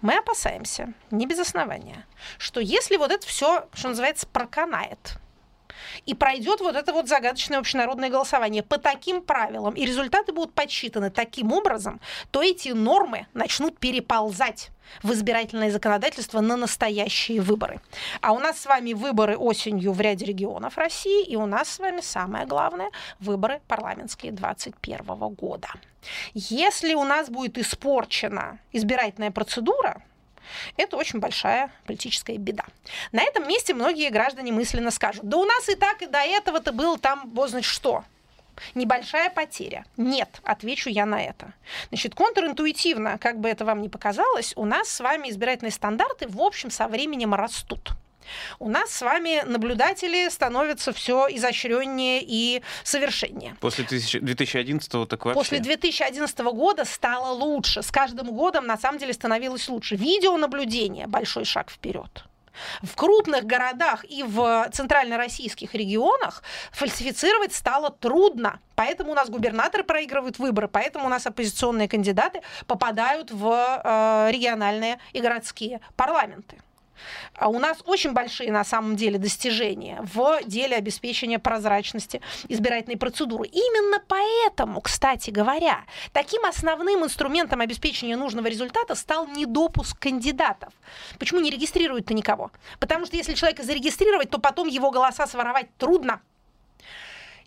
Мы 0.00 0.16
опасаемся, 0.16 0.92
не 1.10 1.26
без 1.26 1.38
основания, 1.38 2.06
что 2.38 2.60
если 2.60 2.96
вот 2.96 3.10
это 3.10 3.26
все, 3.26 3.68
что 3.74 3.88
называется, 3.88 4.26
проканает, 4.26 5.18
и 6.06 6.14
пройдет 6.14 6.60
вот 6.60 6.76
это 6.76 6.92
вот 6.92 7.08
загадочное 7.08 7.58
общенародное 7.58 8.10
голосование 8.10 8.62
по 8.62 8.78
таким 8.78 9.22
правилам, 9.22 9.74
и 9.74 9.84
результаты 9.84 10.32
будут 10.32 10.54
подсчитаны 10.54 11.10
таким 11.10 11.52
образом, 11.52 12.00
то 12.30 12.42
эти 12.42 12.70
нормы 12.70 13.26
начнут 13.34 13.78
переползать 13.78 14.70
в 15.02 15.12
избирательное 15.12 15.70
законодательство 15.70 16.40
на 16.40 16.56
настоящие 16.56 17.40
выборы. 17.40 17.80
А 18.20 18.32
у 18.32 18.38
нас 18.38 18.58
с 18.60 18.66
вами 18.66 18.92
выборы 18.92 19.36
осенью 19.36 19.92
в 19.92 20.00
ряде 20.00 20.26
регионов 20.26 20.76
России, 20.76 21.24
и 21.24 21.36
у 21.36 21.46
нас 21.46 21.68
с 21.68 21.78
вами 21.78 22.00
самое 22.00 22.46
главное 22.46 22.90
выборы 23.20 23.60
парламентские 23.68 24.32
2021 24.32 25.34
года. 25.34 25.68
Если 26.34 26.94
у 26.94 27.04
нас 27.04 27.28
будет 27.28 27.58
испорчена 27.58 28.58
избирательная 28.72 29.30
процедура, 29.30 30.02
это 30.76 30.96
очень 30.96 31.20
большая 31.20 31.70
политическая 31.86 32.36
беда. 32.36 32.64
На 33.12 33.22
этом 33.22 33.46
месте 33.46 33.74
многие 33.74 34.10
граждане 34.10 34.52
мысленно 34.52 34.90
скажут, 34.90 35.24
да 35.24 35.36
у 35.36 35.44
нас 35.44 35.68
и 35.68 35.74
так, 35.74 36.02
и 36.02 36.06
до 36.06 36.18
этого-то 36.18 36.72
было 36.72 36.98
там, 36.98 37.28
бог 37.28 37.48
знает 37.48 37.64
что. 37.64 38.04
Небольшая 38.74 39.30
потеря. 39.30 39.86
Нет, 39.96 40.40
отвечу 40.44 40.90
я 40.90 41.06
на 41.06 41.22
это. 41.22 41.52
Значит, 41.88 42.14
контринтуитивно, 42.14 43.16
как 43.18 43.40
бы 43.40 43.48
это 43.48 43.64
вам 43.64 43.80
ни 43.80 43.88
показалось, 43.88 44.52
у 44.56 44.66
нас 44.66 44.88
с 44.88 45.00
вами 45.00 45.30
избирательные 45.30 45.72
стандарты, 45.72 46.28
в 46.28 46.40
общем, 46.40 46.70
со 46.70 46.86
временем 46.86 47.34
растут 47.34 47.92
у 48.58 48.68
нас 48.68 48.90
с 48.90 49.02
вами 49.02 49.42
наблюдатели 49.46 50.28
становятся 50.28 50.92
все 50.92 51.26
изощреннее 51.30 52.22
и 52.22 52.62
совершеннее. 52.84 53.56
После 53.60 53.84
2011 53.84 55.08
так 55.08 55.24
вообще? 55.24 55.38
После 55.38 55.58
2011 55.60 56.38
года 56.38 56.84
стало 56.84 57.32
лучше. 57.32 57.82
С 57.82 57.90
каждым 57.90 58.32
годом 58.32 58.66
на 58.66 58.76
самом 58.76 58.98
деле 58.98 59.12
становилось 59.12 59.68
лучше. 59.68 59.96
Видеонаблюдение– 59.96 61.06
большой 61.08 61.44
шаг 61.44 61.70
вперед. 61.70 62.24
В 62.82 62.94
крупных 62.94 63.44
городах 63.44 64.04
и 64.04 64.22
в 64.22 64.68
центрально-российских 64.72 65.74
регионах 65.74 66.42
фальсифицировать 66.72 67.54
стало 67.54 67.90
трудно. 67.90 68.60
Поэтому 68.74 69.12
у 69.12 69.14
нас 69.14 69.28
губернаторы 69.28 69.84
проигрывают 69.84 70.38
выборы, 70.38 70.68
поэтому 70.68 71.06
у 71.06 71.08
нас 71.08 71.26
оппозиционные 71.26 71.88
кандидаты 71.88 72.42
попадают 72.66 73.30
в 73.30 73.46
э, 73.46 74.30
региональные 74.30 74.98
и 75.12 75.20
городские 75.20 75.80
парламенты. 75.96 76.62
А 77.34 77.48
у 77.48 77.58
нас 77.58 77.78
очень 77.86 78.12
большие 78.12 78.52
на 78.52 78.64
самом 78.64 78.96
деле 78.96 79.18
достижения 79.18 80.00
в 80.02 80.40
деле 80.44 80.76
обеспечения 80.76 81.38
прозрачности 81.38 82.20
избирательной 82.48 82.96
процедуры. 82.96 83.46
Именно 83.46 84.02
поэтому, 84.06 84.80
кстати 84.80 85.30
говоря, 85.30 85.84
таким 86.12 86.44
основным 86.44 87.04
инструментом 87.04 87.60
обеспечения 87.60 88.16
нужного 88.16 88.46
результата 88.46 88.94
стал 88.94 89.26
недопуск 89.26 89.98
кандидатов. 89.98 90.72
Почему 91.18 91.40
не 91.40 91.50
регистрируют-то 91.50 92.14
никого? 92.14 92.50
Потому 92.78 93.06
что 93.06 93.16
если 93.16 93.34
человека 93.34 93.62
зарегистрировать, 93.62 94.30
то 94.30 94.38
потом 94.38 94.68
его 94.68 94.90
голоса 94.90 95.26
своровать 95.26 95.74
трудно. 95.76 96.20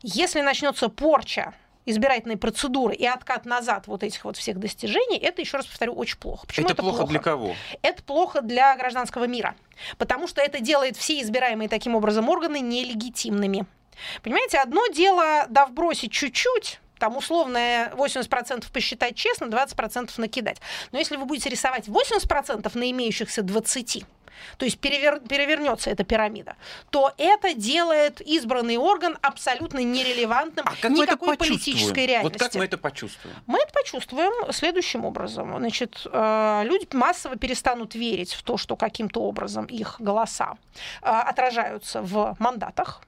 Если 0.01 0.41
начнется 0.41 0.89
порча 0.89 1.53
избирательной 1.85 2.37
процедуры 2.37 2.95
и 2.95 3.05
откат 3.05 3.45
назад 3.45 3.87
вот 3.87 4.03
этих 4.03 4.25
вот 4.25 4.37
всех 4.37 4.59
достижений, 4.59 5.17
это, 5.17 5.41
еще 5.41 5.57
раз 5.57 5.65
повторю, 5.65 5.93
очень 5.93 6.17
плохо. 6.17 6.47
Почему 6.47 6.65
это, 6.65 6.73
это 6.73 6.81
плохо, 6.81 6.97
плохо 6.97 7.11
для 7.11 7.19
кого? 7.19 7.55
Это 7.81 8.03
плохо 8.03 8.41
для 8.41 8.75
гражданского 8.75 9.25
мира, 9.25 9.55
потому 9.97 10.27
что 10.27 10.41
это 10.41 10.59
делает 10.59 10.97
все 10.97 11.21
избираемые 11.21 11.69
таким 11.69 11.95
образом 11.95 12.29
органы 12.29 12.59
нелегитимными. 12.59 13.65
Понимаете, 14.21 14.59
одно 14.59 14.87
дело, 14.87 15.45
да, 15.49 15.65
вбросить 15.65 16.11
чуть-чуть, 16.11 16.79
там 16.99 17.17
условное 17.17 17.91
80% 17.91 18.71
посчитать 18.71 19.15
честно, 19.15 19.45
20% 19.45 20.09
накидать. 20.17 20.59
Но 20.91 20.99
если 20.99 21.17
вы 21.17 21.25
будете 21.25 21.49
рисовать 21.49 21.87
80% 21.87 22.77
на 22.77 22.91
имеющихся 22.91 23.41
20, 23.41 24.05
то 24.57 24.65
есть 24.65 24.79
перевер, 24.79 25.19
перевернется 25.19 25.89
эта 25.89 26.03
пирамида, 26.03 26.55
то 26.89 27.13
это 27.17 27.53
делает 27.53 28.21
избранный 28.21 28.77
орган 28.77 29.17
абсолютно 29.21 29.79
нерелевантным 29.79 30.65
а 30.67 30.73
как 30.79 30.91
никакой 30.91 31.37
политической 31.37 32.05
реальности. 32.05 32.39
Вот 32.39 32.49
как 32.49 32.55
мы 32.55 32.65
это 32.65 32.77
почувствуем? 32.77 33.35
Мы 33.47 33.59
это 33.59 33.73
почувствуем 33.73 34.51
следующим 34.51 35.05
образом. 35.05 35.55
Значит, 35.57 36.05
э, 36.05 36.61
люди 36.65 36.87
массово 36.93 37.35
перестанут 37.35 37.95
верить 37.95 38.33
в 38.33 38.43
то, 38.43 38.57
что 38.57 38.75
каким-то 38.75 39.21
образом 39.21 39.65
их 39.65 39.95
голоса 39.99 40.57
э, 41.01 41.07
отражаются 41.07 42.01
в 42.01 42.35
мандатах, 42.39 43.01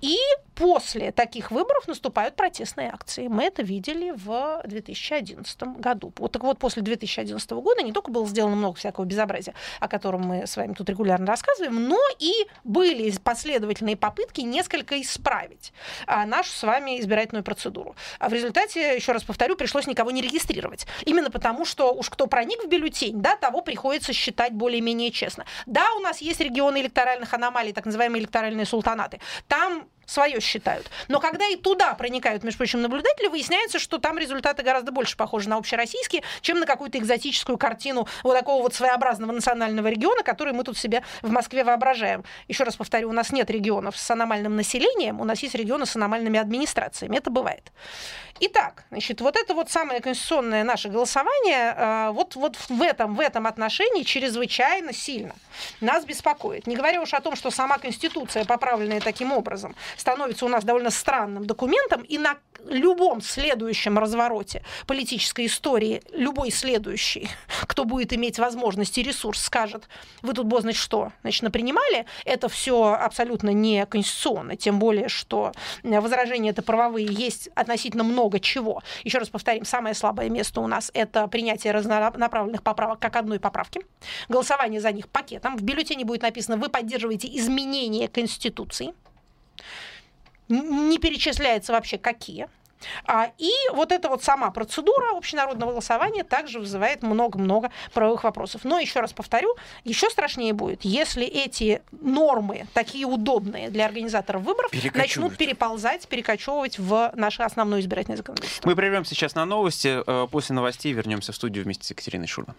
и 0.00 0.16
после 0.54 1.10
таких 1.10 1.50
выборов 1.50 1.88
наступают 1.88 2.36
протестные 2.36 2.90
акции. 2.90 3.28
Мы 3.28 3.44
это 3.44 3.62
видели 3.62 4.12
в 4.14 4.62
2011 4.66 5.62
году. 5.78 6.12
Вот 6.18 6.32
так 6.32 6.42
вот, 6.42 6.58
после 6.58 6.82
2011 6.82 7.50
года 7.52 7.82
не 7.82 7.92
только 7.92 8.10
было 8.10 8.26
сделано 8.26 8.56
много 8.56 8.76
всякого 8.76 9.06
безобразия, 9.06 9.54
о 9.80 9.88
котором 9.88 10.22
мы 10.22 10.46
с 10.46 10.56
вами 10.56 10.74
тут 10.74 10.90
регулярно 10.90 11.26
рассказываем, 11.26 11.88
но 11.88 11.98
и 12.18 12.46
были 12.64 13.10
последовательные 13.24 13.96
попытки 13.96 14.42
несколько 14.42 15.00
исправить 15.00 15.72
а, 16.06 16.26
нашу 16.26 16.50
с 16.50 16.62
вами 16.62 17.00
избирательную 17.00 17.42
процедуру. 17.42 17.96
А 18.18 18.28
в 18.28 18.34
результате, 18.34 18.96
еще 18.96 19.12
раз 19.12 19.22
повторю, 19.22 19.56
пришлось 19.56 19.86
никого 19.86 20.10
не 20.10 20.20
регистрировать. 20.20 20.86
Именно 21.06 21.30
потому, 21.30 21.64
что 21.64 21.92
уж 21.94 22.10
кто 22.10 22.26
проник 22.26 22.62
в 22.62 22.68
бюллетень, 22.68 23.20
да, 23.20 23.36
того 23.36 23.62
приходится 23.62 24.12
считать 24.12 24.52
более-менее 24.52 25.10
честно. 25.10 25.46
Да, 25.66 25.86
у 25.96 26.00
нас 26.00 26.20
есть 26.20 26.40
регионы 26.40 26.82
электоральных 26.82 27.32
аномалий, 27.32 27.72
так 27.72 27.86
называемые 27.86 28.20
электоральные 28.20 28.66
султанаты. 28.66 29.20
Там 29.50 29.88
свое 30.10 30.40
считают. 30.40 30.90
Но 31.08 31.20
когда 31.20 31.46
и 31.46 31.56
туда 31.56 31.94
проникают, 31.94 32.42
между 32.42 32.58
прочим, 32.58 32.82
наблюдатели, 32.82 33.28
выясняется, 33.28 33.78
что 33.78 33.98
там 33.98 34.18
результаты 34.18 34.62
гораздо 34.62 34.92
больше 34.92 35.16
похожи 35.16 35.48
на 35.48 35.56
общероссийские, 35.56 36.22
чем 36.40 36.58
на 36.58 36.66
какую-то 36.66 36.98
экзотическую 36.98 37.56
картину 37.56 38.08
вот 38.22 38.34
такого 38.34 38.62
вот 38.62 38.74
своеобразного 38.74 39.32
национального 39.32 39.88
региона, 39.88 40.22
который 40.22 40.52
мы 40.52 40.64
тут 40.64 40.76
себе 40.76 41.02
в 41.22 41.30
Москве 41.30 41.64
воображаем. 41.64 42.24
Еще 42.48 42.64
раз 42.64 42.76
повторю, 42.76 43.10
у 43.10 43.12
нас 43.12 43.30
нет 43.30 43.50
регионов 43.50 43.96
с 43.96 44.10
аномальным 44.10 44.56
населением, 44.56 45.20
у 45.20 45.24
нас 45.24 45.40
есть 45.40 45.54
регионы 45.54 45.86
с 45.86 45.94
аномальными 45.96 46.38
администрациями. 46.38 47.16
Это 47.16 47.30
бывает. 47.30 47.70
Итак, 48.42 48.84
значит, 48.90 49.20
вот 49.20 49.36
это 49.36 49.52
вот 49.54 49.70
самое 49.70 50.00
конституционное 50.00 50.64
наше 50.64 50.88
голосование 50.88 51.74
э, 51.76 52.10
вот, 52.12 52.36
вот 52.36 52.56
в, 52.70 52.80
этом, 52.80 53.14
в 53.14 53.20
этом 53.20 53.46
отношении 53.46 54.02
чрезвычайно 54.02 54.94
сильно 54.94 55.34
нас 55.82 56.06
беспокоит. 56.06 56.66
Не 56.66 56.74
говоря 56.74 57.02
уж 57.02 57.12
о 57.12 57.20
том, 57.20 57.36
что 57.36 57.50
сама 57.50 57.76
Конституция, 57.76 58.46
поправленная 58.46 59.00
таким 59.00 59.32
образом, 59.32 59.76
становится 60.00 60.46
у 60.46 60.48
нас 60.48 60.64
довольно 60.64 60.90
странным 60.90 61.46
документом, 61.46 62.02
и 62.02 62.18
на 62.18 62.38
любом 62.68 63.20
следующем 63.20 63.98
развороте 63.98 64.62
политической 64.86 65.46
истории, 65.46 66.02
любой 66.12 66.50
следующий, 66.50 67.28
кто 67.62 67.84
будет 67.84 68.12
иметь 68.12 68.38
возможность 68.38 68.98
и 68.98 69.02
ресурс, 69.02 69.42
скажет, 69.42 69.88
вы 70.22 70.34
тут, 70.34 70.46
бог, 70.46 70.60
значит, 70.60 70.80
что, 70.80 71.12
значит, 71.22 71.42
напринимали, 71.42 72.06
это 72.24 72.48
все 72.48 72.92
абсолютно 72.94 73.50
не 73.50 73.86
конституционно, 73.86 74.56
тем 74.56 74.78
более, 74.78 75.08
что 75.08 75.52
возражения 75.82 76.50
это 76.50 76.62
правовые 76.62 77.06
есть 77.06 77.48
относительно 77.54 78.04
много 78.04 78.40
чего. 78.40 78.82
Еще 79.04 79.18
раз 79.18 79.28
повторим, 79.28 79.64
самое 79.64 79.94
слабое 79.94 80.28
место 80.28 80.60
у 80.60 80.66
нас 80.66 80.90
это 80.94 81.28
принятие 81.28 81.72
разнонаправленных 81.72 82.62
поправок 82.62 82.98
как 82.98 83.16
одной 83.16 83.40
поправки, 83.40 83.80
голосование 84.28 84.80
за 84.80 84.92
них 84.92 85.08
пакетом. 85.08 85.56
В 85.56 85.62
бюллетене 85.62 86.04
будет 86.04 86.22
написано, 86.22 86.56
вы 86.56 86.68
поддерживаете 86.68 87.28
изменения 87.38 88.08
Конституции, 88.08 88.94
не 90.50 90.98
перечисляется 90.98 91.72
вообще 91.72 91.98
какие. 91.98 92.48
А, 93.06 93.30
и 93.38 93.50
вот 93.72 93.92
эта 93.92 94.08
вот 94.08 94.22
сама 94.22 94.50
процедура 94.50 95.16
общенародного 95.16 95.72
голосования 95.72 96.24
также 96.24 96.58
вызывает 96.58 97.02
много-много 97.02 97.70
правовых 97.92 98.24
вопросов. 98.24 98.62
Но 98.64 98.78
еще 98.78 99.00
раз 99.00 99.12
повторю, 99.12 99.54
еще 99.84 100.10
страшнее 100.10 100.52
будет, 100.52 100.84
если 100.84 101.24
эти 101.26 101.82
нормы, 101.92 102.66
такие 102.74 103.06
удобные 103.06 103.70
для 103.70 103.86
организаторов 103.86 104.42
выборов, 104.42 104.72
начнут 104.94 105.36
переползать, 105.36 106.08
перекочевывать 106.08 106.78
в 106.78 107.12
наше 107.14 107.42
основное 107.42 107.80
избирательное 107.80 108.16
законодательство. 108.16 108.68
Мы 108.68 108.76
прервем 108.76 109.04
сейчас 109.04 109.34
на 109.34 109.44
новости. 109.44 110.02
Э, 110.06 110.26
после 110.30 110.54
новостей 110.54 110.92
вернемся 110.92 111.32
в 111.32 111.36
студию 111.36 111.64
вместе 111.64 111.84
с 111.84 111.90
Екатериной 111.90 112.26
Шурман. 112.26 112.56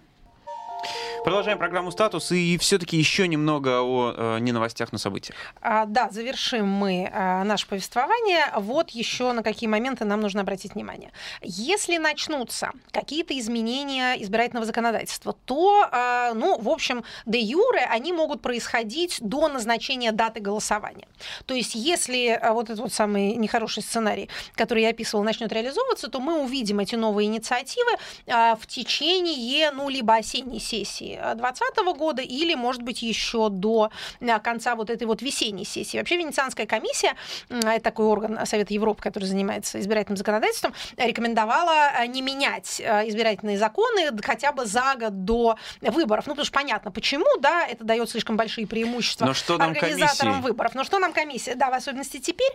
Продолжаем 1.24 1.60
программу 1.60 1.92
«Статус» 1.92 2.32
и 2.32 2.58
все-таки 2.58 2.98
еще 2.98 3.28
немного 3.28 3.82
о 3.82 4.14
э, 4.16 4.40
не 4.40 4.52
новостях, 4.52 4.92
но 4.92 4.98
событиях. 4.98 5.38
А, 5.62 5.86
да, 5.86 6.10
завершим 6.10 6.68
мы 6.68 7.12
а, 7.14 7.44
наше 7.44 7.68
повествование. 7.68 8.46
Вот 8.58 8.90
еще 8.90 9.32
на 9.32 9.44
какие 9.44 9.70
моменты 9.70 10.04
нам 10.04 10.20
нужно 10.20 10.42
обратить 10.42 10.74
внимание. 10.74 11.12
Если 11.42 11.98
начнутся 11.98 12.72
какие-то 12.92 13.38
изменения 13.38 14.16
избирательного 14.24 14.66
законодательства, 14.66 15.36
то, 15.46 15.88
а, 15.92 16.34
ну, 16.34 16.60
в 16.60 16.70
общем, 16.70 17.04
де 17.28 17.40
юре 17.40 17.86
они 17.88 18.14
могут 18.14 18.42
происходить 18.42 19.18
до 19.22 19.48
назначения 19.48 20.12
даты 20.12 20.40
голосования. 20.40 21.08
То 21.46 21.54
есть, 21.54 21.76
если 21.76 22.30
а, 22.30 22.54
вот 22.54 22.66
этот 22.66 22.80
вот 22.80 22.94
самый 22.94 23.36
нехороший 23.36 23.84
сценарий, 23.84 24.30
который 24.56 24.84
я 24.84 24.90
описывал, 24.90 25.24
начнет 25.24 25.52
реализовываться, 25.52 26.08
то 26.08 26.20
мы 26.20 26.42
увидим 26.42 26.80
эти 26.80 26.96
новые 26.96 27.28
инициативы 27.28 27.92
а, 28.28 28.56
в 28.56 28.66
течение, 28.66 29.70
ну, 29.72 29.88
либо 29.88 30.16
осенней 30.16 30.60
сессии 30.72 31.20
2020 31.36 31.98
года 31.98 32.22
или, 32.22 32.56
может 32.56 32.82
быть, 32.82 33.02
еще 33.02 33.50
до 33.50 33.92
э, 34.20 34.40
конца 34.40 34.76
вот 34.76 34.90
этой 34.90 35.06
вот 35.06 35.22
весенней 35.22 35.66
сессии. 35.66 35.98
Вообще 35.98 36.18
Венецианская 36.18 36.66
комиссия, 36.66 37.16
это 37.50 37.82
такой 37.82 38.06
орган 38.06 38.46
Совета 38.46 38.74
Европы, 38.74 39.02
который 39.02 39.26
занимается 39.26 39.80
избирательным 39.80 40.18
законодательством, 40.18 40.74
рекомендовала 40.98 41.92
э, 42.00 42.08
не 42.08 42.22
менять 42.22 42.80
э, 42.80 43.10
избирательные 43.10 43.58
законы 43.58 44.12
хотя 44.22 44.52
бы 44.52 44.66
за 44.66 44.96
год 45.00 45.26
до 45.26 45.58
выборов. 45.82 46.28
Ну, 46.28 46.34
потому 46.34 46.46
что 46.46 46.54
понятно, 46.54 46.92
почему, 46.92 47.26
да, 47.40 47.68
это 47.68 47.84
дает 47.84 48.10
слишком 48.10 48.38
большие 48.38 48.66
преимущества 48.66 49.26
Но 49.26 49.34
что 49.34 49.58
нам 49.58 49.72
организаторам 49.72 50.34
комиссии? 50.34 50.48
выборов. 50.48 50.76
Но 50.76 50.84
что 50.84 51.00
нам 51.00 51.14
комиссия? 51.14 51.56
Да, 51.56 51.70
в 51.70 51.74
особенности 51.74 52.20
теперь. 52.20 52.52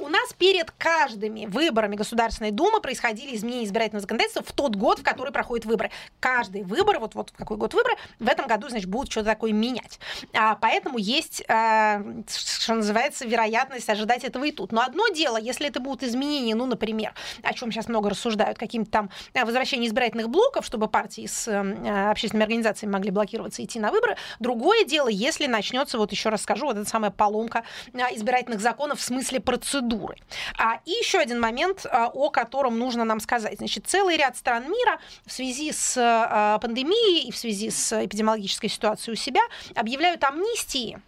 У 0.00 0.08
нас 0.08 0.32
перед 0.32 0.70
каждыми 0.72 1.46
выборами 1.46 1.96
Государственной 1.96 2.50
Думы 2.50 2.80
происходили 2.80 3.36
изменения 3.36 3.64
избирательного 3.64 4.00
законодательства 4.00 4.42
в 4.42 4.52
тот 4.52 4.76
год, 4.76 5.00
в 5.00 5.02
который 5.02 5.32
проходят 5.32 5.66
выборы. 5.66 5.90
Каждый 6.18 6.62
выбор, 6.62 6.98
вот, 6.98 7.14
вот 7.14 7.32
какой 7.36 7.56
год 7.60 7.74
выборы, 7.74 7.94
в 8.18 8.28
этом 8.28 8.46
году, 8.46 8.68
значит, 8.68 8.88
будут 8.88 9.10
что-то 9.10 9.26
такое 9.26 9.52
менять. 9.52 10.00
А, 10.32 10.56
поэтому 10.56 10.98
есть, 10.98 11.44
а, 11.48 12.02
что 12.28 12.74
называется, 12.74 13.26
вероятность 13.26 13.88
ожидать 13.88 14.24
этого 14.24 14.44
и 14.44 14.52
тут. 14.52 14.72
Но 14.72 14.82
одно 14.82 15.08
дело, 15.08 15.36
если 15.36 15.68
это 15.68 15.80
будут 15.80 16.02
изменения, 16.02 16.54
ну, 16.54 16.66
например, 16.66 17.14
о 17.42 17.52
чем 17.54 17.70
сейчас 17.70 17.88
много 17.88 18.10
рассуждают, 18.10 18.58
каким-то 18.58 18.90
там 18.90 19.10
а, 19.34 19.44
возвращение 19.44 19.88
избирательных 19.88 20.28
блоков, 20.28 20.64
чтобы 20.64 20.88
партии 20.88 21.26
с 21.26 21.46
а, 21.48 22.10
общественными 22.10 22.44
организациями 22.44 22.92
могли 22.92 23.10
блокироваться 23.10 23.62
и 23.62 23.66
идти 23.66 23.78
на 23.78 23.90
выборы. 23.90 24.16
Другое 24.40 24.84
дело, 24.84 25.08
если 25.08 25.46
начнется, 25.46 25.98
вот 25.98 26.10
еще 26.12 26.30
раз 26.30 26.42
скажу, 26.42 26.66
вот 26.66 26.76
эта 26.76 26.88
самая 26.88 27.10
поломка 27.10 27.64
избирательных 27.92 28.60
законов 28.60 29.00
в 29.00 29.02
смысле 29.02 29.40
процедуры. 29.40 30.16
А, 30.58 30.80
и 30.84 30.90
еще 30.90 31.18
один 31.18 31.40
момент, 31.40 31.86
о 31.90 32.30
котором 32.30 32.78
нужно 32.78 33.04
нам 33.04 33.20
сказать. 33.20 33.58
Значит, 33.58 33.86
целый 33.86 34.16
ряд 34.16 34.36
стран 34.36 34.64
мира 34.64 34.98
в 35.26 35.32
связи 35.32 35.72
с 35.72 36.58
пандемией 36.60 37.28
и 37.28 37.32
в 37.32 37.36
связи 37.36 37.49
с 37.52 38.04
эпидемиологической 38.04 38.68
ситуацией 38.68 39.14
у 39.14 39.16
себя, 39.16 39.42
объявляют 39.74 40.24
амнистии 40.24 40.98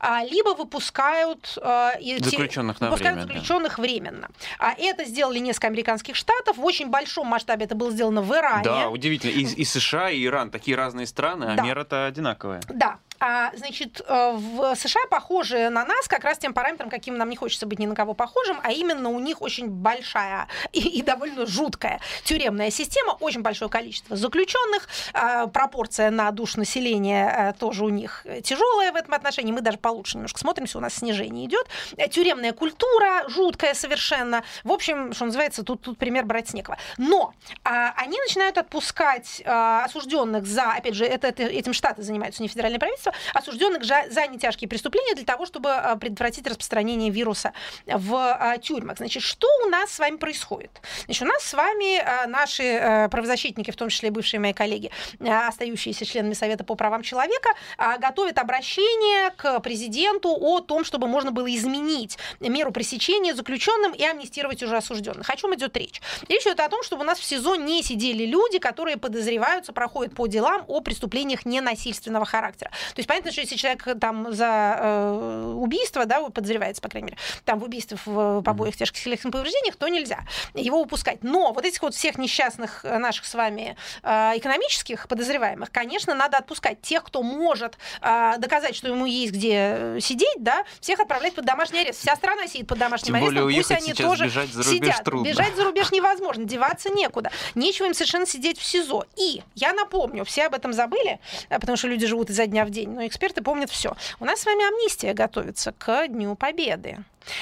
а, 0.00 0.24
либо 0.24 0.50
выпускают 0.54 1.58
э, 1.60 1.90
заключенных, 2.20 2.80
на 2.80 2.88
выпускают 2.88 3.18
время, 3.18 3.32
заключенных 3.32 3.76
да. 3.76 3.82
временно. 3.82 4.28
А 4.58 4.72
это 4.76 5.04
сделали 5.04 5.38
несколько 5.38 5.68
американских 5.68 6.16
штатов. 6.16 6.56
В 6.56 6.64
очень 6.64 6.88
большом 6.88 7.26
масштабе 7.28 7.66
это 7.66 7.74
было 7.74 7.90
сделано 7.90 8.22
в 8.22 8.32
Иране. 8.32 8.64
Да, 8.64 8.88
удивительно. 8.88 9.30
И, 9.30 9.44
и 9.44 9.64
США, 9.64 10.10
и 10.10 10.24
Иран 10.24 10.50
такие 10.50 10.76
разные 10.76 11.06
страны, 11.06 11.44
а 11.44 11.54
да. 11.56 11.62
мера-то 11.62 12.06
одинаковая. 12.06 12.60
Да. 12.68 12.98
А, 13.20 13.50
значит, 13.54 14.00
э, 14.06 14.32
в 14.32 14.74
США 14.74 15.00
похожи 15.10 15.68
на 15.68 15.84
нас 15.84 16.08
как 16.08 16.24
раз 16.24 16.38
тем 16.38 16.54
параметром, 16.54 16.90
каким 16.90 17.16
нам 17.16 17.28
не 17.28 17.36
хочется 17.36 17.66
быть 17.66 17.78
ни 17.78 17.86
на 17.86 17.94
кого 17.94 18.14
похожим, 18.14 18.60
а 18.62 18.72
именно 18.72 19.08
у 19.10 19.18
них 19.18 19.42
очень 19.42 19.68
большая 19.68 20.48
и, 20.72 20.80
и 20.80 21.02
довольно 21.02 21.46
жуткая 21.46 22.00
тюремная 22.24 22.70
система, 22.70 23.12
очень 23.20 23.42
большое 23.42 23.70
количество 23.70 24.16
заключенных, 24.16 24.88
а, 25.12 25.46
пропорция 25.46 26.10
на 26.10 26.30
душ 26.30 26.56
населения 26.56 27.28
а, 27.28 27.52
тоже 27.52 27.84
у 27.84 27.88
них 27.88 28.24
тяжелая 28.42 28.92
в 28.92 28.96
этом 28.96 29.14
отношении. 29.14 29.52
Мы 29.52 29.60
даже 29.60 29.78
получше 29.78 30.16
немножко 30.16 30.38
смотримся, 30.38 30.78
у 30.78 30.80
нас 30.80 30.94
снижение 30.94 31.46
идет. 31.46 31.66
Тюремная 32.10 32.52
культура 32.52 33.28
жуткая 33.28 33.74
совершенно. 33.74 34.42
В 34.64 34.72
общем, 34.72 35.12
что 35.12 35.24
называется, 35.24 35.62
тут, 35.62 35.82
тут 35.82 35.98
пример 35.98 36.24
брать 36.24 36.48
с 36.48 36.54
некого. 36.54 36.78
Но 36.96 37.34
а, 37.64 37.92
они 37.96 38.18
начинают 38.18 38.58
отпускать 38.58 39.42
а, 39.44 39.84
осужденных 39.84 40.46
за, 40.46 40.72
опять 40.72 40.94
же, 40.94 41.04
это, 41.04 41.28
это, 41.28 41.42
этим 41.42 41.72
штаты 41.72 42.02
занимаются, 42.02 42.42
не 42.42 42.48
федеральное 42.48 42.78
правительство, 42.78 43.07
правительства, 43.08 43.12
осужденных 43.34 43.84
за 43.84 44.26
нетяжкие 44.26 44.68
преступления 44.68 45.14
для 45.14 45.24
того, 45.24 45.46
чтобы 45.46 45.70
а, 45.70 45.96
предотвратить 45.96 46.46
распространение 46.46 47.10
вируса 47.10 47.52
в 47.86 48.14
а, 48.14 48.58
тюрьмах. 48.58 48.98
Значит, 48.98 49.22
что 49.22 49.46
у 49.64 49.68
нас 49.68 49.92
с 49.92 49.98
вами 49.98 50.16
происходит? 50.16 50.70
Значит, 51.04 51.22
у 51.22 51.26
нас 51.26 51.42
с 51.42 51.54
вами 51.54 51.98
а, 51.98 52.26
наши 52.26 53.08
правозащитники, 53.10 53.70
в 53.70 53.76
том 53.76 53.88
числе 53.88 54.10
бывшие 54.10 54.40
мои 54.40 54.52
коллеги, 54.52 54.90
остающиеся 55.20 56.04
членами 56.04 56.34
Совета 56.34 56.64
по 56.64 56.74
правам 56.74 57.02
человека, 57.02 57.50
готовят 57.98 58.38
обращение 58.38 59.30
к 59.30 59.60
президенту 59.60 60.30
о 60.30 60.60
том, 60.60 60.84
чтобы 60.84 61.06
можно 61.06 61.32
было 61.32 61.52
изменить 61.54 62.18
меру 62.40 62.72
пресечения 62.72 63.34
заключенным 63.34 63.92
и 63.92 64.04
амнистировать 64.04 64.62
уже 64.62 64.76
осужденных. 64.76 65.28
О 65.28 65.36
чем 65.36 65.54
идет 65.54 65.76
речь? 65.76 66.00
Речь 66.28 66.42
идет 66.42 66.60
о 66.60 66.68
том, 66.68 66.82
чтобы 66.82 67.02
у 67.02 67.04
нас 67.04 67.18
в 67.18 67.24
СИЗО 67.24 67.56
не 67.56 67.82
сидели 67.82 68.24
люди, 68.24 68.58
которые 68.58 68.96
подозреваются, 68.96 69.72
проходят 69.72 70.14
по 70.14 70.26
делам 70.26 70.64
о 70.68 70.80
преступлениях 70.80 71.46
ненасильственного 71.46 72.24
характера. 72.24 72.70
То 72.98 73.00
есть 73.00 73.08
понятно, 73.08 73.30
что 73.30 73.42
если 73.42 73.54
человек 73.54 73.86
там 74.00 74.32
за 74.32 74.76
э, 74.76 75.52
убийство, 75.54 76.04
да, 76.04 76.20
подозревается, 76.30 76.82
по 76.82 76.88
крайней 76.88 77.10
мере, 77.10 77.18
там 77.44 77.60
в 77.60 77.62
убийстве, 77.62 77.96
в 78.04 78.42
побоях, 78.42 78.74
тяжких 78.74 79.04
телесных 79.04 79.32
повреждениях, 79.32 79.76
то 79.76 79.86
нельзя 79.86 80.18
его 80.52 80.80
упускать. 80.80 81.22
Но 81.22 81.52
вот 81.52 81.64
этих 81.64 81.80
вот 81.80 81.94
всех 81.94 82.18
несчастных 82.18 82.84
э, 82.84 82.98
наших 82.98 83.24
с 83.26 83.34
вами 83.34 83.76
э, 84.02 84.32
экономических 84.34 85.06
подозреваемых, 85.06 85.70
конечно, 85.70 86.12
надо 86.12 86.38
отпускать. 86.38 86.82
Тех, 86.82 87.04
кто 87.04 87.22
может 87.22 87.78
э, 88.02 88.34
доказать, 88.38 88.74
что 88.74 88.88
ему 88.88 89.06
есть 89.06 89.32
где 89.32 89.98
сидеть, 90.00 90.38
да, 90.42 90.64
всех 90.80 90.98
отправлять 90.98 91.36
под 91.36 91.44
домашний 91.44 91.82
арест. 91.82 92.00
Вся 92.00 92.16
страна 92.16 92.48
сидит 92.48 92.66
под 92.66 92.78
домашним 92.78 93.14
Тем 93.14 93.24
более 93.24 93.46
арестом, 93.46 93.76
пусть 93.76 93.88
они 93.88 93.94
тоже 93.94 94.24
бежать 94.24 94.50
за 94.50 94.64
рубеж 94.64 94.76
сидят. 94.76 95.04
Трудно. 95.04 95.28
Бежать 95.28 95.54
за 95.54 95.62
рубеж 95.62 95.92
невозможно, 95.92 96.44
деваться 96.46 96.90
некуда. 96.90 97.30
Нечего 97.54 97.86
им 97.86 97.94
совершенно 97.94 98.26
сидеть 98.26 98.58
в 98.58 98.64
СИЗО. 98.64 99.04
И 99.14 99.44
я 99.54 99.72
напомню, 99.72 100.24
все 100.24 100.46
об 100.46 100.54
этом 100.54 100.72
забыли, 100.72 101.20
потому 101.48 101.76
что 101.76 101.86
люди 101.86 102.04
живут 102.04 102.30
изо 102.30 102.44
дня 102.46 102.64
в 102.64 102.70
день, 102.70 102.87
но 102.94 103.06
эксперты 103.06 103.42
помнят 103.42 103.70
все. 103.70 103.94
У 104.20 104.24
нас 104.24 104.40
с 104.40 104.46
вами 104.46 104.66
амнистия 104.66 105.14
готовится 105.14 105.72
к 105.72 106.08
Дню 106.08 106.34
Победы. 106.34 106.98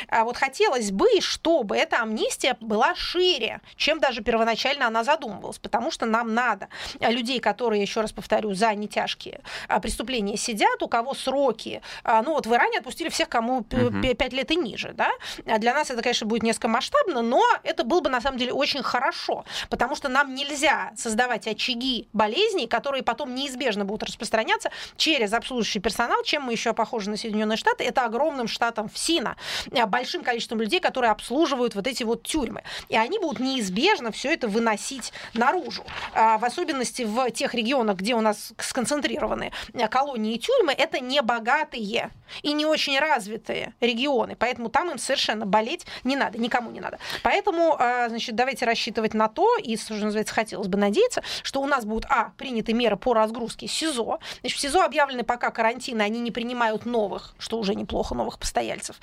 А 0.09 0.25
вот 0.25 0.37
хотелось 0.37 0.91
бы, 0.91 1.07
чтобы 1.21 1.77
эта 1.77 2.03
амнистия 2.03 2.57
была 2.61 2.95
шире, 2.95 3.61
чем 3.77 4.01
даже 4.01 4.23
первоначально 4.23 4.87
она 4.87 5.05
задумывалась, 5.05 5.59
потому 5.59 5.91
что 5.91 6.07
нам 6.07 6.35
надо 6.35 6.69
людей, 7.01 7.41
которые, 7.41 7.83
еще 7.83 8.01
раз 8.01 8.13
повторю, 8.13 8.55
за 8.55 8.75
нетяжкие 8.75 9.41
а, 9.69 9.81
преступления 9.81 10.37
сидят, 10.37 10.83
у 10.83 10.89
кого 10.89 11.15
сроки, 11.15 11.83
а, 12.05 12.23
ну 12.23 12.33
вот 12.33 12.47
в 12.47 12.55
Иране 12.55 12.79
отпустили 12.79 13.09
всех, 13.09 13.29
кому 13.29 13.63
5 13.63 14.33
лет 14.33 14.51
и 14.51 14.57
ниже, 14.57 14.93
да, 14.93 15.11
для 15.59 15.75
нас 15.75 15.91
это, 15.91 16.03
конечно, 16.03 16.27
будет 16.27 16.43
несколько 16.43 16.69
масштабно, 16.69 17.23
но 17.23 17.43
это 17.63 17.85
было 17.85 18.01
бы 18.01 18.11
на 18.11 18.21
самом 18.21 18.39
деле 18.39 18.53
очень 18.53 18.83
хорошо, 18.83 19.45
потому 19.71 19.97
что 19.97 20.09
нам 20.09 20.35
нельзя 20.35 20.93
создавать 20.97 21.47
очаги 21.47 22.09
болезней, 22.13 22.67
которые 22.67 23.03
потом 23.03 23.35
неизбежно 23.35 23.85
будут 23.85 24.05
распространяться 24.05 24.71
через 24.97 25.33
обслуживающий 25.33 25.81
персонал, 25.81 26.23
чем 26.23 26.43
мы 26.43 26.53
еще 26.53 26.73
похожи 26.73 27.11
на 27.11 27.17
Соединенные 27.17 27.57
Штаты, 27.57 27.85
это 27.85 28.05
огромным 28.05 28.49
штатом 28.49 28.89
ФСИНа, 28.89 29.37
большим 29.85 30.25
количеством 30.25 30.63
людей, 30.63 30.81
которые 30.81 31.11
обслуживают 31.11 31.75
вот 31.75 31.87
эти 31.87 32.03
вот 32.03 32.23
тюрьмы. 32.23 32.63
И 32.89 32.97
они 32.97 33.19
будут 33.19 33.41
неизбежно 33.41 34.11
все 34.13 34.33
это 34.33 34.49
выносить 34.49 35.13
наружу. 35.35 35.85
А, 36.15 36.39
в 36.39 36.45
особенности 36.45 37.03
в 37.03 37.31
тех 37.31 37.55
регионах, 37.55 37.97
где 37.97 38.15
у 38.15 38.23
нас 38.23 38.55
сконцентрированы 38.59 39.53
э, 39.75 39.89
колонии 39.89 40.35
и 40.35 40.39
тюрьмы, 40.39 40.73
это 40.73 41.01
не 41.01 41.21
богатые 41.21 42.11
и 42.43 42.53
не 42.53 42.65
очень 42.65 42.99
развитые 42.99 43.75
регионы. 43.81 44.37
Поэтому 44.37 44.69
там 44.69 44.91
им 44.91 44.99
совершенно 44.99 45.47
болеть 45.47 45.87
не 46.05 46.17
надо, 46.17 46.39
никому 46.39 46.71
не 46.71 46.81
надо. 46.81 46.99
Поэтому, 47.23 47.77
а, 47.79 48.09
значит, 48.09 48.35
давайте 48.35 48.65
рассчитывать 48.65 49.15
на 49.15 49.29
то, 49.29 49.57
и, 49.59 49.77
что 49.77 49.95
называется, 49.95 50.35
хотелось 50.35 50.69
бы 50.69 50.79
надеяться, 50.79 51.23
что 51.43 51.61
у 51.61 51.67
нас 51.67 51.85
будут, 51.85 52.07
а, 52.09 52.33
приняты 52.37 52.73
меры 52.73 52.97
по 52.97 53.15
разгрузке 53.15 53.67
СИЗО. 53.67 54.19
Значит, 54.41 54.59
в 54.59 54.61
СИЗО 54.61 54.85
объявлены 54.85 55.25
пока 55.25 55.51
карантины, 55.51 56.03
они 56.03 56.21
не 56.21 56.31
принимают 56.31 56.87
новых, 56.87 57.35
что 57.39 57.59
уже 57.59 57.75
неплохо, 57.75 58.15
новых 58.15 58.39
постояльцев. 58.39 58.97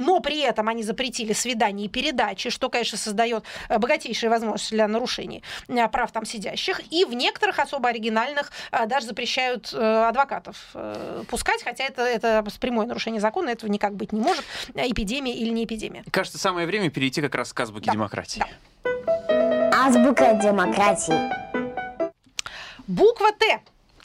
Но 0.00 0.20
при 0.20 0.40
этом 0.40 0.66
они 0.68 0.82
запретили 0.82 1.34
свидания 1.34 1.84
и 1.84 1.88
передачи, 1.88 2.48
что, 2.48 2.70
конечно, 2.70 2.96
создает 2.96 3.44
э, 3.68 3.78
богатейшие 3.78 4.30
возможности 4.30 4.74
для 4.74 4.88
нарушений 4.88 5.44
э, 5.68 5.88
прав 5.88 6.10
там 6.10 6.24
сидящих. 6.24 6.80
И 6.90 7.04
в 7.04 7.12
некоторых 7.12 7.58
особо 7.58 7.90
оригинальных 7.90 8.50
э, 8.72 8.86
даже 8.86 9.06
запрещают 9.06 9.72
адвокатов 9.74 10.74
пускать, 11.28 11.62
хотя 11.62 11.84
это, 11.84 12.02
это 12.02 12.44
прямое 12.60 12.86
нарушение 12.86 13.20
закона, 13.20 13.50
этого 13.50 13.70
никак 13.70 13.94
быть 13.94 14.12
не 14.12 14.20
может, 14.20 14.44
эпидемия 14.74 15.34
или 15.34 15.50
не 15.50 15.64
эпидемия. 15.64 16.02
Кажется, 16.10 16.38
самое 16.38 16.66
время 16.66 16.90
перейти 16.90 17.20
как 17.20 17.34
раз 17.34 17.52
к 17.52 17.60
азбуке 17.60 17.86
да. 17.86 17.92
демократии. 17.92 18.42
Да. 18.84 19.86
Азбука 19.86 20.34
демократии. 20.42 21.30
Буква 22.86 23.32
Т 23.38 23.60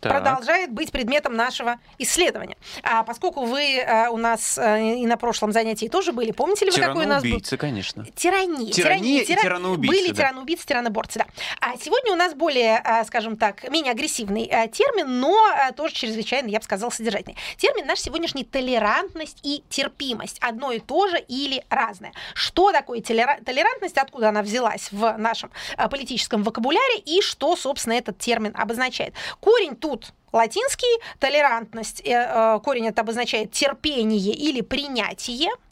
так. 0.10 0.24
продолжает 0.24 0.72
быть 0.72 0.92
предметом 0.92 1.36
нашего 1.36 1.80
исследования. 1.98 2.58
А 2.84 3.04
поскольку 3.04 3.46
вы 3.46 3.80
а, 3.82 4.10
у 4.10 4.18
нас 4.18 4.58
а, 4.58 4.78
и 4.78 5.06
на 5.06 5.18
прошлом 5.18 5.52
занятии 5.52 5.88
тоже 5.88 6.12
были, 6.12 6.32
помните 6.32 6.66
ли 6.66 6.72
вы, 6.72 6.80
какой 6.80 7.06
у 7.06 7.10
нас 7.10 7.24
был? 7.24 7.42
конечно. 7.58 8.06
Тирания. 8.16 8.72
Тирания, 8.72 9.24
тирания 9.24 9.44
тираноубийцы. 9.44 9.96
Были 9.96 10.08
да. 10.10 10.16
тираноубийцы, 10.16 10.66
тираноборцы, 10.66 11.20
да. 11.20 11.26
А 11.60 11.78
сегодня 11.78 12.12
у 12.12 12.16
нас 12.16 12.34
более, 12.34 12.78
а, 12.78 13.04
скажем 13.06 13.38
так, 13.38 13.70
менее 13.70 13.92
агрессивный 13.92 14.46
а, 14.46 14.68
термин, 14.68 15.20
но 15.20 15.36
а, 15.36 15.72
тоже 15.72 15.94
чрезвычайно, 15.94 16.48
я 16.48 16.60
бы 16.60 16.66
сказала, 16.66 16.90
содержательный. 16.90 17.38
Термин 17.58 17.88
наш 17.88 18.00
сегодняшний 18.00 18.44
толерантность 18.44 19.40
и 19.44 19.64
терпимость. 19.70 20.38
Одно 20.42 20.72
и 20.72 20.80
то 20.80 21.08
же 21.08 21.20
или 21.20 21.64
разное. 21.70 22.14
Что 22.34 22.72
такое 22.72 23.02
толерантность, 23.02 23.98
откуда 23.98 24.30
она 24.30 24.42
взялась 24.42 24.90
в 24.92 25.18
нашем 25.18 25.52
а, 25.78 25.88
политическом 25.88 26.44
вокабуляре 26.44 27.00
и 27.00 27.22
что, 27.22 27.56
собственно, 27.56 27.94
этот 27.94 28.18
термин 28.18 28.54
обозначает. 28.56 29.14
Корень 29.40 29.76
тут 29.76 29.95
тут 29.98 30.14
латинский, 30.32 31.02
толерантность, 31.20 32.02
э, 32.02 32.12
э, 32.12 32.60
корень 32.64 32.88
это 32.88 33.02
обозначает 33.02 33.52
терпение 33.52 34.34
или 34.34 34.62
принятие– 34.62 35.50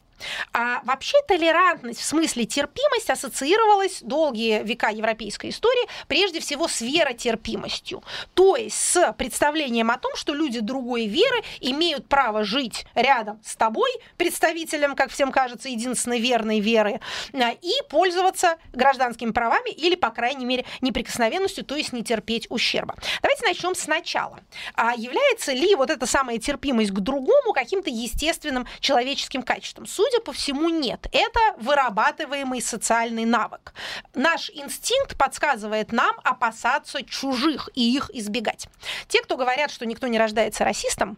а 0.52 0.80
вообще 0.84 1.16
толерантность 1.26 2.00
в 2.00 2.04
смысле 2.04 2.44
терпимость 2.44 3.10
ассоциировалась 3.10 4.00
долгие 4.02 4.62
века 4.62 4.90
европейской 4.90 5.50
истории 5.50 5.88
прежде 6.08 6.40
всего 6.40 6.68
с 6.68 6.80
веротерпимостью, 6.80 8.02
то 8.34 8.56
есть 8.56 8.76
с 8.76 9.12
представлением 9.18 9.90
о 9.90 9.98
том, 9.98 10.14
что 10.16 10.34
люди 10.34 10.60
другой 10.60 11.06
веры 11.06 11.42
имеют 11.60 12.08
право 12.08 12.44
жить 12.44 12.86
рядом 12.94 13.40
с 13.44 13.56
тобой, 13.56 13.90
представителем, 14.16 14.94
как 14.94 15.10
всем 15.10 15.32
кажется, 15.32 15.68
единственной 15.68 16.20
верной 16.20 16.60
веры, 16.60 17.00
а, 17.32 17.50
и 17.50 17.72
пользоваться 17.88 18.56
гражданскими 18.72 19.32
правами 19.32 19.70
или, 19.70 19.94
по 19.94 20.10
крайней 20.10 20.44
мере, 20.44 20.64
неприкосновенностью, 20.80 21.64
то 21.64 21.76
есть 21.76 21.92
не 21.92 22.02
терпеть 22.02 22.46
ущерба. 22.50 22.94
Давайте 23.22 23.44
начнем 23.44 23.74
сначала. 23.74 24.40
А 24.74 24.94
является 24.94 25.52
ли 25.52 25.74
вот 25.74 25.90
эта 25.90 26.06
самая 26.06 26.38
терпимость 26.38 26.90
к 26.90 27.00
другому 27.00 27.52
каким-то 27.52 27.90
естественным 27.90 28.66
человеческим 28.80 29.42
качеством? 29.42 29.86
Судя 30.04 30.20
по 30.20 30.32
всему, 30.32 30.68
нет. 30.68 31.06
Это 31.12 31.40
вырабатываемый 31.56 32.60
социальный 32.60 33.24
навык. 33.24 33.72
Наш 34.14 34.50
инстинкт 34.50 35.16
подсказывает 35.16 35.92
нам 35.92 36.16
опасаться 36.22 37.02
чужих 37.02 37.70
и 37.74 37.96
их 37.96 38.10
избегать. 38.12 38.68
Те, 39.08 39.22
кто 39.22 39.38
говорят, 39.38 39.70
что 39.70 39.86
никто 39.86 40.06
не 40.06 40.18
рождается 40.18 40.62
расистом, 40.62 41.16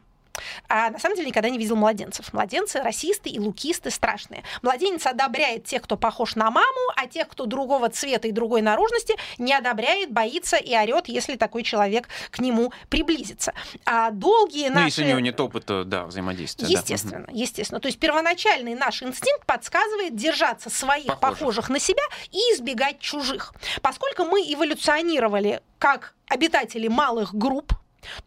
а 0.68 0.90
на 0.90 0.98
самом 0.98 1.16
деле 1.16 1.28
никогда 1.28 1.48
не 1.48 1.58
видел 1.58 1.76
младенцев. 1.76 2.32
Младенцы 2.32 2.80
расисты 2.80 3.30
и 3.30 3.38
лукисты 3.38 3.90
страшные. 3.90 4.42
Младенец 4.62 5.06
одобряет 5.06 5.64
тех, 5.64 5.82
кто 5.82 5.96
похож 5.96 6.36
на 6.36 6.50
маму, 6.50 6.80
а 6.96 7.06
тех, 7.06 7.28
кто 7.28 7.46
другого 7.46 7.88
цвета 7.88 8.28
и 8.28 8.32
другой 8.32 8.62
наружности, 8.62 9.16
не 9.38 9.52
одобряет, 9.54 10.10
боится 10.10 10.56
и 10.56 10.76
орет, 10.76 11.08
если 11.08 11.36
такой 11.36 11.62
человек 11.62 12.08
к 12.30 12.38
нему 12.38 12.72
приблизится. 12.88 13.52
А 13.84 14.10
долгие 14.10 14.68
ну, 14.68 14.76
наши... 14.76 14.86
если 14.86 15.04
у 15.04 15.08
него 15.08 15.20
нет 15.20 15.38
опыта, 15.40 15.84
да, 15.84 16.04
взаимодействия. 16.04 16.66
Естественно, 16.68 17.24
да. 17.26 17.32
естественно. 17.32 17.80
То 17.80 17.86
есть 17.86 17.98
первоначальный 17.98 18.74
наш 18.74 19.02
инстинкт 19.02 19.46
подсказывает 19.46 20.14
держаться 20.14 20.70
своих 20.70 21.06
похожих, 21.06 21.38
похожих 21.38 21.68
на 21.68 21.78
себя 21.78 22.02
и 22.30 22.38
избегать 22.54 22.98
чужих. 22.98 23.52
Поскольку 23.82 24.24
мы 24.24 24.40
эволюционировали 24.40 25.60
как 25.78 26.14
обитатели 26.28 26.88
малых 26.88 27.34
групп, 27.34 27.72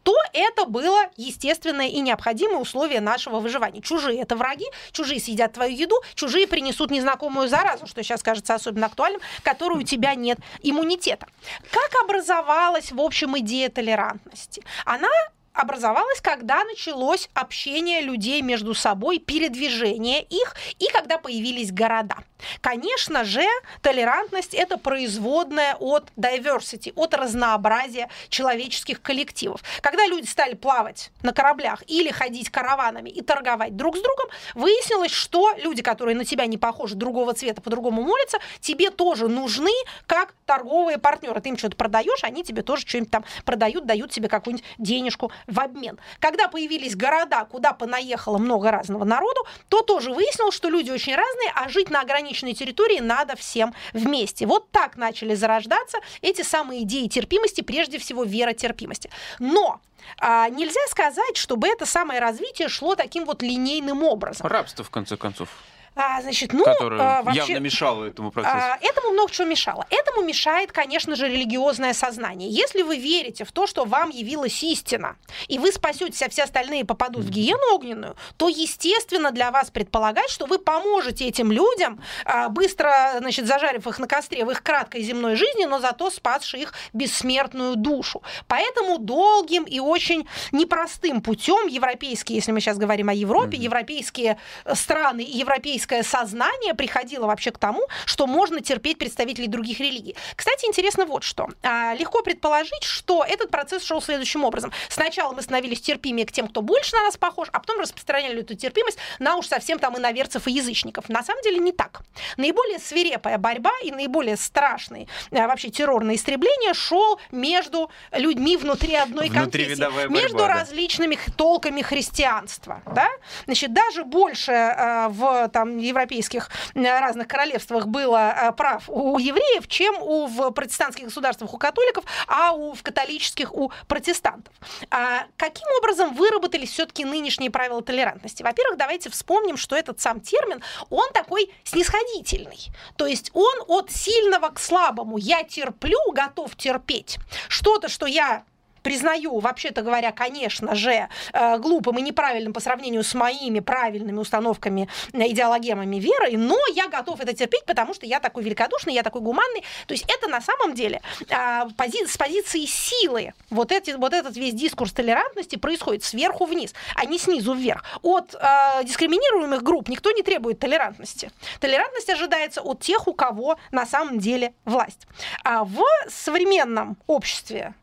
то 0.03 0.15
это 0.33 0.65
было 0.65 1.09
естественное 1.17 1.87
и 1.87 1.99
необходимое 1.99 2.57
условие 2.57 3.01
нашего 3.01 3.39
выживания. 3.39 3.81
Чужие– 3.81 4.19
это 4.21 4.35
враги, 4.35 4.65
чужие 4.91 5.19
съедят 5.19 5.53
твою 5.53 5.75
еду, 5.75 5.95
чужие 6.15 6.47
принесут 6.47 6.91
незнакомую 6.91 7.47
заразу, 7.47 7.87
что 7.87 8.03
сейчас 8.03 8.23
кажется 8.23 8.55
особенно 8.55 8.87
актуальным, 8.87 9.21
которой 9.43 9.79
у 9.79 9.83
тебя 9.83 10.15
нет 10.15 10.39
иммунитета. 10.61 11.27
Как 11.71 12.03
образовалась, 12.03 12.91
в 12.91 12.99
общем, 12.99 13.37
идея 13.37 13.69
толерантности? 13.69 14.63
Она 14.85 15.09
образовалась, 15.53 16.21
когда 16.21 16.63
началось 16.63 17.29
общение 17.33 18.01
людей 18.01 18.41
между 18.41 18.73
собой, 18.73 19.19
передвижение 19.19 20.21
их, 20.23 20.55
и 20.79 20.87
когда 20.91 21.17
появились 21.17 21.71
города. 21.71 22.17
Конечно 22.61 23.23
же, 23.23 23.45
толерантность– 23.81 24.53
это 24.55 24.77
производная 24.77 25.75
от 25.75 26.09
diversity, 26.17 26.93
от 26.95 27.13
разнообразия 27.13 28.09
человеческих 28.29 29.01
коллективов. 29.01 29.61
Когда 29.81 30.05
люди 30.05 30.25
стали 30.25 30.55
плавать 30.55 31.11
на 31.21 31.33
кораблях 31.33 31.83
или 31.87 32.11
ходить 32.11 32.49
караванами 32.49 33.09
и 33.09 33.21
торговать 33.21 33.75
друг 33.75 33.97
с 33.97 34.01
другом, 34.01 34.27
выяснилось, 34.55 35.11
что 35.11 35.53
люди, 35.57 35.81
которые 35.81 36.15
на 36.15 36.25
тебя 36.25 36.45
не 36.45 36.57
похожи, 36.57 36.95
другого 36.95 37.33
цвета, 37.33 37.61
по-другому 37.61 38.01
молятся, 38.01 38.39
тебе 38.59 38.89
тоже 38.89 39.27
нужны 39.27 39.71
как 40.07 40.33
торговые 40.45 40.97
партнеры. 40.97 41.39
Ты 41.41 41.49
им 41.49 41.57
что-то 41.57 41.75
продаешь, 41.75 42.23
они 42.23 42.43
тебе 42.43 42.61
тоже 42.61 42.85
что-нибудь 42.87 43.11
там 43.11 43.25
продают, 43.45 43.85
дают 43.85 44.11
тебе 44.11 44.27
какую-нибудь 44.27 44.65
денежку 44.77 45.31
в 45.47 45.59
обмен. 45.59 45.99
Когда 46.19 46.47
появились 46.47 46.95
города, 46.95 47.45
куда 47.45 47.73
понаехало 47.73 48.37
много 48.37 48.71
разного 48.71 49.03
народу, 49.03 49.45
то 49.67 49.81
тоже 49.81 50.11
выяснилось, 50.11 50.55
что 50.55 50.69
люди 50.69 50.89
очень 50.91 51.15
разные, 51.15 51.51
а 51.55 51.69
жить 51.69 51.89
на 51.89 52.03
ограниченной 52.29 52.53
территории 52.53 52.99
надо 52.99 53.35
всем 53.35 53.73
вместе. 53.93 54.45
Вот 54.45 54.71
так 54.71 54.97
начали 54.97 55.35
зарождаться 55.35 55.97
эти 56.21 56.43
самые 56.43 56.83
идеи 56.83 57.07
терпимости, 57.07 57.61
прежде 57.61 57.97
всего 57.97 58.23
веротерпимости. 58.23 59.09
Но 59.39 59.81
а, 60.19 60.49
нельзя 60.49 60.81
сказать, 60.89 61.37
чтобы 61.37 61.67
это 61.67 61.85
самое 61.85 62.19
развитие 62.19 62.69
шло 62.69 62.95
таким 62.95 63.25
вот 63.25 63.41
линейным 63.41 64.03
образом. 64.03 64.47
Рабство, 64.47 64.85
в 64.85 64.89
конце 64.89 65.17
концов. 65.17 65.49
А, 65.95 66.21
значит, 66.21 66.53
ну, 66.53 66.63
которая 66.63 67.19
а, 67.19 67.21
вообще, 67.23 67.39
явно 67.39 67.57
мешала 67.57 68.05
этому 68.05 68.31
процессу. 68.31 68.55
а, 68.55 68.77
этому 68.81 69.11
много 69.11 69.31
чего 69.31 69.47
мешало. 69.47 69.85
Этому 69.89 70.23
мешает, 70.23 70.71
конечно 70.71 71.15
же, 71.15 71.27
религиозное 71.27 71.93
сознание. 71.93 72.49
Если 72.49 72.81
вы 72.81 72.97
верите 72.97 73.43
в 73.43 73.51
то, 73.51 73.67
что 73.67 73.85
вам 73.85 74.09
явилась 74.09 74.63
истина, 74.63 75.17
и 75.47 75.59
вы 75.59 75.71
спасетесь, 75.71 76.21
а 76.21 76.29
все 76.29 76.43
остальные 76.43 76.85
попадут 76.85 77.25
в 77.25 77.29
гиену 77.29 77.73
огненную, 77.73 78.15
то, 78.37 78.47
естественно, 78.47 79.31
для 79.31 79.51
вас 79.51 79.71
предполагать, 79.71 80.29
что 80.29 80.45
вы 80.45 80.59
поможете 80.59 81.25
этим 81.25 81.51
людям, 81.51 82.01
а, 82.25 82.49
быстро, 82.49 83.15
значит, 83.19 83.45
зажарив 83.45 83.87
их 83.87 83.99
на 83.99 84.07
костре 84.07 84.45
в 84.45 84.51
их 84.51 84.63
краткой 84.63 85.01
земной 85.01 85.35
жизни, 85.35 85.65
но 85.65 85.79
зато 85.79 86.09
спасши 86.09 86.57
их 86.57 86.73
бессмертную 86.93 87.75
душу. 87.75 88.21
Поэтому 88.47 88.97
долгим 88.97 89.63
и 89.63 89.79
очень 89.79 90.27
непростым 90.51 91.21
путем 91.21 91.67
европейские, 91.67 92.37
если 92.37 92.51
мы 92.51 92.61
сейчас 92.61 92.77
говорим 92.77 93.09
о 93.09 93.13
Европе, 93.13 93.57
европейские 93.57 94.37
э, 94.65 94.75
страны 94.75 95.21
и 95.21 95.43
европейское 95.79 96.03
сознание 96.03 96.73
приходило 96.73 97.25
вообще 97.25 97.51
к 97.51 97.57
тому, 97.57 97.87
что 98.05 98.27
можно 98.27 98.59
терпеть 98.61 98.97
представителей 98.97 99.47
других 99.47 99.79
религий. 99.79 100.15
Кстати, 100.35 100.65
интересно 100.65 101.05
вот 101.05 101.23
что. 101.23 101.47
А, 101.63 101.93
Легко 101.93 102.21
предположить, 102.21 102.83
что 102.83 103.23
этот 103.27 103.49
процесс 103.49 103.83
шел 103.83 104.01
следующим 104.01 104.43
образом. 104.43 104.71
Сначала 104.89 105.33
мы 105.33 105.41
становились 105.41 105.81
терпимее 105.81 106.25
к 106.25 106.31
тем, 106.31 106.47
кто 106.47 106.61
больше 106.61 106.95
на 106.95 107.03
нас 107.03 107.17
похож, 107.17 107.47
а 107.51 107.59
потом 107.59 107.79
распространяли 107.79 108.41
эту 108.41 108.55
терпимость 108.55 108.97
на 109.19 109.37
уж 109.37 109.47
совсем 109.47 109.79
там 109.79 109.97
иноверцев 109.97 110.47
и 110.47 110.51
язычников. 110.51 111.09
На 111.09 111.23
самом 111.23 111.41
деле 111.43 111.59
не 111.59 111.71
так. 111.71 112.01
Наиболее 112.37 112.79
свирепая 112.79 113.37
борьба 113.37 113.71
и 113.83 113.91
наиболее 113.91 114.37
страшный 114.37 115.07
а, 115.31 115.47
вообще 115.47 115.69
террор 115.69 116.03
на 116.03 116.15
истребление 116.15 116.73
шел 116.73 117.19
между 117.31 117.89
людьми 118.11 118.57
внутри 118.57 118.95
одной 118.95 119.29
конфессии. 119.29 119.79
Борьба, 119.79 120.13
Между 120.13 120.39
да. 120.39 120.47
различными 120.47 121.17
толками 121.37 121.81
христианства. 121.81 122.81
Да? 122.93 123.07
Значит, 123.45 123.73
даже 123.73 124.03
больше 124.03 124.51
э, 124.51 125.07
в 125.09 125.49
там, 125.49 125.68
европейских 125.77 126.49
э, 126.73 126.81
разных 126.81 127.27
королевствах 127.27 127.87
было 127.87 128.33
э, 128.35 128.51
прав 128.53 128.89
у 128.89 129.17
евреев, 129.17 129.67
чем 129.67 129.95
у, 130.01 130.27
в 130.27 130.51
протестантских 130.51 131.05
государствах 131.05 131.53
у 131.53 131.57
католиков, 131.57 132.03
а 132.27 132.51
у, 132.53 132.73
в 132.73 132.83
католических 132.83 133.53
у 133.53 133.71
протестантов. 133.87 134.53
А 134.89 135.25
каким 135.37 135.67
образом 135.79 136.13
выработались 136.15 136.71
все-таки 136.71 137.05
нынешние 137.05 137.51
правила 137.51 137.81
толерантности? 137.81 138.43
Во-первых, 138.43 138.77
давайте 138.77 139.09
вспомним, 139.09 139.57
что 139.57 139.75
этот 139.75 139.99
сам 139.99 140.19
термин, 140.19 140.61
он 140.89 141.09
такой 141.13 141.51
снисходительный. 141.63 142.69
То 142.97 143.05
есть 143.05 143.31
он 143.33 143.63
от 143.67 143.91
сильного 143.91 144.49
к 144.49 144.59
слабому. 144.59 145.17
Я 145.17 145.43
терплю, 145.43 145.99
готов 146.11 146.55
терпеть. 146.55 147.17
Что-то, 147.47 147.89
что 147.89 148.05
я 148.05 148.43
признаю, 148.81 149.39
вообще-то 149.39 149.81
говоря, 149.81 150.11
конечно 150.11 150.75
же, 150.75 151.07
э, 151.33 151.57
глупым 151.59 151.97
и 151.97 152.01
неправильным 152.01 152.53
по 152.53 152.59
сравнению 152.59 153.03
с 153.03 153.13
моими 153.13 153.59
правильными 153.59 154.17
установками, 154.17 154.89
э, 155.13 155.27
идеологемами 155.27 155.97
веры, 155.97 156.37
но 156.37 156.57
я 156.73 156.87
готов 156.87 157.19
это 157.19 157.33
терпеть, 157.33 157.65
потому 157.65 157.93
что 157.93 158.05
я 158.05 158.19
такой 158.19 158.43
великодушный, 158.43 158.93
я 158.93 159.03
такой 159.03 159.21
гуманный. 159.21 159.63
То 159.87 159.93
есть 159.93 160.05
это 160.07 160.27
на 160.27 160.41
самом 160.41 160.73
деле 160.73 161.01
а, 161.29 161.67
пози- 161.77 162.07
с 162.07 162.17
позиции 162.17 162.65
силы 162.65 163.33
вот, 163.49 163.71
эти, 163.71 163.91
вот 163.91 164.13
этот 164.13 164.35
весь 164.37 164.53
дискурс 164.53 164.91
толерантности 164.91 165.55
происходит 165.55 166.03
сверху 166.03 166.45
вниз, 166.45 166.73
а 166.95 167.05
не 167.05 167.17
снизу 167.17 167.53
вверх. 167.53 167.83
От 168.01 168.35
э, 168.35 168.83
дискриминируемых 168.83 169.63
групп 169.63 169.89
никто 169.89 170.11
не 170.11 170.23
требует 170.23 170.59
толерантности. 170.59 171.31
Толерантность 171.59 172.09
ожидается 172.09 172.61
от 172.61 172.81
тех, 172.81 173.07
у 173.07 173.13
кого 173.13 173.57
на 173.71 173.85
самом 173.85 174.19
деле 174.19 174.53
власть. 174.65 175.07
А 175.43 175.63
в 175.63 175.83
современном 176.07 176.97
обществе 177.07 177.73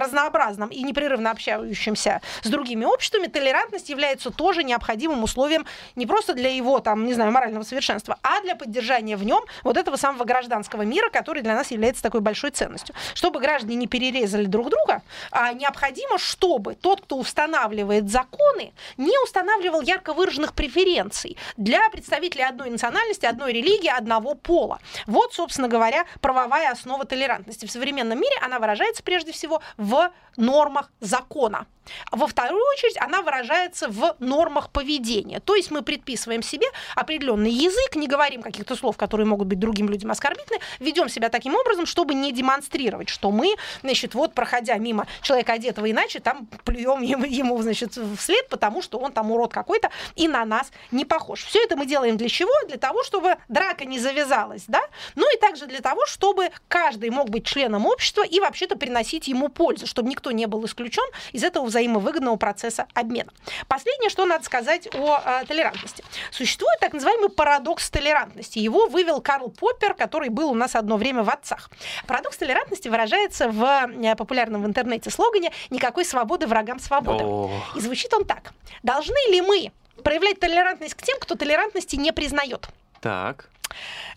разнообразном 0.00 0.68
и 0.68 0.82
непрерывно 0.82 1.30
общающимся 1.30 2.20
с 2.42 2.48
другими 2.48 2.84
обществами, 2.84 3.26
толерантность 3.26 3.88
является 3.88 4.30
тоже 4.30 4.64
необходимым 4.64 5.22
условием 5.22 5.66
не 5.96 6.06
просто 6.06 6.34
для 6.34 6.50
его, 6.50 6.80
там, 6.80 7.06
не 7.06 7.14
знаю, 7.14 7.32
морального 7.32 7.62
совершенства, 7.62 8.18
а 8.22 8.40
для 8.42 8.56
поддержания 8.56 9.16
в 9.16 9.24
нем 9.24 9.44
вот 9.62 9.76
этого 9.76 9.96
самого 9.96 10.24
гражданского 10.24 10.82
мира, 10.82 11.10
который 11.10 11.42
для 11.42 11.54
нас 11.54 11.70
является 11.70 12.02
такой 12.02 12.20
большой 12.20 12.50
ценностью. 12.50 12.94
Чтобы 13.14 13.40
граждане 13.40 13.76
не 13.76 13.86
перерезали 13.86 14.46
друг 14.46 14.70
друга, 14.70 15.02
а, 15.30 15.52
необходимо, 15.52 16.18
чтобы 16.18 16.74
тот, 16.74 17.02
кто 17.02 17.16
устанавливает 17.16 18.10
законы, 18.10 18.72
не 18.96 19.16
устанавливал 19.22 19.82
ярко 19.82 20.12
выраженных 20.12 20.54
преференций 20.54 21.36
для 21.56 21.88
представителей 21.90 22.44
одной 22.44 22.70
национальности, 22.70 23.26
одной 23.26 23.52
религии, 23.52 23.88
одного 23.88 24.34
пола. 24.34 24.78
Вот, 25.06 25.34
собственно 25.34 25.68
говоря, 25.68 26.04
правовая 26.20 26.70
основа 26.70 27.04
толерантности. 27.04 27.66
В 27.66 27.70
современном 27.70 28.20
мире 28.20 28.34
она 28.42 28.58
выражается 28.58 29.02
прежде 29.02 29.32
всего 29.32 29.60
в 29.76 29.87
нормах 30.36 30.90
закона. 31.00 31.66
Во 32.12 32.26
вторую 32.26 32.62
очередь 32.74 32.96
она 32.98 33.22
выражается 33.22 33.88
в 33.88 34.16
нормах 34.18 34.70
поведения. 34.70 35.40
То 35.40 35.54
есть 35.54 35.70
мы 35.70 35.82
предписываем 35.82 36.42
себе 36.42 36.66
определенный 36.94 37.50
язык, 37.50 37.96
не 37.96 38.06
говорим 38.06 38.42
каких-то 38.42 38.76
слов, 38.76 38.96
которые 38.96 39.26
могут 39.26 39.48
быть 39.48 39.58
другим 39.58 39.88
людям 39.88 40.10
оскорбительны, 40.10 40.60
ведем 40.78 41.08
себя 41.08 41.28
таким 41.28 41.54
образом, 41.54 41.86
чтобы 41.86 42.14
не 42.14 42.32
демонстрировать, 42.32 43.08
что 43.08 43.30
мы, 43.30 43.56
значит, 43.82 44.14
вот 44.14 44.34
проходя 44.34 44.76
мимо 44.76 45.06
человека 45.22 45.54
одетого 45.54 45.90
иначе, 45.90 46.20
там 46.20 46.46
плюем 46.64 47.02
ему, 47.02 47.60
значит, 47.62 47.98
вслед, 48.18 48.48
потому 48.48 48.82
что 48.82 48.98
он 48.98 49.12
там 49.12 49.30
урод 49.30 49.52
какой-то 49.52 49.90
и 50.14 50.28
на 50.28 50.44
нас 50.44 50.70
не 50.90 51.04
похож. 51.04 51.44
Все 51.44 51.62
это 51.64 51.76
мы 51.76 51.86
делаем 51.86 52.16
для 52.16 52.28
чего? 52.28 52.52
Для 52.68 52.76
того, 52.76 53.02
чтобы 53.02 53.36
драка 53.48 53.84
не 53.84 53.98
завязалась, 53.98 54.64
да? 54.68 54.82
Ну 55.14 55.34
и 55.34 55.38
также 55.40 55.66
для 55.66 55.80
того, 55.80 56.06
чтобы 56.06 56.50
каждый 56.68 57.10
мог 57.10 57.30
быть 57.30 57.46
членом 57.46 57.86
общества 57.86 58.24
и 58.24 58.40
вообще-то 58.40 58.76
приносить 58.76 59.28
ему 59.28 59.48
пользу, 59.48 59.67
чтобы 59.76 60.08
никто 60.08 60.30
не 60.30 60.46
был 60.46 60.64
исключен 60.64 61.04
из 61.32 61.44
этого 61.44 61.66
взаимовыгодного 61.66 62.36
процесса 62.36 62.86
обмена. 62.94 63.32
Последнее, 63.66 64.10
что 64.10 64.26
надо 64.26 64.44
сказать 64.44 64.88
о 64.94 65.20
э, 65.24 65.44
толерантности. 65.46 66.04
Существует 66.30 66.78
так 66.80 66.92
называемый 66.92 67.28
парадокс 67.28 67.90
толерантности. 67.90 68.58
Его 68.58 68.86
вывел 68.86 69.20
Карл 69.20 69.50
Поппер, 69.50 69.94
который 69.94 70.28
был 70.28 70.50
у 70.50 70.54
нас 70.54 70.74
одно 70.74 70.96
время 70.96 71.22
в 71.22 71.30
«Отцах». 71.30 71.70
Парадокс 72.06 72.36
толерантности 72.36 72.88
выражается 72.88 73.48
в 73.48 73.62
э, 73.62 74.16
популярном 74.16 74.62
в 74.62 74.66
интернете 74.66 75.10
слогане 75.10 75.52
«Никакой 75.70 76.04
свободы 76.04 76.46
врагам 76.46 76.78
свободы». 76.78 77.24
О. 77.24 77.50
И 77.76 77.80
звучит 77.80 78.12
он 78.14 78.24
так. 78.24 78.52
Должны 78.82 79.30
ли 79.30 79.40
мы 79.40 79.72
проявлять 80.02 80.40
толерантность 80.40 80.94
к 80.94 81.02
тем, 81.02 81.18
кто 81.20 81.34
толерантности 81.34 81.96
не 81.96 82.12
признает? 82.12 82.68
Так. 83.00 83.50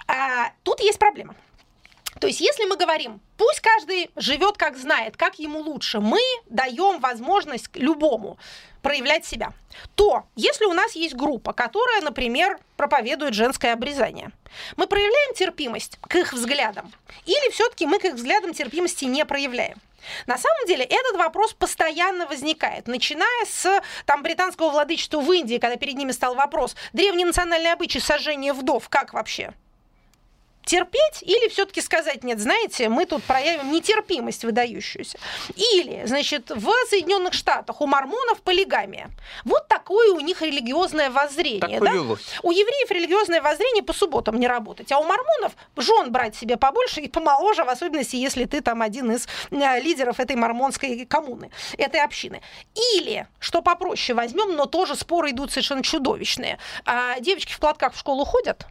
А, 0.08 0.52
тут 0.64 0.80
есть 0.80 1.00
проблема. 1.00 1.36
То 2.20 2.28
есть, 2.28 2.42
если 2.42 2.66
мы 2.66 2.78
говорим, 2.78 3.20
пусть 3.42 3.60
каждый 3.60 4.12
живет 4.16 4.56
как 4.56 4.78
знает, 4.78 5.18
как 5.18 5.40
ему 5.40 5.62
лучше, 5.62 6.00
мы 6.00 6.20
даем 6.46 7.00
возможность 7.00 7.72
любому 7.74 8.38
проявлять 8.84 9.26
себя, 9.26 9.52
то 9.96 10.26
если 10.36 10.66
у 10.66 10.74
нас 10.74 10.92
есть 10.94 11.16
группа, 11.16 11.52
которая, 11.52 12.02
например, 12.02 12.60
проповедует 12.78 13.34
женское 13.34 13.74
обрезание, 13.74 14.30
мы 14.78 14.86
проявляем 14.86 15.34
терпимость 15.34 15.98
к 16.02 16.16
их 16.18 16.34
взглядам, 16.34 16.92
или 17.26 17.52
все-таки 17.52 17.88
мы 17.88 17.98
к 17.98 18.06
их 18.06 18.14
взглядам 18.14 18.54
терпимости 18.54 19.06
не 19.06 19.26
проявляем? 19.26 19.80
На 20.28 20.38
самом 20.38 20.68
деле 20.68 20.86
этот 20.86 21.18
вопрос 21.18 21.54
постоянно 21.54 22.28
возникает, 22.28 22.88
начиная 22.88 23.46
с 23.48 23.82
там, 24.06 24.22
британского 24.22 24.70
владычества 24.70 25.20
в 25.20 25.32
Индии, 25.32 25.58
когда 25.58 25.78
перед 25.78 25.96
ними 25.96 26.12
стал 26.12 26.36
вопрос, 26.36 26.76
древний 26.94 27.26
национальный 27.26 27.72
обычай 27.72 28.00
сожжения 28.00 28.54
вдов, 28.54 28.88
как 28.88 29.14
вообще? 29.14 29.52
Терпеть 30.66 31.22
или 31.22 31.50
все-таки 31.50 31.82
сказать, 31.82 32.24
нет, 32.24 32.40
знаете, 32.40 32.90
мы 32.90 33.06
тут 33.06 33.24
проявим 33.24 33.72
нетерпимость 33.72 34.44
выдающуюся. 34.44 35.20
Или, 35.56 36.04
значит, 36.06 36.50
в 36.50 36.72
Соединенных 36.90 37.34
Штатах 37.34 37.82
у 37.82 37.88
мормонов 37.88 38.42
полигамия. 38.42 39.10
Вот 39.44 39.68
такое 39.68 40.12
у 40.12 40.20
них 40.20 40.42
религиозное 40.42 41.10
воззрение. 41.10 41.60
Так 41.60 41.80
да? 41.80 41.92
повелось. 41.92 42.26
У 42.44 42.52
евреев 42.52 42.92
религиозное 42.92 43.42
воззрение 43.42 43.84
по 43.84 43.94
субботам 43.94 44.40
не 44.40 44.48
работать, 44.48 44.92
а 44.92 45.00
у 45.00 45.04
мормонов 45.04 45.54
жен 45.78 46.12
брать 46.12 46.36
себе 46.36 46.58
побольше 46.58 47.02
и 47.02 47.08
помоложе, 47.08 47.64
в 47.64 47.70
особенности, 47.70 48.16
если 48.16 48.46
ты 48.46 48.62
там 48.62 48.82
один 48.82 49.12
из 49.12 49.28
э, 49.50 49.80
лидеров 49.82 50.20
этой 50.20 50.36
мормонской 50.36 51.06
коммуны, 51.06 51.52
этой 51.78 52.02
общины. 52.02 52.42
Или, 52.96 53.28
что 53.40 53.62
попроще 53.62 54.16
возьмем, 54.16 54.56
но 54.56 54.66
тоже 54.66 54.96
споры 54.96 55.32
идут 55.32 55.52
совершенно 55.52 55.84
чудовищные. 55.84 56.60
А 56.86 57.20
девочки 57.20 57.54
в 57.54 57.60
платках 57.60 57.94
в 57.94 58.00
школу 58.00 58.26
ходят? 58.26 58.66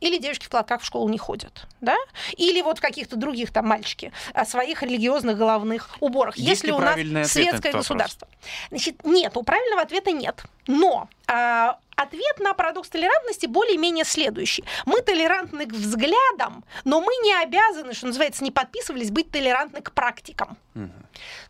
Или 0.00 0.18
девочки 0.18 0.46
в 0.46 0.48
платках 0.50 0.82
в 0.82 0.84
школу 0.84 1.08
не 1.08 1.18
ходят, 1.18 1.66
да? 1.80 1.96
Или 2.36 2.62
вот 2.62 2.78
в 2.78 2.80
каких-то 2.80 3.16
других 3.16 3.52
там 3.52 3.66
мальчики 3.66 4.12
о 4.34 4.44
своих 4.44 4.82
религиозных 4.82 5.36
головных 5.36 5.90
уборах. 6.00 6.36
Есть 6.36 6.64
Если 6.64 6.66
ли 6.68 6.72
у 6.72 6.78
нас 6.78 6.94
светское 7.30 7.42
этот 7.50 7.64
вопрос? 7.64 7.82
государство. 7.88 8.28
Значит, 8.70 9.04
нет, 9.04 9.36
у 9.36 9.42
правильного 9.42 9.82
ответа 9.82 10.10
нет. 10.12 10.42
Но 10.66 11.08
а, 11.26 11.78
ответ 12.00 12.38
на 12.38 12.54
парадокс 12.54 12.88
толерантности 12.88 13.46
более-менее 13.46 14.04
следующий. 14.04 14.64
Мы 14.86 15.02
толерантны 15.02 15.66
к 15.66 15.72
взглядам, 15.72 16.64
но 16.84 17.00
мы 17.00 17.12
не 17.22 17.34
обязаны, 17.42 17.92
что 17.92 18.06
называется, 18.06 18.44
не 18.44 18.50
подписывались 18.50 19.10
быть 19.10 19.30
толерантны 19.30 19.80
к 19.80 19.92
практикам. 19.92 20.56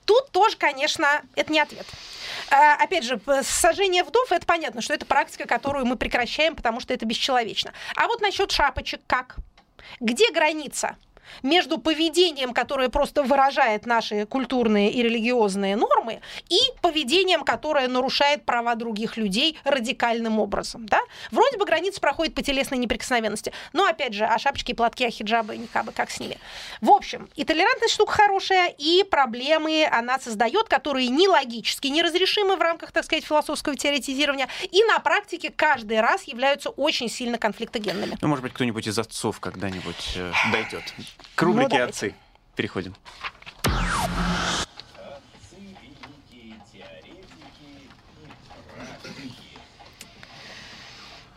Тут 0.04 0.30
тоже, 0.30 0.56
конечно, 0.56 1.22
это 1.36 1.52
не 1.52 1.60
ответ. 1.60 1.86
А, 2.50 2.74
Опять 2.74 3.04
же, 3.04 3.20
сожжение 3.42 4.02
вдов, 4.02 4.32
это 4.32 4.44
понятно, 4.44 4.80
что 4.80 4.94
это 4.94 5.06
практика, 5.06 5.46
которую 5.46 5.86
мы 5.86 5.96
прекращаем, 5.96 6.56
потому 6.56 6.80
что 6.80 6.92
это 6.92 7.06
бесчеловечно. 7.06 7.72
А 7.94 8.08
вот 8.08 8.20
насчет 8.20 8.50
шапочек 8.50 9.00
как? 9.06 9.36
Где 10.00 10.32
граница 10.32 10.96
между 11.42 11.78
поведением, 11.78 12.52
которое 12.52 12.88
просто 12.88 13.22
выражает 13.22 13.86
наши 13.86 14.26
культурные 14.26 14.90
и 14.90 15.02
религиозные 15.02 15.76
нормы, 15.76 16.20
и 16.48 16.58
поведением, 16.82 17.44
которое 17.44 17.88
нарушает 17.88 18.44
права 18.44 18.74
других 18.74 19.16
людей 19.16 19.58
радикальным 19.64 20.38
образом. 20.38 20.86
Да? 20.86 21.00
Вроде 21.30 21.56
бы 21.56 21.64
граница 21.64 22.00
проходит 22.00 22.34
по 22.34 22.42
телесной 22.42 22.78
неприкосновенности, 22.78 23.52
но, 23.72 23.84
опять 23.84 24.14
же, 24.14 24.24
а 24.24 24.38
шапочки, 24.38 24.72
платки, 24.72 25.04
а 25.04 25.10
хиджабы, 25.10 25.56
никабы, 25.56 25.92
как 25.92 26.10
с 26.10 26.20
ними. 26.20 26.38
В 26.80 26.90
общем, 26.90 27.28
и 27.36 27.44
толерантность 27.44 27.94
штука 27.94 28.12
хорошая, 28.12 28.74
и 28.78 29.04
проблемы 29.04 29.88
она 29.90 30.18
создает, 30.18 30.68
которые 30.68 31.08
не 31.08 31.28
логически 31.28 31.88
неразрешимы 31.88 32.56
в 32.56 32.60
рамках, 32.60 32.92
так 32.92 33.04
сказать, 33.04 33.24
философского 33.24 33.76
теоретизирования, 33.76 34.48
и 34.70 34.82
на 34.84 34.98
практике 34.98 35.50
каждый 35.54 36.00
раз 36.00 36.24
являются 36.24 36.70
очень 36.70 37.08
сильно 37.08 37.38
конфликтогенными. 37.38 38.16
Ну, 38.20 38.28
может 38.28 38.42
быть, 38.42 38.52
кто-нибудь 38.52 38.86
из 38.86 38.98
отцов 38.98 39.40
когда-нибудь 39.40 40.12
э, 40.16 40.32
дойдет. 40.52 40.82
К 41.34 41.42
рубрике 41.42 41.78
Ну, 41.78 41.84
«Отцы». 41.84 42.14
Переходим. 42.56 42.94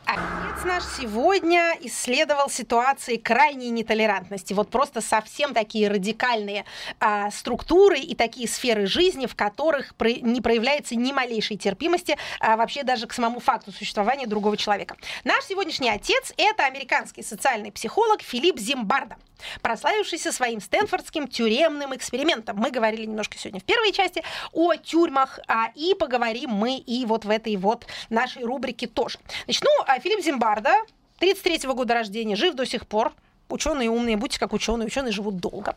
Отец 0.06 0.66
наш 0.66 0.84
сегодня 1.00 1.78
исследовал 1.80 2.50
ситуации 2.50 3.16
крайней 3.16 3.70
нетолерантности. 3.70 4.54
Вот 4.54 4.70
просто 4.70 5.00
совсем 5.00 5.54
такие 5.54 5.88
радикальные 5.88 6.66
а, 7.00 7.32
структуры 7.32 8.00
и 8.00 8.14
такие 8.14 8.50
сферы 8.50 8.86
жизни, 8.86 9.26
в 9.26 9.36
которых 9.36 9.96
про- 9.96 10.12
не 10.12 10.42
проявляется 10.42 10.96
ни 10.96 11.14
малейшей 11.14 11.56
терпимости 11.56 12.18
а, 12.42 12.58
вообще 12.58 12.84
даже 12.84 13.08
к 13.08 13.14
самому 13.14 13.40
факту 13.40 13.72
существования 13.72 14.28
другого 14.28 14.58
человека. 14.58 14.98
Наш 15.24 15.46
сегодняшний 15.46 15.90
отец– 15.90 16.34
это 16.38 16.66
американский 16.66 17.24
социальный 17.24 17.72
психолог 17.72 18.22
Филипп 18.22 18.60
Зимбарда, 18.60 19.16
прославившийся 19.62 20.32
своим 20.32 20.62
стэнфордским 20.62 21.28
тюремным 21.28 21.96
экспериментом. 21.96 22.58
Мы 22.58 22.72
говорили 22.72 23.06
немножко 23.06 23.38
сегодня 23.38 23.60
в 23.60 23.64
первой 23.64 23.92
части 23.92 24.24
о 24.52 24.76
тюрьмах, 24.76 25.40
а, 25.48 25.72
и 25.76 25.94
поговорим 25.94 26.52
мы 26.52 26.78
и 26.78 27.06
вот 27.06 27.26
в 27.26 27.30
этой 27.30 27.56
вот 27.56 27.86
нашей 28.10 28.44
рубрике 28.44 28.88
тоже. 28.88 29.20
Значит, 29.46 29.64
ну, 29.64 29.84
а 29.88 30.00
Филипп 30.00 30.24
Зимбарда, 30.24 30.74
33-го 31.20 31.74
года 31.74 31.94
рождения, 31.94 32.36
жив 32.36 32.56
до 32.56 32.66
сих 32.66 32.88
пор, 32.88 33.14
Ученые 33.50 33.90
умные, 33.90 34.18
будьте 34.18 34.40
как 34.40 34.52
ученые, 34.54 34.88
ученые 34.88 35.12
живут 35.12 35.38
долго. 35.38 35.76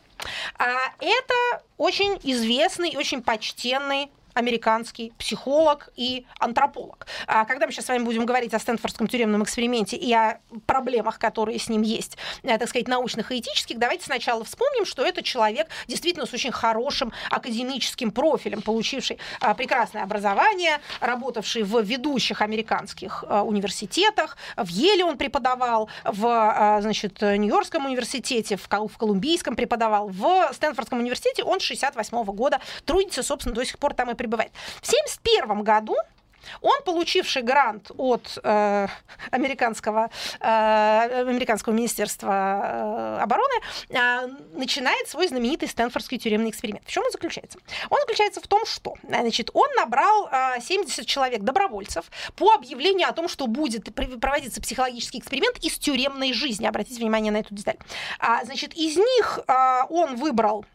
А 0.57 0.77
это 0.99 1.63
очень 1.77 2.17
известный 2.23 2.89
и 2.89 2.97
очень 2.97 3.21
почтенный 3.21 4.09
американский 4.37 5.13
психолог 5.17 5.89
и 5.95 6.25
антрополог. 6.39 7.07
А 7.25 7.45
когда 7.45 7.65
мы 7.65 7.71
сейчас 7.71 7.85
с 7.85 7.87
вами 7.89 8.03
будем 8.03 8.25
говорить 8.25 8.53
о 8.53 8.59
Стэнфордском 8.59 9.07
тюремном 9.07 9.43
эксперименте 9.43 9.97
и 9.97 10.13
о 10.13 10.39
проблемах, 10.67 11.17
которые 11.17 11.57
с 11.57 11.69
ним 11.69 11.81
есть, 11.81 12.17
э, 12.43 12.57
так 12.57 12.69
сказать, 12.69 12.87
научных 12.87 13.31
и 13.31 13.39
этических, 13.39 13.79
давайте 13.79 14.05
сначала 14.05 14.43
вспомним, 14.43 14.85
что 14.85 15.03
это 15.03 15.23
человек 15.23 15.67
действительно 15.87 16.27
с 16.27 16.33
очень 16.33 16.51
хорошим 16.51 17.11
академическим 17.31 18.11
профилем, 18.11 18.61
получивший 18.61 19.17
а, 19.41 19.55
прекрасное 19.55 20.03
образование, 20.03 20.79
работавший 20.99 21.63
в 21.63 21.81
ведущих 21.81 22.41
американских 22.41 23.23
а, 23.27 23.41
университетах. 23.43 24.37
В 24.55 24.67
Еле 24.67 25.03
он 25.03 25.17
преподавал, 25.17 25.89
в 26.03 26.27
а, 26.27 26.79
значит, 26.81 27.21
Нью-Йоркском 27.21 27.87
университете, 27.87 28.55
в, 28.55 28.67
Кол- 28.69 28.87
в 28.87 28.97
Колумбийском 28.97 29.55
преподавал, 29.55 30.09
в 30.09 30.53
Стэнфордском 30.53 30.99
университете 30.99 31.43
он 31.43 31.59
с 31.59 31.63
68 31.63 32.23
года 32.23 32.59
трудится, 32.85 33.23
собственно, 33.23 33.55
до 33.55 33.65
сих 33.65 33.79
пор 33.79 33.93
там 33.93 34.11
и 34.11 34.13
пребывает. 34.27 34.51
В 34.81 34.87
71 34.87 35.63
году 35.63 35.95
он, 36.61 36.81
получивший 36.85 37.41
грант 37.41 37.91
от 37.97 38.37
э, 38.43 38.87
американского, 39.31 40.09
э, 40.39 41.21
американского 41.21 41.73
министерства 41.73 43.17
э, 43.19 43.21
обороны, 43.21 43.55
э, 43.89 44.27
начинает 44.53 45.07
свой 45.07 45.27
знаменитый 45.27 45.67
Стэнфордский 45.67 46.17
тюремный 46.17 46.49
эксперимент. 46.49 46.85
В 46.85 46.91
чем 46.91 47.03
он 47.03 47.11
заключается? 47.11 47.59
Он 47.89 47.99
заключается 48.01 48.41
в 48.41 48.47
том, 48.47 48.65
что 48.65 48.95
значит, 49.03 49.49
он 49.53 49.67
набрал 49.75 50.29
э, 50.31 50.61
70 50.61 51.05
человек 51.05 51.41
добровольцев 51.41 52.05
по 52.35 52.53
объявлению 52.53 53.09
о 53.09 53.13
том, 53.13 53.27
что 53.27 53.47
будет 53.47 53.93
проводиться 53.93 54.61
психологический 54.61 55.19
эксперимент 55.19 55.57
из 55.63 55.77
тюремной 55.77 56.33
жизни. 56.33 56.65
Обратите 56.65 56.99
внимание 56.99 57.31
на 57.31 57.37
эту 57.37 57.53
деталь. 57.53 57.77
А, 58.19 58.43
значит, 58.45 58.73
из 58.73 58.97
них 58.97 59.39
э, 59.47 59.81
он 59.89 60.15
выбрал 60.15 60.65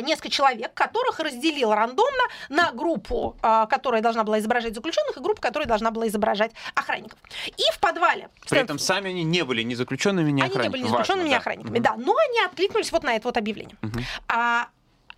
несколько 0.00 0.30
человек, 0.30 0.72
которых 0.74 1.20
разделил 1.20 1.72
рандомно 1.72 2.22
на 2.48 2.72
группу, 2.72 3.36
а, 3.42 3.66
которая 3.66 4.00
должна 4.02 4.24
была 4.24 4.38
изображать 4.38 4.74
заключенных, 4.74 5.16
и 5.16 5.20
группу, 5.20 5.40
которая 5.40 5.68
должна 5.68 5.90
была 5.90 6.06
изображать 6.08 6.52
охранников. 6.74 7.18
И 7.46 7.62
в 7.72 7.78
подвале... 7.78 8.28
При 8.48 8.60
этом 8.60 8.78
сами 8.78 9.10
они 9.10 9.24
не 9.24 9.44
были 9.44 9.62
ни 9.62 9.74
заключенными, 9.74 10.30
ни 10.30 10.42
Они 10.42 10.50
не 10.50 10.56
были 10.68 10.82
ни 10.82 10.86
охранниками. 10.86 10.90
заключенными, 10.90 11.28
ни 11.28 11.32
Важно, 11.32 11.34
да. 11.34 11.36
охранниками, 11.38 11.78
Мгм. 11.78 11.82
да. 11.82 11.94
Но 11.96 12.14
они 12.16 12.40
откликнулись 12.46 12.92
вот 12.92 13.02
на 13.04 13.14
это 13.14 13.28
вот 13.28 13.36
объявление. 13.36 13.76
Мгм. 13.82 14.04
А 14.28 14.68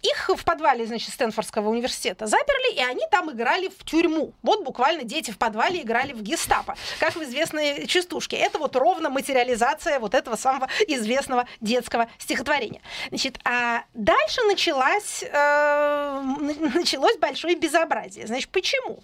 их 0.03 0.31
в 0.35 0.45
подвале, 0.45 0.87
значит, 0.87 1.13
Стэнфордского 1.13 1.69
университета 1.69 2.27
заперли, 2.27 2.75
и 2.75 2.81
они 2.81 3.03
там 3.11 3.31
играли 3.31 3.69
в 3.69 3.85
тюрьму. 3.85 4.33
Вот 4.43 4.65
буквально 4.65 5.05
дети 5.05 5.31
в 5.31 5.39
подвале 5.39 5.83
играли 5.83 6.13
в 6.13 6.23
гестапо, 6.23 6.77
как 6.99 7.17
в 7.17 7.23
известной 7.23 7.87
частушке. 7.87 8.37
Это 8.37 8.59
вот 8.59 8.77
ровно 8.77 9.11
материализация 9.11 9.99
вот 9.99 10.15
этого 10.15 10.37
самого 10.37 10.69
известного 10.87 11.47
детского 11.61 12.09
стихотворения. 12.19 12.81
Значит, 13.09 13.39
а 13.45 13.85
дальше 13.95 14.43
началась, 14.43 15.23
э, 15.23 16.23
началось 16.75 17.19
большое 17.19 17.57
безобразие. 17.57 18.27
Значит, 18.27 18.51
почему? 18.51 19.01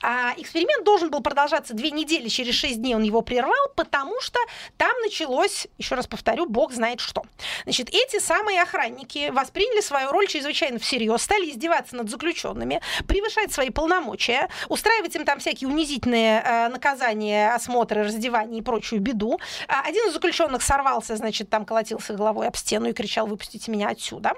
А 0.00 0.32
эксперимент 0.38 0.84
должен 0.84 1.10
был 1.10 1.20
продолжаться 1.20 1.74
две 1.74 1.90
недели, 1.90 2.28
через 2.28 2.54
шесть 2.54 2.80
дней 2.80 2.94
он 2.94 3.02
его 3.02 3.20
прервал, 3.20 3.68
потому 3.76 4.20
что 4.20 4.38
там 4.78 4.92
началось, 5.02 5.66
еще 5.76 5.94
раз 5.94 6.06
повторю, 6.06 6.46
бог 6.46 6.72
знает 6.72 7.00
что. 7.00 7.24
Значит, 7.64 7.90
эти 7.90 8.18
самые 8.18 8.62
охранники 8.62 9.30
восприняли 9.30 9.80
свою 9.80 10.10
роль 10.12 10.26
чрезвычайно 10.30 10.78
всерьез, 10.78 11.22
стали 11.22 11.50
издеваться 11.50 11.96
над 11.96 12.08
заключенными, 12.08 12.80
превышать 13.06 13.52
свои 13.52 13.70
полномочия, 13.70 14.48
устраивать 14.68 15.14
им 15.16 15.24
там 15.24 15.40
всякие 15.40 15.68
унизительные 15.68 16.42
э, 16.44 16.68
наказания, 16.68 17.52
осмотры, 17.54 18.04
раздевания 18.04 18.60
и 18.60 18.62
прочую 18.62 19.00
беду. 19.00 19.38
А 19.68 19.82
один 19.82 20.08
из 20.08 20.12
заключенных 20.12 20.62
сорвался, 20.62 21.16
значит, 21.16 21.50
там 21.50 21.64
колотился 21.64 22.14
головой 22.14 22.46
об 22.46 22.56
стену 22.56 22.88
и 22.88 22.92
кричал 22.92 23.26
«выпустите 23.26 23.70
меня 23.70 23.88
отсюда». 23.88 24.32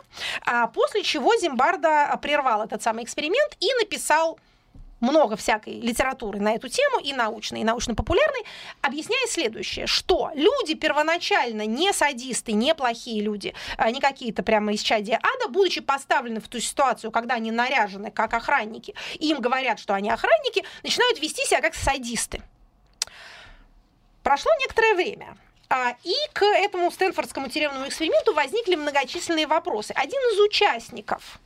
А 0.47 0.67
после 0.69 1.03
чего 1.03 1.37
Зимбарда 1.37 2.19
прервал 2.23 2.63
этот 2.63 2.83
самый 2.83 3.05
эксперимент 3.05 3.57
и 3.61 3.67
написал 3.81 4.39
много 5.03 5.37
всякой 5.37 5.81
литературы 5.81 6.41
на 6.41 6.55
эту 6.55 6.69
тему, 6.69 7.01
и 7.01 7.13
научной, 7.13 7.61
и 7.61 7.65
научно-популярной, 7.65 8.45
объясняя 8.81 9.27
следующее, 9.27 9.87
что 9.87 10.31
люди 10.35 10.75
первоначально 10.75 11.67
не 11.67 11.93
садисты, 11.93 12.53
не 12.53 12.75
плохие 12.75 13.21
люди, 13.21 13.55
а, 13.77 13.91
не 13.91 14.01
какие-то 14.01 14.43
прямо 14.43 14.73
из 14.73 14.81
чадия 14.81 15.21
ада, 15.23 15.49
будучи 15.49 15.81
поставлены 15.81 16.41
в 16.41 16.49
ту 16.49 16.61
ситуацию, 16.61 17.11
когда 17.11 17.35
они 17.35 17.51
наряжены 17.51 18.11
как 18.11 18.33
охранники, 18.33 18.95
и 19.19 19.29
им 19.29 19.41
говорят, 19.41 19.79
что 19.79 19.93
они 19.93 20.09
охранники, 20.09 20.65
начинают 20.83 21.21
вести 21.21 21.45
себя 21.45 21.61
как 21.61 21.75
садисты. 21.75 22.41
Прошло 24.23 24.53
некоторое 24.61 24.95
время. 24.95 25.37
а, 25.69 25.97
И 26.05 26.15
к 26.33 26.45
этому 26.45 26.91
Стэнфордскому 26.93 27.49
тюремному 27.49 27.89
эксперименту 27.89 28.35
возникли 28.35 28.77
многочисленные 28.77 29.49
вопросы. 29.49 29.93
Один 29.97 30.21
из 30.33 30.39
участников 30.41 31.41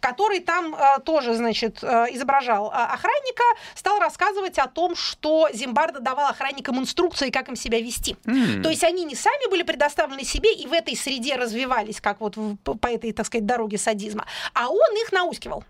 который 0.00 0.40
там 0.40 0.74
э, 0.74 1.00
тоже, 1.04 1.34
значит, 1.34 1.82
э, 1.82 2.06
изображал 2.12 2.70
э, 2.70 2.74
охранника, 2.74 3.44
стал 3.74 3.98
рассказывать 3.98 4.58
о 4.58 4.66
том, 4.66 4.96
что 4.96 5.48
Зимбарда 5.52 6.00
давал 6.00 6.28
охранникам 6.28 6.78
инструкции, 6.78 7.30
как 7.30 7.48
им 7.48 7.56
себя 7.56 7.80
вести. 7.80 8.16
М. 8.26 8.62
То 8.62 8.70
есть 8.70 8.84
они 8.84 9.04
не 9.04 9.14
сами 9.14 9.50
были 9.50 9.62
предоставлены 9.62 10.24
себе 10.24 10.52
и 10.52 10.66
в 10.66 10.72
этой 10.72 10.96
среде 10.96 11.36
развивались, 11.36 12.00
как 12.00 12.20
вот 12.20 12.36
по 12.80 12.86
этой, 12.86 13.12
так 13.12 13.26
сказать, 13.26 13.46
дороге 13.46 13.78
садизма, 13.78 14.26
а 14.54 14.68
он 14.68 14.96
их 15.02 15.12
наускивал. 15.12 15.64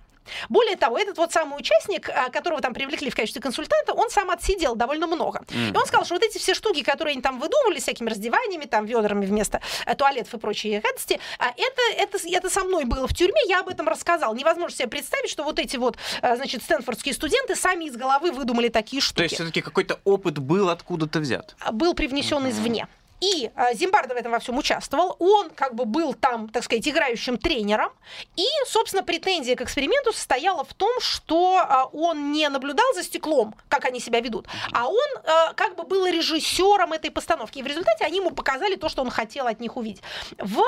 Более 0.49 0.77
того, 0.77 0.99
этот 0.99 1.19
вот 1.19 1.33
самый 1.33 1.59
участник, 1.59 2.09
а, 2.09 2.31
которого 2.31 2.61
там 2.61 2.75
привлекли 2.75 3.11
в 3.11 3.15
качестве 3.15 3.41
консультанта, 3.41 3.93
он 3.93 4.11
сам 4.11 4.31
отсидел 4.31 4.75
довольно 4.75 5.07
много. 5.07 5.43
И 5.51 5.77
он 5.77 5.87
сказал, 5.87 6.05
что 6.05 6.15
вот 6.15 6.23
эти 6.23 6.39
все 6.39 6.55
штуки, 6.55 6.83
которые 6.83 7.13
они 7.13 7.23
там 7.23 7.39
выдумывали, 7.39 7.81
всякими 7.81 8.09
раздеваниями, 8.09 8.65
там, 8.65 8.87
ведрами 8.87 9.27
вместо 9.27 9.61
э, 9.87 9.95
туалетов 9.95 10.35
и 10.35 10.39
прочие 10.39 10.81
гадости, 10.81 11.21
а 11.39 11.49
это, 11.57 11.83
это, 11.97 12.19
это 12.25 12.51
со 12.51 12.65
мной 12.65 12.85
было 12.85 13.07
в 13.07 13.15
тюрьме, 13.15 13.41
я 13.49 13.61
об 13.61 13.69
этом 13.69 13.89
рассказал. 13.89 14.35
Невозможно 14.35 14.77
себе 14.77 14.89
представить, 14.89 15.31
что 15.31 15.45
вот 15.45 15.59
эти 15.59 15.77
вот, 15.77 15.97
э, 16.23 16.37
значит, 16.37 16.63
стэнфордские 16.63 17.15
студенты 17.15 17.57
сами 17.57 17.87
из 17.87 17.97
головы 17.97 18.33
выдумали 18.33 18.69
такие 18.69 19.01
штуки. 19.01 19.17
То 19.17 19.23
есть 19.25 19.35
все-таки 19.35 19.61
какой-то 19.61 20.01
опыт 20.05 20.39
был 20.39 20.69
откуда-то 20.69 21.21
взят. 21.21 21.55
был 21.73 21.95
привнесен 21.95 22.49
извне. 22.49 22.87
И 23.23 23.51
а, 23.55 23.73
Зимбардо 23.73 24.15
в 24.15 24.17
этом 24.17 24.33
во 24.33 24.41
всем 24.41 24.59
участвовал. 24.59 25.15
Он 25.21 25.51
как 25.51 25.77
бы 25.77 25.85
был 25.85 26.13
там, 26.13 26.49
так 26.49 26.65
сказать, 26.65 26.87
играющим 26.89 27.39
тренером. 27.39 27.93
И, 28.35 28.45
собственно, 28.67 29.05
претензия 29.05 29.55
к 29.55 29.61
эксперименту 29.61 30.13
состояла 30.13 30.65
в 30.65 30.75
том, 30.75 30.91
что 31.01 31.59
а, 31.59 31.85
он 31.93 32.33
не 32.33 32.49
наблюдал 32.49 32.93
за 32.95 33.05
стеклом, 33.05 33.55
как 33.69 33.85
они 33.85 34.01
себя 34.01 34.21
ведут, 34.21 34.49
а 34.73 34.89
он 34.89 34.97
а, 35.25 35.53
как 35.53 35.77
бы 35.77 35.85
был 35.85 36.05
режиссером 36.07 36.93
этой 36.93 37.13
постановки. 37.13 37.61
И 37.61 37.63
в 37.63 37.67
результате 37.67 38.05
они 38.05 38.19
ему 38.19 38.33
показали 38.33 38.75
то, 38.75 38.89
что 38.89 39.03
он 39.03 39.11
хотел 39.11 39.47
от 39.47 39.61
них 39.61 39.77
увидеть. 39.77 40.03
В, 40.39 40.61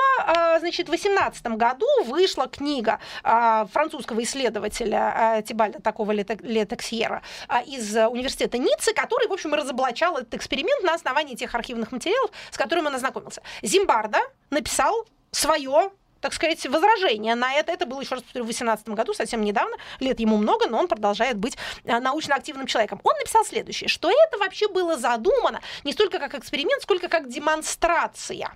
значит, 0.59 0.87
18 0.87 1.45
году 1.47 1.87
вышла 2.05 2.47
книга 2.47 2.99
французского 3.21 4.23
исследователя 4.23 5.43
Тибальда 5.45 5.81
такого 5.81 6.11
Летексьера 6.11 7.21
из 7.65 7.95
университета 7.95 8.57
Ниццы, 8.57 8.93
который, 8.93 9.27
в 9.27 9.33
общем, 9.33 9.53
разоблачал 9.53 10.17
этот 10.17 10.33
эксперимент 10.35 10.83
на 10.83 10.93
основании 10.93 11.35
тех 11.35 11.53
архивных 11.53 11.91
материалов, 11.91 12.31
с 12.51 12.57
которыми 12.57 12.87
он 12.87 12.95
ознакомился. 12.95 13.41
Зимбарда 13.61 14.19
написал 14.49 15.05
свое 15.31 15.91
так 16.21 16.33
сказать, 16.33 16.65
возражение 16.65 17.35
на 17.35 17.53
это. 17.53 17.71
Это 17.71 17.85
было, 17.85 18.01
еще 18.01 18.15
раз 18.15 18.23
повторю, 18.23 18.45
в 18.45 18.47
2018 18.47 18.89
году, 18.89 19.13
совсем 19.13 19.41
недавно. 19.41 19.77
Лет 19.99 20.19
ему 20.19 20.37
много, 20.37 20.67
но 20.67 20.79
он 20.79 20.87
продолжает 20.87 21.37
быть 21.37 21.55
э, 21.83 21.99
научно 21.99 22.33
активным 22.33 22.65
человеком. 22.65 22.99
Он 23.03 23.13
написал 23.19 23.45
следующее, 23.45 23.89
что 23.89 24.09
это 24.09 24.39
вообще 24.39 24.67
было 24.67 24.97
задумано 24.97 25.61
не 25.83 25.93
столько 25.93 26.17
как 26.17 26.33
эксперимент, 26.33 26.81
сколько 26.81 27.09
как 27.09 27.29
демонстрация 27.29 28.55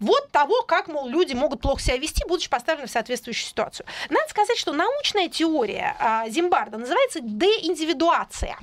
вот 0.00 0.30
того, 0.30 0.62
как, 0.62 0.88
мол, 0.88 1.06
люди 1.08 1.34
могут 1.34 1.60
плохо 1.60 1.80
себя 1.80 1.96
вести, 1.96 2.24
будучи 2.26 2.48
поставлены 2.50 2.88
в 2.88 2.90
соответствующую 2.90 3.48
ситуацию. 3.48 3.86
Надо 4.10 4.28
сказать, 4.28 4.58
что 4.58 4.72
научная 4.72 5.28
теория 5.28 5.96
а, 5.98 6.28
Зимбарда 6.28 6.78
называется 6.78 7.20
деиндивидуация. 7.20 8.58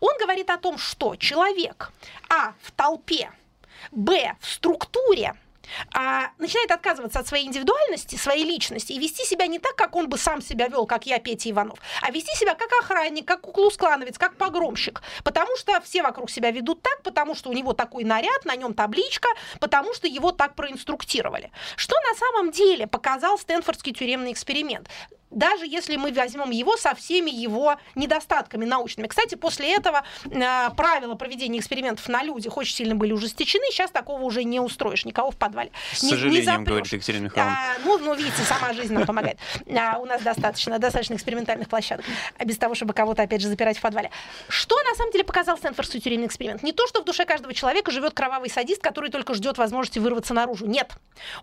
Он 0.00 0.16
говорит 0.18 0.50
о 0.50 0.58
том, 0.58 0.78
что 0.78 1.16
человек, 1.16 1.90
а, 2.28 2.54
в 2.62 2.70
толпе, 2.72 3.30
б, 3.90 4.34
в 4.40 4.46
структуре, 4.48 5.34
а, 5.94 6.30
начинает 6.38 6.70
отказываться 6.70 7.18
от 7.18 7.26
своей 7.26 7.46
индивидуальности, 7.46 8.16
своей 8.16 8.44
личности 8.44 8.92
и 8.92 8.98
вести 8.98 9.24
себя 9.24 9.46
не 9.46 9.58
так, 9.58 9.74
как 9.76 9.96
он 9.96 10.08
бы 10.08 10.18
сам 10.18 10.40
себя 10.40 10.68
вел, 10.68 10.86
как 10.86 11.06
я, 11.06 11.18
Петя 11.18 11.50
Иванов, 11.50 11.78
а 12.02 12.10
вести 12.10 12.34
себя 12.36 12.54
как 12.54 12.70
охранник, 12.80 13.26
как 13.26 13.40
куклус-клановец, 13.40 14.18
как 14.18 14.36
погромщик. 14.36 15.02
Потому 15.24 15.56
что 15.56 15.80
все 15.80 16.02
вокруг 16.02 16.30
себя 16.30 16.50
ведут 16.50 16.82
так, 16.82 17.02
потому 17.02 17.34
что 17.34 17.50
у 17.50 17.52
него 17.52 17.72
такой 17.72 18.04
наряд, 18.04 18.44
на 18.44 18.56
нем 18.56 18.74
табличка, 18.74 19.28
потому 19.60 19.94
что 19.94 20.06
его 20.06 20.32
так 20.32 20.54
проинструктировали. 20.54 21.50
Что 21.76 21.96
на 22.08 22.14
самом 22.14 22.50
деле 22.52 22.86
показал 22.86 23.38
Стэнфордский 23.38 23.92
тюремный 23.92 24.32
эксперимент? 24.32 24.88
Даже 25.30 25.66
если 25.66 25.96
мы 25.96 26.12
возьмем 26.12 26.50
его 26.50 26.76
со 26.76 26.94
всеми 26.94 27.30
его 27.30 27.76
недостатками 27.94 28.64
научными. 28.64 29.06
Кстати, 29.06 29.34
после 29.34 29.74
этого 29.74 30.04
э, 30.24 30.70
правила 30.76 31.14
проведения 31.14 31.58
экспериментов 31.58 32.08
на 32.08 32.22
людях 32.22 32.56
очень 32.56 32.74
сильно 32.74 32.94
были 32.94 33.12
ужесточены, 33.12 33.64
сейчас 33.70 33.90
такого 33.90 34.22
уже 34.22 34.44
не 34.44 34.60
устроишь 34.60 35.04
никого 35.04 35.30
в 35.30 35.36
подвале. 35.36 35.70
С 35.92 36.02
не, 36.02 36.10
сожалением, 36.10 36.60
не 36.60 36.66
говорит 36.66 36.92
Екатерина 36.92 37.24
Михайловна. 37.24 37.56
А, 37.56 37.76
ну, 37.84 37.98
ну, 37.98 38.14
видите, 38.14 38.42
сама 38.42 38.72
жизнь 38.72 38.94
нам 38.94 39.06
помогает. 39.06 39.38
А, 39.76 39.98
у 39.98 40.06
нас 40.06 40.22
достаточно, 40.22 40.78
достаточно 40.78 41.14
экспериментальных 41.14 41.68
площадок, 41.68 42.04
без 42.44 42.58
того, 42.58 42.74
чтобы 42.74 42.94
кого-то, 42.94 43.22
опять 43.22 43.40
же, 43.40 43.48
запирать 43.48 43.78
в 43.78 43.80
подвале. 43.80 44.10
Что, 44.48 44.76
на 44.82 44.94
самом 44.94 45.12
деле, 45.12 45.24
показал 45.24 45.56
Стэнфордский 45.56 46.00
тюремный 46.00 46.26
эксперимент? 46.26 46.62
Не 46.62 46.72
то, 46.72 46.86
что 46.86 47.02
в 47.02 47.04
душе 47.04 47.24
каждого 47.24 47.52
человека 47.54 47.90
живет 47.90 48.14
кровавый 48.14 48.50
садист, 48.50 48.82
который 48.82 49.10
только 49.10 49.34
ждет 49.34 49.58
возможности 49.58 49.98
вырваться 49.98 50.34
наружу. 50.34 50.66
Нет. 50.66 50.92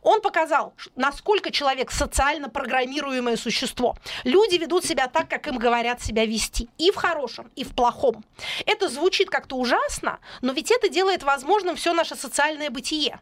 Он 0.01 0.21
показал, 0.21 0.73
насколько 0.95 1.51
человек 1.51 1.91
социально 1.91 2.49
программируемое 2.49 3.37
существо, 3.37 3.82
существо. 3.83 3.95
Люди 4.23 4.55
ведут 4.55 4.85
себя 4.85 5.07
так, 5.07 5.29
как 5.29 5.47
им 5.47 5.57
говорят 5.57 6.01
себя 6.01 6.25
вести. 6.25 6.69
И 6.77 6.91
в 6.91 6.95
хорошем, 6.95 7.51
и 7.55 7.63
в 7.63 7.75
плохом. 7.75 8.23
Это 8.65 8.89
звучит 8.89 9.29
как-то 9.29 9.55
ужасно, 9.55 10.19
но 10.41 10.53
ведь 10.53 10.71
это 10.71 10.89
делает 10.89 11.23
возможным 11.23 11.75
все 11.75 11.93
наше 11.93 12.15
социальное 12.15 12.69
бытие. 12.69 13.19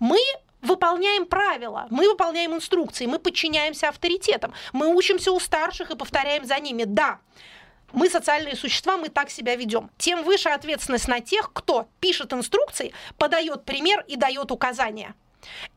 Мы 0.00 0.18
выполняем 0.62 1.26
правила, 1.26 1.86
мы 1.90 2.08
выполняем 2.08 2.54
инструкции, 2.54 3.06
мы 3.06 3.18
подчиняемся 3.18 3.88
авторитетам, 3.88 4.52
мы 4.72 4.94
учимся 4.94 5.30
у 5.32 5.40
старших 5.40 5.90
и 5.90 5.96
повторяем 5.96 6.44
за 6.44 6.58
ними. 6.58 6.84
Да, 6.84 7.18
мы 7.92 8.08
социальные 8.08 8.56
существа, 8.56 8.96
мы 8.96 9.08
так 9.08 9.30
себя 9.30 9.56
ведем. 9.56 9.90
Тем 9.98 10.22
выше 10.22 10.48
ответственность 10.48 11.08
на 11.08 11.20
тех, 11.20 11.52
кто 11.52 11.86
пишет 12.00 12.32
инструкции, 12.32 12.92
подает 13.18 13.64
пример 13.64 14.04
и 14.08 14.16
дает 14.16 14.50
указания 14.50 15.14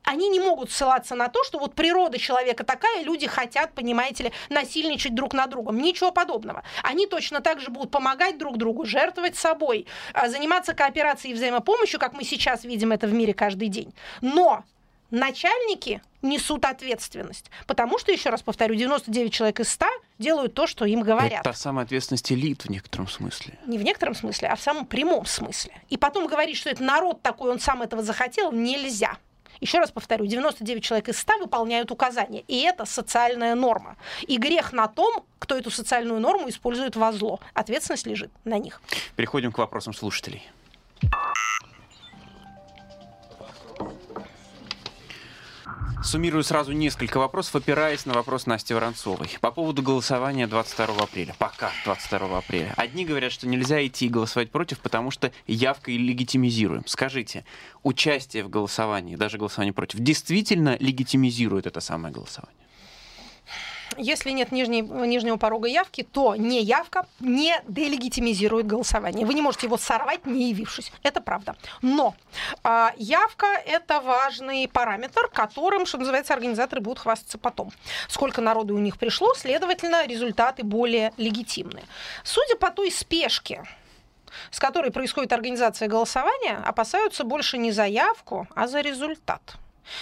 они 0.03 0.29
не 0.29 0.39
могут 0.39 0.71
ссылаться 0.71 1.15
на 1.15 1.27
то, 1.27 1.43
что 1.43 1.59
вот 1.59 1.75
природа 1.75 2.17
человека 2.17 2.63
такая, 2.63 3.03
люди 3.03 3.27
хотят, 3.27 3.73
понимаете 3.73 4.25
ли, 4.25 4.31
насильничать 4.49 5.15
друг 5.15 5.33
над 5.33 5.49
другом. 5.49 5.77
Ничего 5.77 6.11
подобного. 6.11 6.63
Они 6.83 7.07
точно 7.07 7.41
так 7.41 7.59
же 7.59 7.69
будут 7.69 7.91
помогать 7.91 8.37
друг 8.37 8.57
другу, 8.57 8.85
жертвовать 8.85 9.35
собой, 9.35 9.85
а, 10.13 10.29
заниматься 10.29 10.73
кооперацией 10.73 11.33
и 11.33 11.35
взаимопомощью, 11.35 11.99
как 11.99 12.13
мы 12.13 12.23
сейчас 12.23 12.63
видим 12.63 12.91
это 12.91 13.07
в 13.07 13.13
мире 13.13 13.33
каждый 13.33 13.67
день. 13.67 13.93
Но 14.21 14.63
начальники 15.11 16.01
несут 16.21 16.65
ответственность. 16.65 17.51
Потому 17.65 17.99
что, 17.99 18.11
еще 18.11 18.29
раз 18.29 18.41
повторю, 18.41 18.75
99 18.75 19.31
человек 19.31 19.59
из 19.59 19.69
100 19.69 19.85
делают 20.19 20.53
то, 20.53 20.67
что 20.67 20.85
им 20.85 21.01
говорят. 21.01 21.41
Это 21.41 21.43
та 21.43 21.53
самая 21.53 21.85
ответственность 21.85 22.31
элит 22.31 22.63
в 22.63 22.69
некотором 22.69 23.07
смысле. 23.07 23.57
Не 23.65 23.77
в 23.77 23.83
некотором 23.83 24.15
смысле, 24.15 24.49
а 24.49 24.55
в 24.55 24.61
самом 24.61 24.85
прямом 24.85 25.25
смысле. 25.25 25.73
И 25.89 25.97
потом 25.97 26.27
говорить, 26.27 26.57
что 26.57 26.69
это 26.69 26.83
народ 26.83 27.21
такой, 27.21 27.51
он 27.51 27.59
сам 27.59 27.81
этого 27.81 28.03
захотел, 28.03 28.51
нельзя. 28.51 29.17
Еще 29.61 29.79
раз 29.79 29.91
повторю, 29.91 30.25
99 30.25 30.83
человек 30.83 31.09
из 31.09 31.19
100 31.19 31.39
выполняют 31.39 31.91
указания, 31.91 32.43
и 32.47 32.61
это 32.61 32.85
социальная 32.85 33.55
норма. 33.55 33.97
И 34.27 34.37
грех 34.37 34.73
на 34.73 34.87
том, 34.87 35.25
кто 35.39 35.57
эту 35.57 35.71
социальную 35.71 36.19
норму 36.19 36.49
использует 36.49 36.95
во 36.95 37.11
зло. 37.11 37.39
Ответственность 37.53 38.05
лежит 38.05 38.31
на 38.43 38.57
них. 38.57 38.81
Переходим 39.15 39.51
к 39.51 39.57
вопросам 39.57 39.93
слушателей. 39.93 40.43
Суммирую 46.03 46.43
сразу 46.43 46.73
несколько 46.73 47.17
вопросов, 47.17 47.55
опираясь 47.55 48.05
на 48.05 48.13
вопрос 48.13 48.45
Насти 48.45 48.73
Воронцовой. 48.73 49.29
По 49.41 49.51
поводу 49.51 49.81
голосования 49.81 50.45
22 50.45 50.95
апреля. 51.03 51.35
Пока 51.39 51.71
22 51.85 52.37
апреля. 52.37 52.73
Одни 52.77 53.03
говорят, 53.03 53.31
что 53.31 53.47
нельзя 53.47 53.85
идти 53.85 54.05
и 54.05 54.09
голосовать 54.09 54.51
против, 54.51 54.79
потому 54.79 55.09
что 55.09 55.31
явкой 55.47 55.97
легитимизируем. 55.97 56.83
Скажите, 56.85 57.45
участие 57.83 58.43
в 58.43 58.49
голосовании, 58.49 59.15
даже 59.15 59.37
голосование 59.37 59.73
против, 59.73 59.99
действительно 59.99 60.77
легитимизирует 60.79 61.65
это 61.65 61.81
самое 61.81 62.13
голосование? 62.13 62.66
Если 63.97 64.31
нет 64.31 64.51
нижней, 64.51 64.81
нижнего 64.81 65.37
порога 65.37 65.67
явки, 65.67 66.03
то 66.03 66.35
не 66.35 66.61
явка 66.61 67.05
не 67.19 67.55
делегитимизирует 67.67 68.67
голосование. 68.67 69.25
Вы 69.25 69.33
не 69.33 69.41
можете 69.41 69.67
его 69.67 69.77
сорвать, 69.77 70.25
не 70.25 70.49
явившись. 70.49 70.91
Это 71.03 71.21
правда. 71.21 71.55
Но 71.81 72.15
э, 72.63 72.87
явка– 72.97 73.47
это 73.65 73.99
важный 74.01 74.67
параметр, 74.67 75.29
которым, 75.31 75.85
что 75.85 75.97
называется, 75.97 76.33
организаторы 76.33 76.81
будут 76.81 76.99
хвастаться 76.99 77.37
потом. 77.37 77.71
Сколько 78.07 78.41
народу 78.41 78.75
у 78.75 78.79
них 78.79 78.97
пришло, 78.97 79.33
следовательно, 79.33 80.05
результаты 80.05 80.63
более 80.63 81.13
легитимные. 81.17 81.85
Судя 82.23 82.55
по 82.55 82.71
той 82.71 82.91
спешке, 82.91 83.63
с 84.51 84.59
которой 84.59 84.91
происходит 84.91 85.33
организация 85.33 85.87
голосования, 85.87 86.61
опасаются 86.65 87.23
больше 87.23 87.57
не 87.57 87.71
за 87.71 87.85
явку, 87.85 88.47
а 88.55 88.67
за 88.67 88.81
результат. 88.81 89.57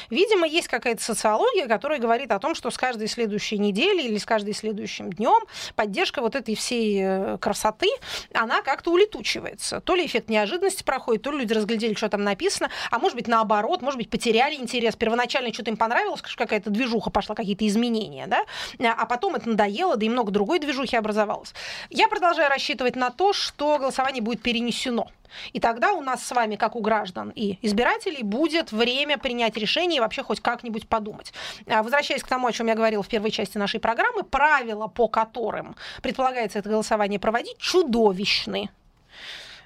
Видимо, 0.09 0.47
есть 0.47 0.67
какая-то 0.67 1.03
социология, 1.03 1.67
которая 1.67 1.99
говорит 1.99 2.31
о 2.31 2.39
том, 2.39 2.55
что 2.55 2.71
с 2.71 2.77
каждой 2.77 3.07
следующей 3.07 3.57
недели 3.57 4.01
или 4.03 4.17
с 4.17 4.25
каждым 4.25 4.53
следующим 4.53 5.11
днем 5.11 5.39
поддержка 5.75 6.21
вот 6.21 6.35
этой 6.35 6.55
всей 6.55 7.01
э, 7.03 7.37
красоты, 7.39 7.89
она 8.33 8.61
как-то 8.61 8.91
улетучивается. 8.91 9.81
То 9.81 9.95
ли 9.95 10.05
эффект 10.05 10.29
неожиданности 10.29 10.83
проходит, 10.83 11.23
то 11.23 11.31
ли 11.31 11.39
люди 11.39 11.53
разглядели, 11.53 11.93
что 11.93 12.09
там 12.09 12.23
написано, 12.23 12.69
а 12.91 12.99
может 12.99 13.15
быть 13.15 13.27
наоборот, 13.27 13.81
может 13.81 13.97
быть 13.97 14.09
потеряли 14.09 14.55
интерес. 14.55 14.95
Первоначально 14.95 15.53
что-то 15.53 15.71
им 15.71 15.77
понравилось, 15.77 16.21
какая-то 16.21 16.69
движуха 16.69 17.09
пошла, 17.09 17.35
какие-то 17.35 17.67
изменения, 17.67 18.27
да, 18.27 18.45
а 18.79 19.05
потом 19.05 19.35
это 19.35 19.49
надоело, 19.49 19.97
да 19.97 20.05
и 20.05 20.09
много 20.09 20.31
другой 20.31 20.59
движухи 20.59 20.95
образовалось. 20.95 21.53
Я 21.89 22.07
продолжаю 22.07 22.49
рассчитывать 22.49 22.95
на 22.95 23.09
то, 23.11 23.33
что 23.33 23.77
голосование 23.77 24.21
будет 24.21 24.41
перенесено. 24.41 25.09
И 25.53 25.59
тогда 25.59 25.93
у 25.93 26.01
нас 26.01 26.25
с 26.25 26.31
вами, 26.31 26.55
как 26.55 26.75
у 26.75 26.81
граждан 26.81 27.31
и 27.35 27.57
избирателей, 27.61 28.23
будет 28.23 28.71
время 28.71 29.17
принять 29.17 29.57
решение 29.57 29.97
и 29.97 29.99
вообще 29.99 30.23
хоть 30.23 30.39
как-нибудь 30.39 30.87
подумать. 30.87 31.33
А, 31.67 31.83
возвращаясь 31.83 32.23
к 32.23 32.27
тому, 32.27 32.47
о 32.47 32.51
чем 32.51 32.67
я 32.67 32.75
говорила 32.75 33.03
в 33.03 33.07
первой 33.07 33.31
части 33.31 33.57
нашей 33.57 33.79
программы, 33.79 34.23
правила, 34.23 34.87
по 34.87 35.07
которым 35.07 35.75
предполагается 36.01 36.59
это 36.59 36.69
голосование 36.69 37.19
проводить, 37.19 37.57
чудовищны. 37.57 38.69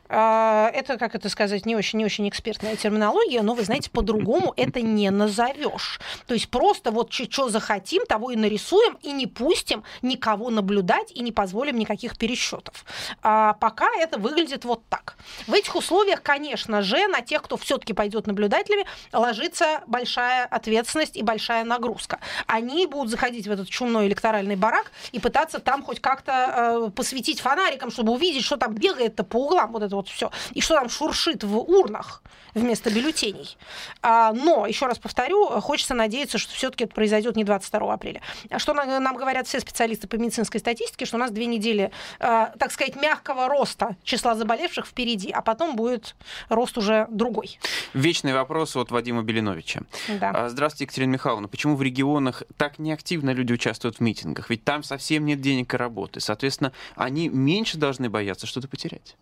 А, 0.09 0.71
это, 0.73 0.97
как 0.97 1.13
это 1.13 1.29
сказать, 1.29 1.65
не 1.67 1.75
очень, 1.75 1.99
не 1.99 2.05
очень 2.05 2.27
экспертная 2.27 2.75
терминология, 2.75 3.43
но 3.43 3.53
вы 3.53 3.63
знаете, 3.63 3.91
по-другому 3.91 4.53
это 4.57 4.81
не 4.81 5.11
назовешь. 5.11 6.01
То 6.25 6.33
есть 6.33 6.49
просто 6.49 6.91
вот 6.91 7.13
что 7.13 7.49
захотим, 7.49 8.05
того 8.07 8.31
и 8.31 8.35
нарисуем, 8.35 8.97
и 9.01 9.11
не 9.11 9.27
пустим 9.27 9.83
никого 10.01 10.49
наблюдать, 10.49 11.11
и 11.11 11.21
не 11.21 11.31
позволим 11.31 11.77
никаких 11.77 12.17
пересчетов. 12.17 12.85
А 13.21 13.53
пока 13.53 13.87
это 13.97 14.17
выглядит 14.17 14.65
вот 14.65 14.81
так. 14.89 15.15
В 15.45 15.53
этих 15.53 15.75
условиях, 15.75 16.23
конечно 16.23 16.81
же, 16.81 17.07
на 17.07 17.21
тех, 17.21 17.43
кто 17.43 17.55
все-таки 17.57 17.93
пойдет 17.93 18.25
наблюдателями, 18.25 18.85
ложится 19.13 19.81
большая 19.85 20.45
ответственность 20.45 21.15
и 21.17 21.21
большая 21.21 21.63
нагрузка. 21.63 22.19
Они 22.47 22.87
будут 22.87 23.11
заходить 23.11 23.47
в 23.47 23.51
этот 23.51 23.69
чумной 23.69 24.07
электоральный 24.07 24.55
барак 24.55 24.91
и 25.11 25.19
пытаться 25.19 25.59
там 25.59 25.83
хоть 25.83 25.99
как-то 25.99 26.87
э, 26.87 26.91
посветить 26.91 27.41
фонариком, 27.41 27.91
чтобы 27.91 28.13
увидеть, 28.13 28.43
что 28.43 28.57
там 28.57 28.73
бегает-то 28.73 29.23
по 29.23 29.45
углам 29.45 29.71
вот 29.71 29.83
это 29.83 29.98
вот 29.99 30.07
все. 30.07 30.31
И 30.53 30.61
что 30.61 30.75
там 30.75 30.89
шуршит 30.89 31.43
в 31.43 31.57
урнах 31.57 32.21
вместо 32.53 32.89
бюллетеней. 32.89 33.57
А, 34.01 34.33
но, 34.33 34.65
еще 34.65 34.85
раз 34.85 34.97
повторю, 34.97 35.59
хочется 35.61 35.93
надеяться, 35.93 36.37
что 36.37 36.53
все-таки 36.53 36.85
это 36.85 36.93
произойдет 36.93 37.35
не 37.35 37.43
22 37.43 37.93
апреля. 37.93 38.21
Что 38.57 38.73
нам 38.73 39.15
говорят 39.15 39.47
все 39.47 39.59
специалисты 39.59 40.07
по 40.07 40.15
медицинской 40.15 40.59
статистике, 40.59 41.05
что 41.05 41.17
у 41.17 41.19
нас 41.19 41.31
две 41.31 41.45
недели, 41.45 41.91
а, 42.19 42.53
так 42.57 42.71
сказать, 42.71 42.95
мягкого 42.95 43.47
роста 43.47 43.95
числа 44.03 44.35
заболевших 44.35 44.85
впереди, 44.85 45.31
а 45.31 45.41
потом 45.41 45.75
будет 45.75 46.15
рост 46.49 46.77
уже 46.77 47.07
другой. 47.09 47.59
Вечный 47.93 48.33
вопрос 48.33 48.75
от 48.75 48.91
Вадима 48.91 49.21
Белиновича. 49.21 49.81
Да. 50.07 50.31
А, 50.31 50.49
здравствуйте, 50.49 50.85
Екатерина 50.85 51.13
Михайловна. 51.13 51.47
Почему 51.47 51.75
в 51.75 51.81
регионах 51.81 52.43
так 52.57 52.79
неактивно 52.79 53.31
люди 53.31 53.53
участвуют 53.53 53.97
в 53.97 53.99
митингах? 53.99 54.49
Ведь 54.49 54.63
там 54.63 54.83
совсем 54.83 55.25
нет 55.25 55.41
денег 55.41 55.73
и 55.73 55.77
работы. 55.77 56.19
Соответственно, 56.19 56.71
они 56.95 57.29
меньше 57.29 57.77
должны 57.77 58.09
бояться 58.09 58.47
что-то 58.47 58.67
потерять. 58.67 59.15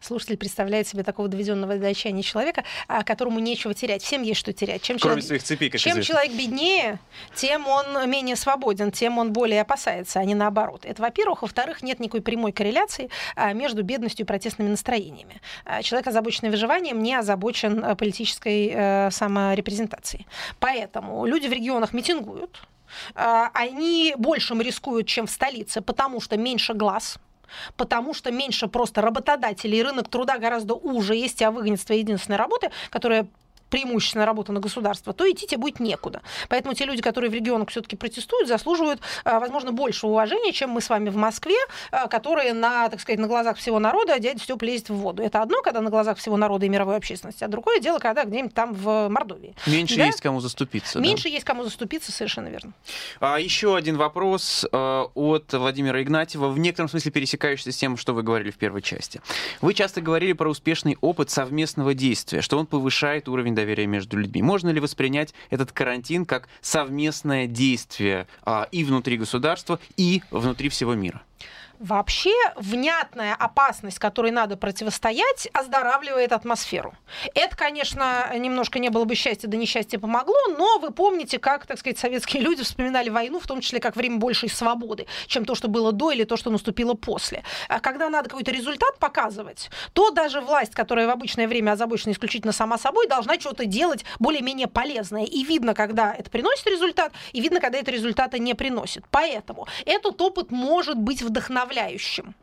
Слушатель 0.00 0.36
представляет 0.36 0.86
себе 0.86 1.02
такого 1.02 1.28
доведенного 1.28 1.76
до 1.76 1.88
отчаяния 1.88 2.22
человека, 2.22 2.64
а, 2.86 3.04
которому 3.04 3.38
нечего 3.38 3.74
терять. 3.74 4.02
Всем 4.02 4.22
есть 4.22 4.40
что 4.40 4.52
терять. 4.52 4.82
Чем 4.82 4.98
Кроме 4.98 5.14
человек, 5.16 5.26
своих 5.26 5.42
цепей, 5.42 5.70
как 5.70 5.80
чем 5.80 5.92
известно. 5.92 6.14
человек 6.14 6.32
беднее, 6.32 6.98
тем 7.34 7.66
он 7.66 8.08
менее 8.10 8.36
свободен, 8.36 8.90
тем 8.90 9.18
он 9.18 9.32
более 9.32 9.60
опасается, 9.60 10.20
а 10.20 10.24
не 10.24 10.34
наоборот. 10.34 10.84
Это, 10.84 11.02
во-первых. 11.02 11.42
Во-вторых, 11.42 11.82
нет 11.82 12.00
никакой 12.00 12.22
прямой 12.22 12.52
корреляции 12.52 13.10
а, 13.36 13.52
между 13.52 13.82
бедностью 13.82 14.24
и 14.24 14.26
протестными 14.26 14.68
настроениями. 14.68 15.40
А, 15.64 15.82
Человек, 15.82 16.08
озабоченный 16.08 16.50
выживанием, 16.50 17.02
не 17.02 17.14
озабочен 17.14 17.96
политической 17.96 18.70
э, 18.72 19.10
саморепрезентацией. 19.10 20.26
Поэтому 20.58 21.24
люди 21.26 21.46
в 21.46 21.52
регионах 21.52 21.92
митингуют, 21.92 22.60
они 23.14 24.14
большим 24.16 24.60
рискуют, 24.62 25.06
чем 25.06 25.26
в 25.26 25.30
столице, 25.30 25.80
потому 25.80 26.20
что 26.20 26.36
меньше 26.36 26.74
глаз, 26.74 27.18
потому 27.76 28.14
что 28.14 28.30
меньше 28.30 28.68
просто 28.68 29.00
работодателей, 29.00 29.82
рынок 29.82 30.08
труда 30.08 30.38
гораздо 30.38 30.74
уже, 30.74 31.14
если 31.14 31.38
тебя 31.38 31.50
выгонят 31.50 31.80
с 31.80 31.84
твоей 31.84 32.02
единственной 32.02 32.36
работы, 32.36 32.70
которая 32.90 33.28
преимущественно 33.70 34.26
работа 34.26 34.52
на 34.52 34.60
государство, 34.60 35.12
то 35.12 35.30
идти 35.30 35.46
тебе 35.46 35.58
будет 35.58 35.80
некуда. 35.80 36.22
Поэтому 36.48 36.74
те 36.74 36.84
люди, 36.84 37.02
которые 37.02 37.30
в 37.30 37.34
регионах 37.34 37.70
все-таки 37.70 37.96
протестуют, 37.96 38.48
заслуживают, 38.48 39.00
а, 39.24 39.40
возможно, 39.40 39.72
больше 39.72 40.06
уважения, 40.06 40.52
чем 40.52 40.70
мы 40.70 40.80
с 40.80 40.88
вами 40.88 41.10
в 41.10 41.16
Москве, 41.16 41.56
а, 41.90 42.08
которые 42.08 42.52
на, 42.52 42.88
так 42.88 43.00
сказать, 43.00 43.20
на 43.20 43.28
глазах 43.28 43.56
всего 43.56 43.78
народа 43.78 44.18
дядя 44.18 44.40
Степ 44.40 44.62
лезет 44.62 44.88
в 44.90 44.94
воду. 44.94 45.22
Это 45.22 45.42
одно, 45.42 45.62
когда 45.62 45.80
на 45.80 45.90
глазах 45.90 46.18
всего 46.18 46.36
народа 46.36 46.66
и 46.66 46.68
мировой 46.68 46.96
общественности, 46.96 47.44
а 47.44 47.48
другое 47.48 47.80
дело, 47.80 47.98
когда 47.98 48.24
где-нибудь 48.24 48.54
там 48.54 48.72
в 48.74 49.08
Мордовии. 49.08 49.54
Меньше 49.66 49.96
Да? 49.96 50.06
есть 50.06 50.20
кому 50.20 50.40
заступиться. 50.40 50.98
да. 50.98 51.04
Меньше 51.04 51.28
есть 51.28 51.44
кому 51.44 51.64
заступиться, 51.64 52.12
совершенно 52.12 52.48
верно. 52.48 52.72
А, 53.20 53.38
еще 53.38 53.76
один 53.76 53.96
вопрос 53.96 54.66
э, 54.70 55.04
от 55.14 55.52
Владимира 55.52 56.02
Игнатьева, 56.02 56.48
в 56.48 56.58
некотором 56.58 56.88
смысле 56.88 57.10
пересекающийся 57.12 57.72
с 57.72 57.76
тем, 57.76 57.96
что 57.96 58.14
вы 58.14 58.22
говорили 58.22 58.50
в 58.50 58.56
первой 58.56 58.82
части. 58.82 59.20
Вы 59.60 59.74
часто 59.74 60.00
говорили 60.00 60.32
про 60.32 60.48
успешный 60.48 60.96
опыт 61.00 61.30
совместного 61.30 61.94
действия, 61.94 62.40
что 62.40 62.58
он 62.58 62.66
повышает 62.66 63.28
уровень 63.28 63.54
доверия 63.58 63.86
между 63.86 64.16
людьми. 64.16 64.42
Можно 64.42 64.70
ли 64.70 64.80
воспринять 64.80 65.34
этот 65.50 65.72
карантин 65.72 66.24
как 66.24 66.48
совместное 66.60 67.46
действие 67.46 68.26
а, 68.44 68.68
и 68.70 68.84
внутри 68.84 69.16
государства, 69.16 69.80
и 69.96 70.22
внутри 70.30 70.68
всего 70.68 70.94
мира? 70.94 71.22
Вообще, 71.78 72.34
внятная 72.56 73.34
опасность, 73.34 74.00
которой 74.00 74.32
надо 74.32 74.56
противостоять, 74.56 75.48
оздоравливает 75.52 76.32
атмосферу. 76.32 76.92
Это, 77.36 77.56
конечно, 77.56 78.26
немножко 78.36 78.80
не 78.80 78.88
было 78.88 79.04
бы 79.04 79.14
счастья, 79.14 79.46
да 79.46 79.56
несчастье 79.56 80.00
помогло, 80.00 80.34
но 80.56 80.78
вы 80.80 80.90
помните, 80.90 81.38
как, 81.38 81.66
так 81.66 81.78
сказать, 81.78 81.96
советские 81.98 82.42
люди 82.42 82.64
вспоминали 82.64 83.10
войну, 83.10 83.38
в 83.38 83.46
том 83.46 83.60
числе 83.60 83.78
как 83.78 83.94
время 83.94 84.16
большей 84.16 84.48
свободы, 84.48 85.06
чем 85.28 85.44
то, 85.44 85.54
что 85.54 85.68
было 85.68 85.92
до 85.92 86.10
или 86.10 86.24
то, 86.24 86.36
что 86.36 86.50
наступило 86.50 86.94
после. 86.94 87.44
А 87.68 87.78
Когда 87.78 88.08
надо 88.08 88.28
какой-то 88.28 88.50
результат 88.50 88.98
показывать, 88.98 89.70
то 89.92 90.10
даже 90.10 90.40
власть, 90.40 90.74
которая 90.74 91.06
в 91.06 91.10
обычное 91.10 91.46
время 91.46 91.72
озабочена 91.72 92.10
исключительно 92.10 92.52
сама 92.52 92.76
собой, 92.76 93.06
должна 93.06 93.38
что-то 93.38 93.66
делать 93.66 94.04
более-менее 94.18 94.66
полезное. 94.66 95.24
И 95.24 95.44
видно, 95.44 95.74
когда 95.74 96.12
это 96.12 96.28
приносит 96.28 96.66
результат, 96.66 97.12
и 97.32 97.40
видно, 97.40 97.60
когда 97.60 97.78
это 97.78 97.92
результата 97.92 98.36
не 98.40 98.54
приносит. 98.54 99.04
Поэтому 99.12 99.68
этот 99.86 100.20
опыт 100.20 100.50
может 100.50 100.98
быть 100.98 101.22
вдохновляющим 101.22 101.67
составляющим. 101.68 102.34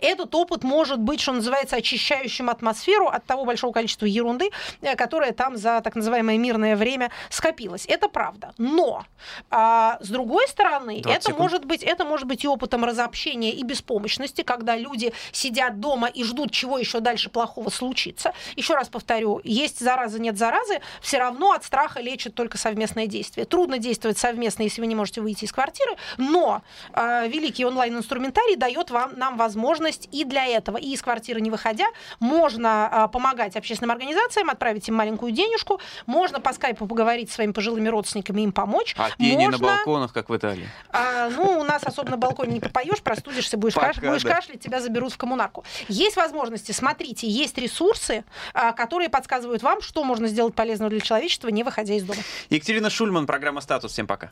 Этот 0.00 0.34
опыт 0.34 0.64
может 0.64 0.98
быть, 0.98 1.20
что 1.20 1.32
называется, 1.32 1.76
очищающим 1.76 2.50
атмосферу 2.50 3.08
от 3.08 3.24
того 3.24 3.44
большого 3.44 3.72
количества 3.72 4.06
ерунды, 4.06 4.50
э, 4.80 4.96
которая 4.96 5.32
там 5.32 5.56
за 5.56 5.80
так 5.80 5.94
называемое 5.94 6.38
мирное 6.38 6.76
время 6.76 7.10
скопилась. 7.30 7.86
Это 7.86 8.08
правда. 8.08 8.52
Но 8.58 9.04
а, 9.50 9.98
с 10.00 10.08
другой 10.08 10.46
стороны, 10.48 11.00
20 11.00 11.06
это 11.06 11.26
секунд. 11.26 11.38
может 11.38 11.64
быть, 11.64 11.82
это 11.82 12.04
может 12.04 12.26
быть 12.26 12.44
и 12.44 12.48
опытом 12.48 12.84
разобщения 12.84 13.52
и 13.52 13.62
беспомощности, 13.62 14.42
когда 14.42 14.76
люди 14.76 15.12
сидят 15.32 15.80
дома 15.80 16.08
и 16.08 16.24
ждут, 16.24 16.52
чего 16.52 16.78
еще 16.78 17.00
дальше 17.00 17.30
плохого 17.30 17.70
случится. 17.70 18.32
Еще 18.56 18.74
раз 18.74 18.88
повторю, 18.88 19.40
есть 19.44 19.80
зараза, 19.80 20.20
нет 20.20 20.38
заразы, 20.38 20.80
все 21.00 21.18
равно 21.18 21.52
от 21.52 21.64
страха 21.64 22.00
лечит 22.00 22.34
только 22.34 22.58
совместное 22.58 23.06
действие. 23.06 23.46
Трудно 23.46 23.78
действовать 23.78 24.18
совместно, 24.18 24.62
если 24.62 24.80
вы 24.80 24.86
не 24.86 24.94
можете 24.94 25.20
выйти 25.20 25.44
из 25.44 25.52
квартиры, 25.52 25.96
но 26.16 26.62
а, 26.92 27.26
великий 27.26 27.64
онлайн-инструментарий 27.64 28.56
дает 28.56 28.90
вам, 28.90 29.12
нам 29.16 29.36
возможность 29.36 29.63
и 30.12 30.24
для 30.24 30.46
этого, 30.46 30.76
и 30.76 30.92
из 30.92 31.02
квартиры 31.02 31.40
не 31.40 31.50
выходя, 31.50 31.86
можно 32.20 32.88
а, 32.90 33.08
помогать 33.08 33.56
общественным 33.56 33.90
организациям, 33.90 34.50
отправить 34.50 34.88
им 34.88 34.94
маленькую 34.94 35.32
денежку, 35.32 35.80
можно 36.06 36.40
по 36.40 36.52
скайпу 36.52 36.86
поговорить 36.86 37.30
с 37.30 37.34
своими 37.34 37.52
пожилыми 37.52 37.88
родственниками, 37.88 38.42
им 38.42 38.52
помочь. 38.52 38.94
А 38.98 39.10
можно... 39.18 39.58
на 39.58 39.58
балконах, 39.58 40.12
как 40.12 40.28
в 40.28 40.36
Италии? 40.36 40.68
А, 40.90 41.30
ну, 41.30 41.60
у 41.60 41.64
нас 41.64 41.82
особо 41.84 42.10
на 42.10 42.16
балконе 42.16 42.54
не 42.54 42.60
попоешь, 42.60 43.00
простудишься, 43.00 43.56
будешь, 43.56 43.74
Пока, 43.74 43.88
каш- 43.88 43.98
будешь 43.98 44.22
да. 44.22 44.34
кашлять, 44.34 44.60
тебя 44.60 44.80
заберут 44.80 45.12
в 45.12 45.16
коммунарку. 45.16 45.64
Есть 45.88 46.16
возможности, 46.16 46.72
смотрите, 46.72 47.28
есть 47.28 47.56
ресурсы, 47.58 48.24
а, 48.52 48.72
которые 48.72 49.08
подсказывают 49.08 49.62
вам, 49.62 49.82
что 49.82 50.04
можно 50.04 50.28
сделать 50.28 50.54
полезного 50.54 50.90
для 50.90 51.00
человечества, 51.00 51.48
не 51.48 51.62
выходя 51.62 51.94
из 51.94 52.04
дома. 52.04 52.20
Екатерина 52.50 52.90
Шульман, 52.90 53.26
программа 53.26 53.60
«Статус». 53.60 53.92
Всем 53.92 54.06
пока. 54.06 54.30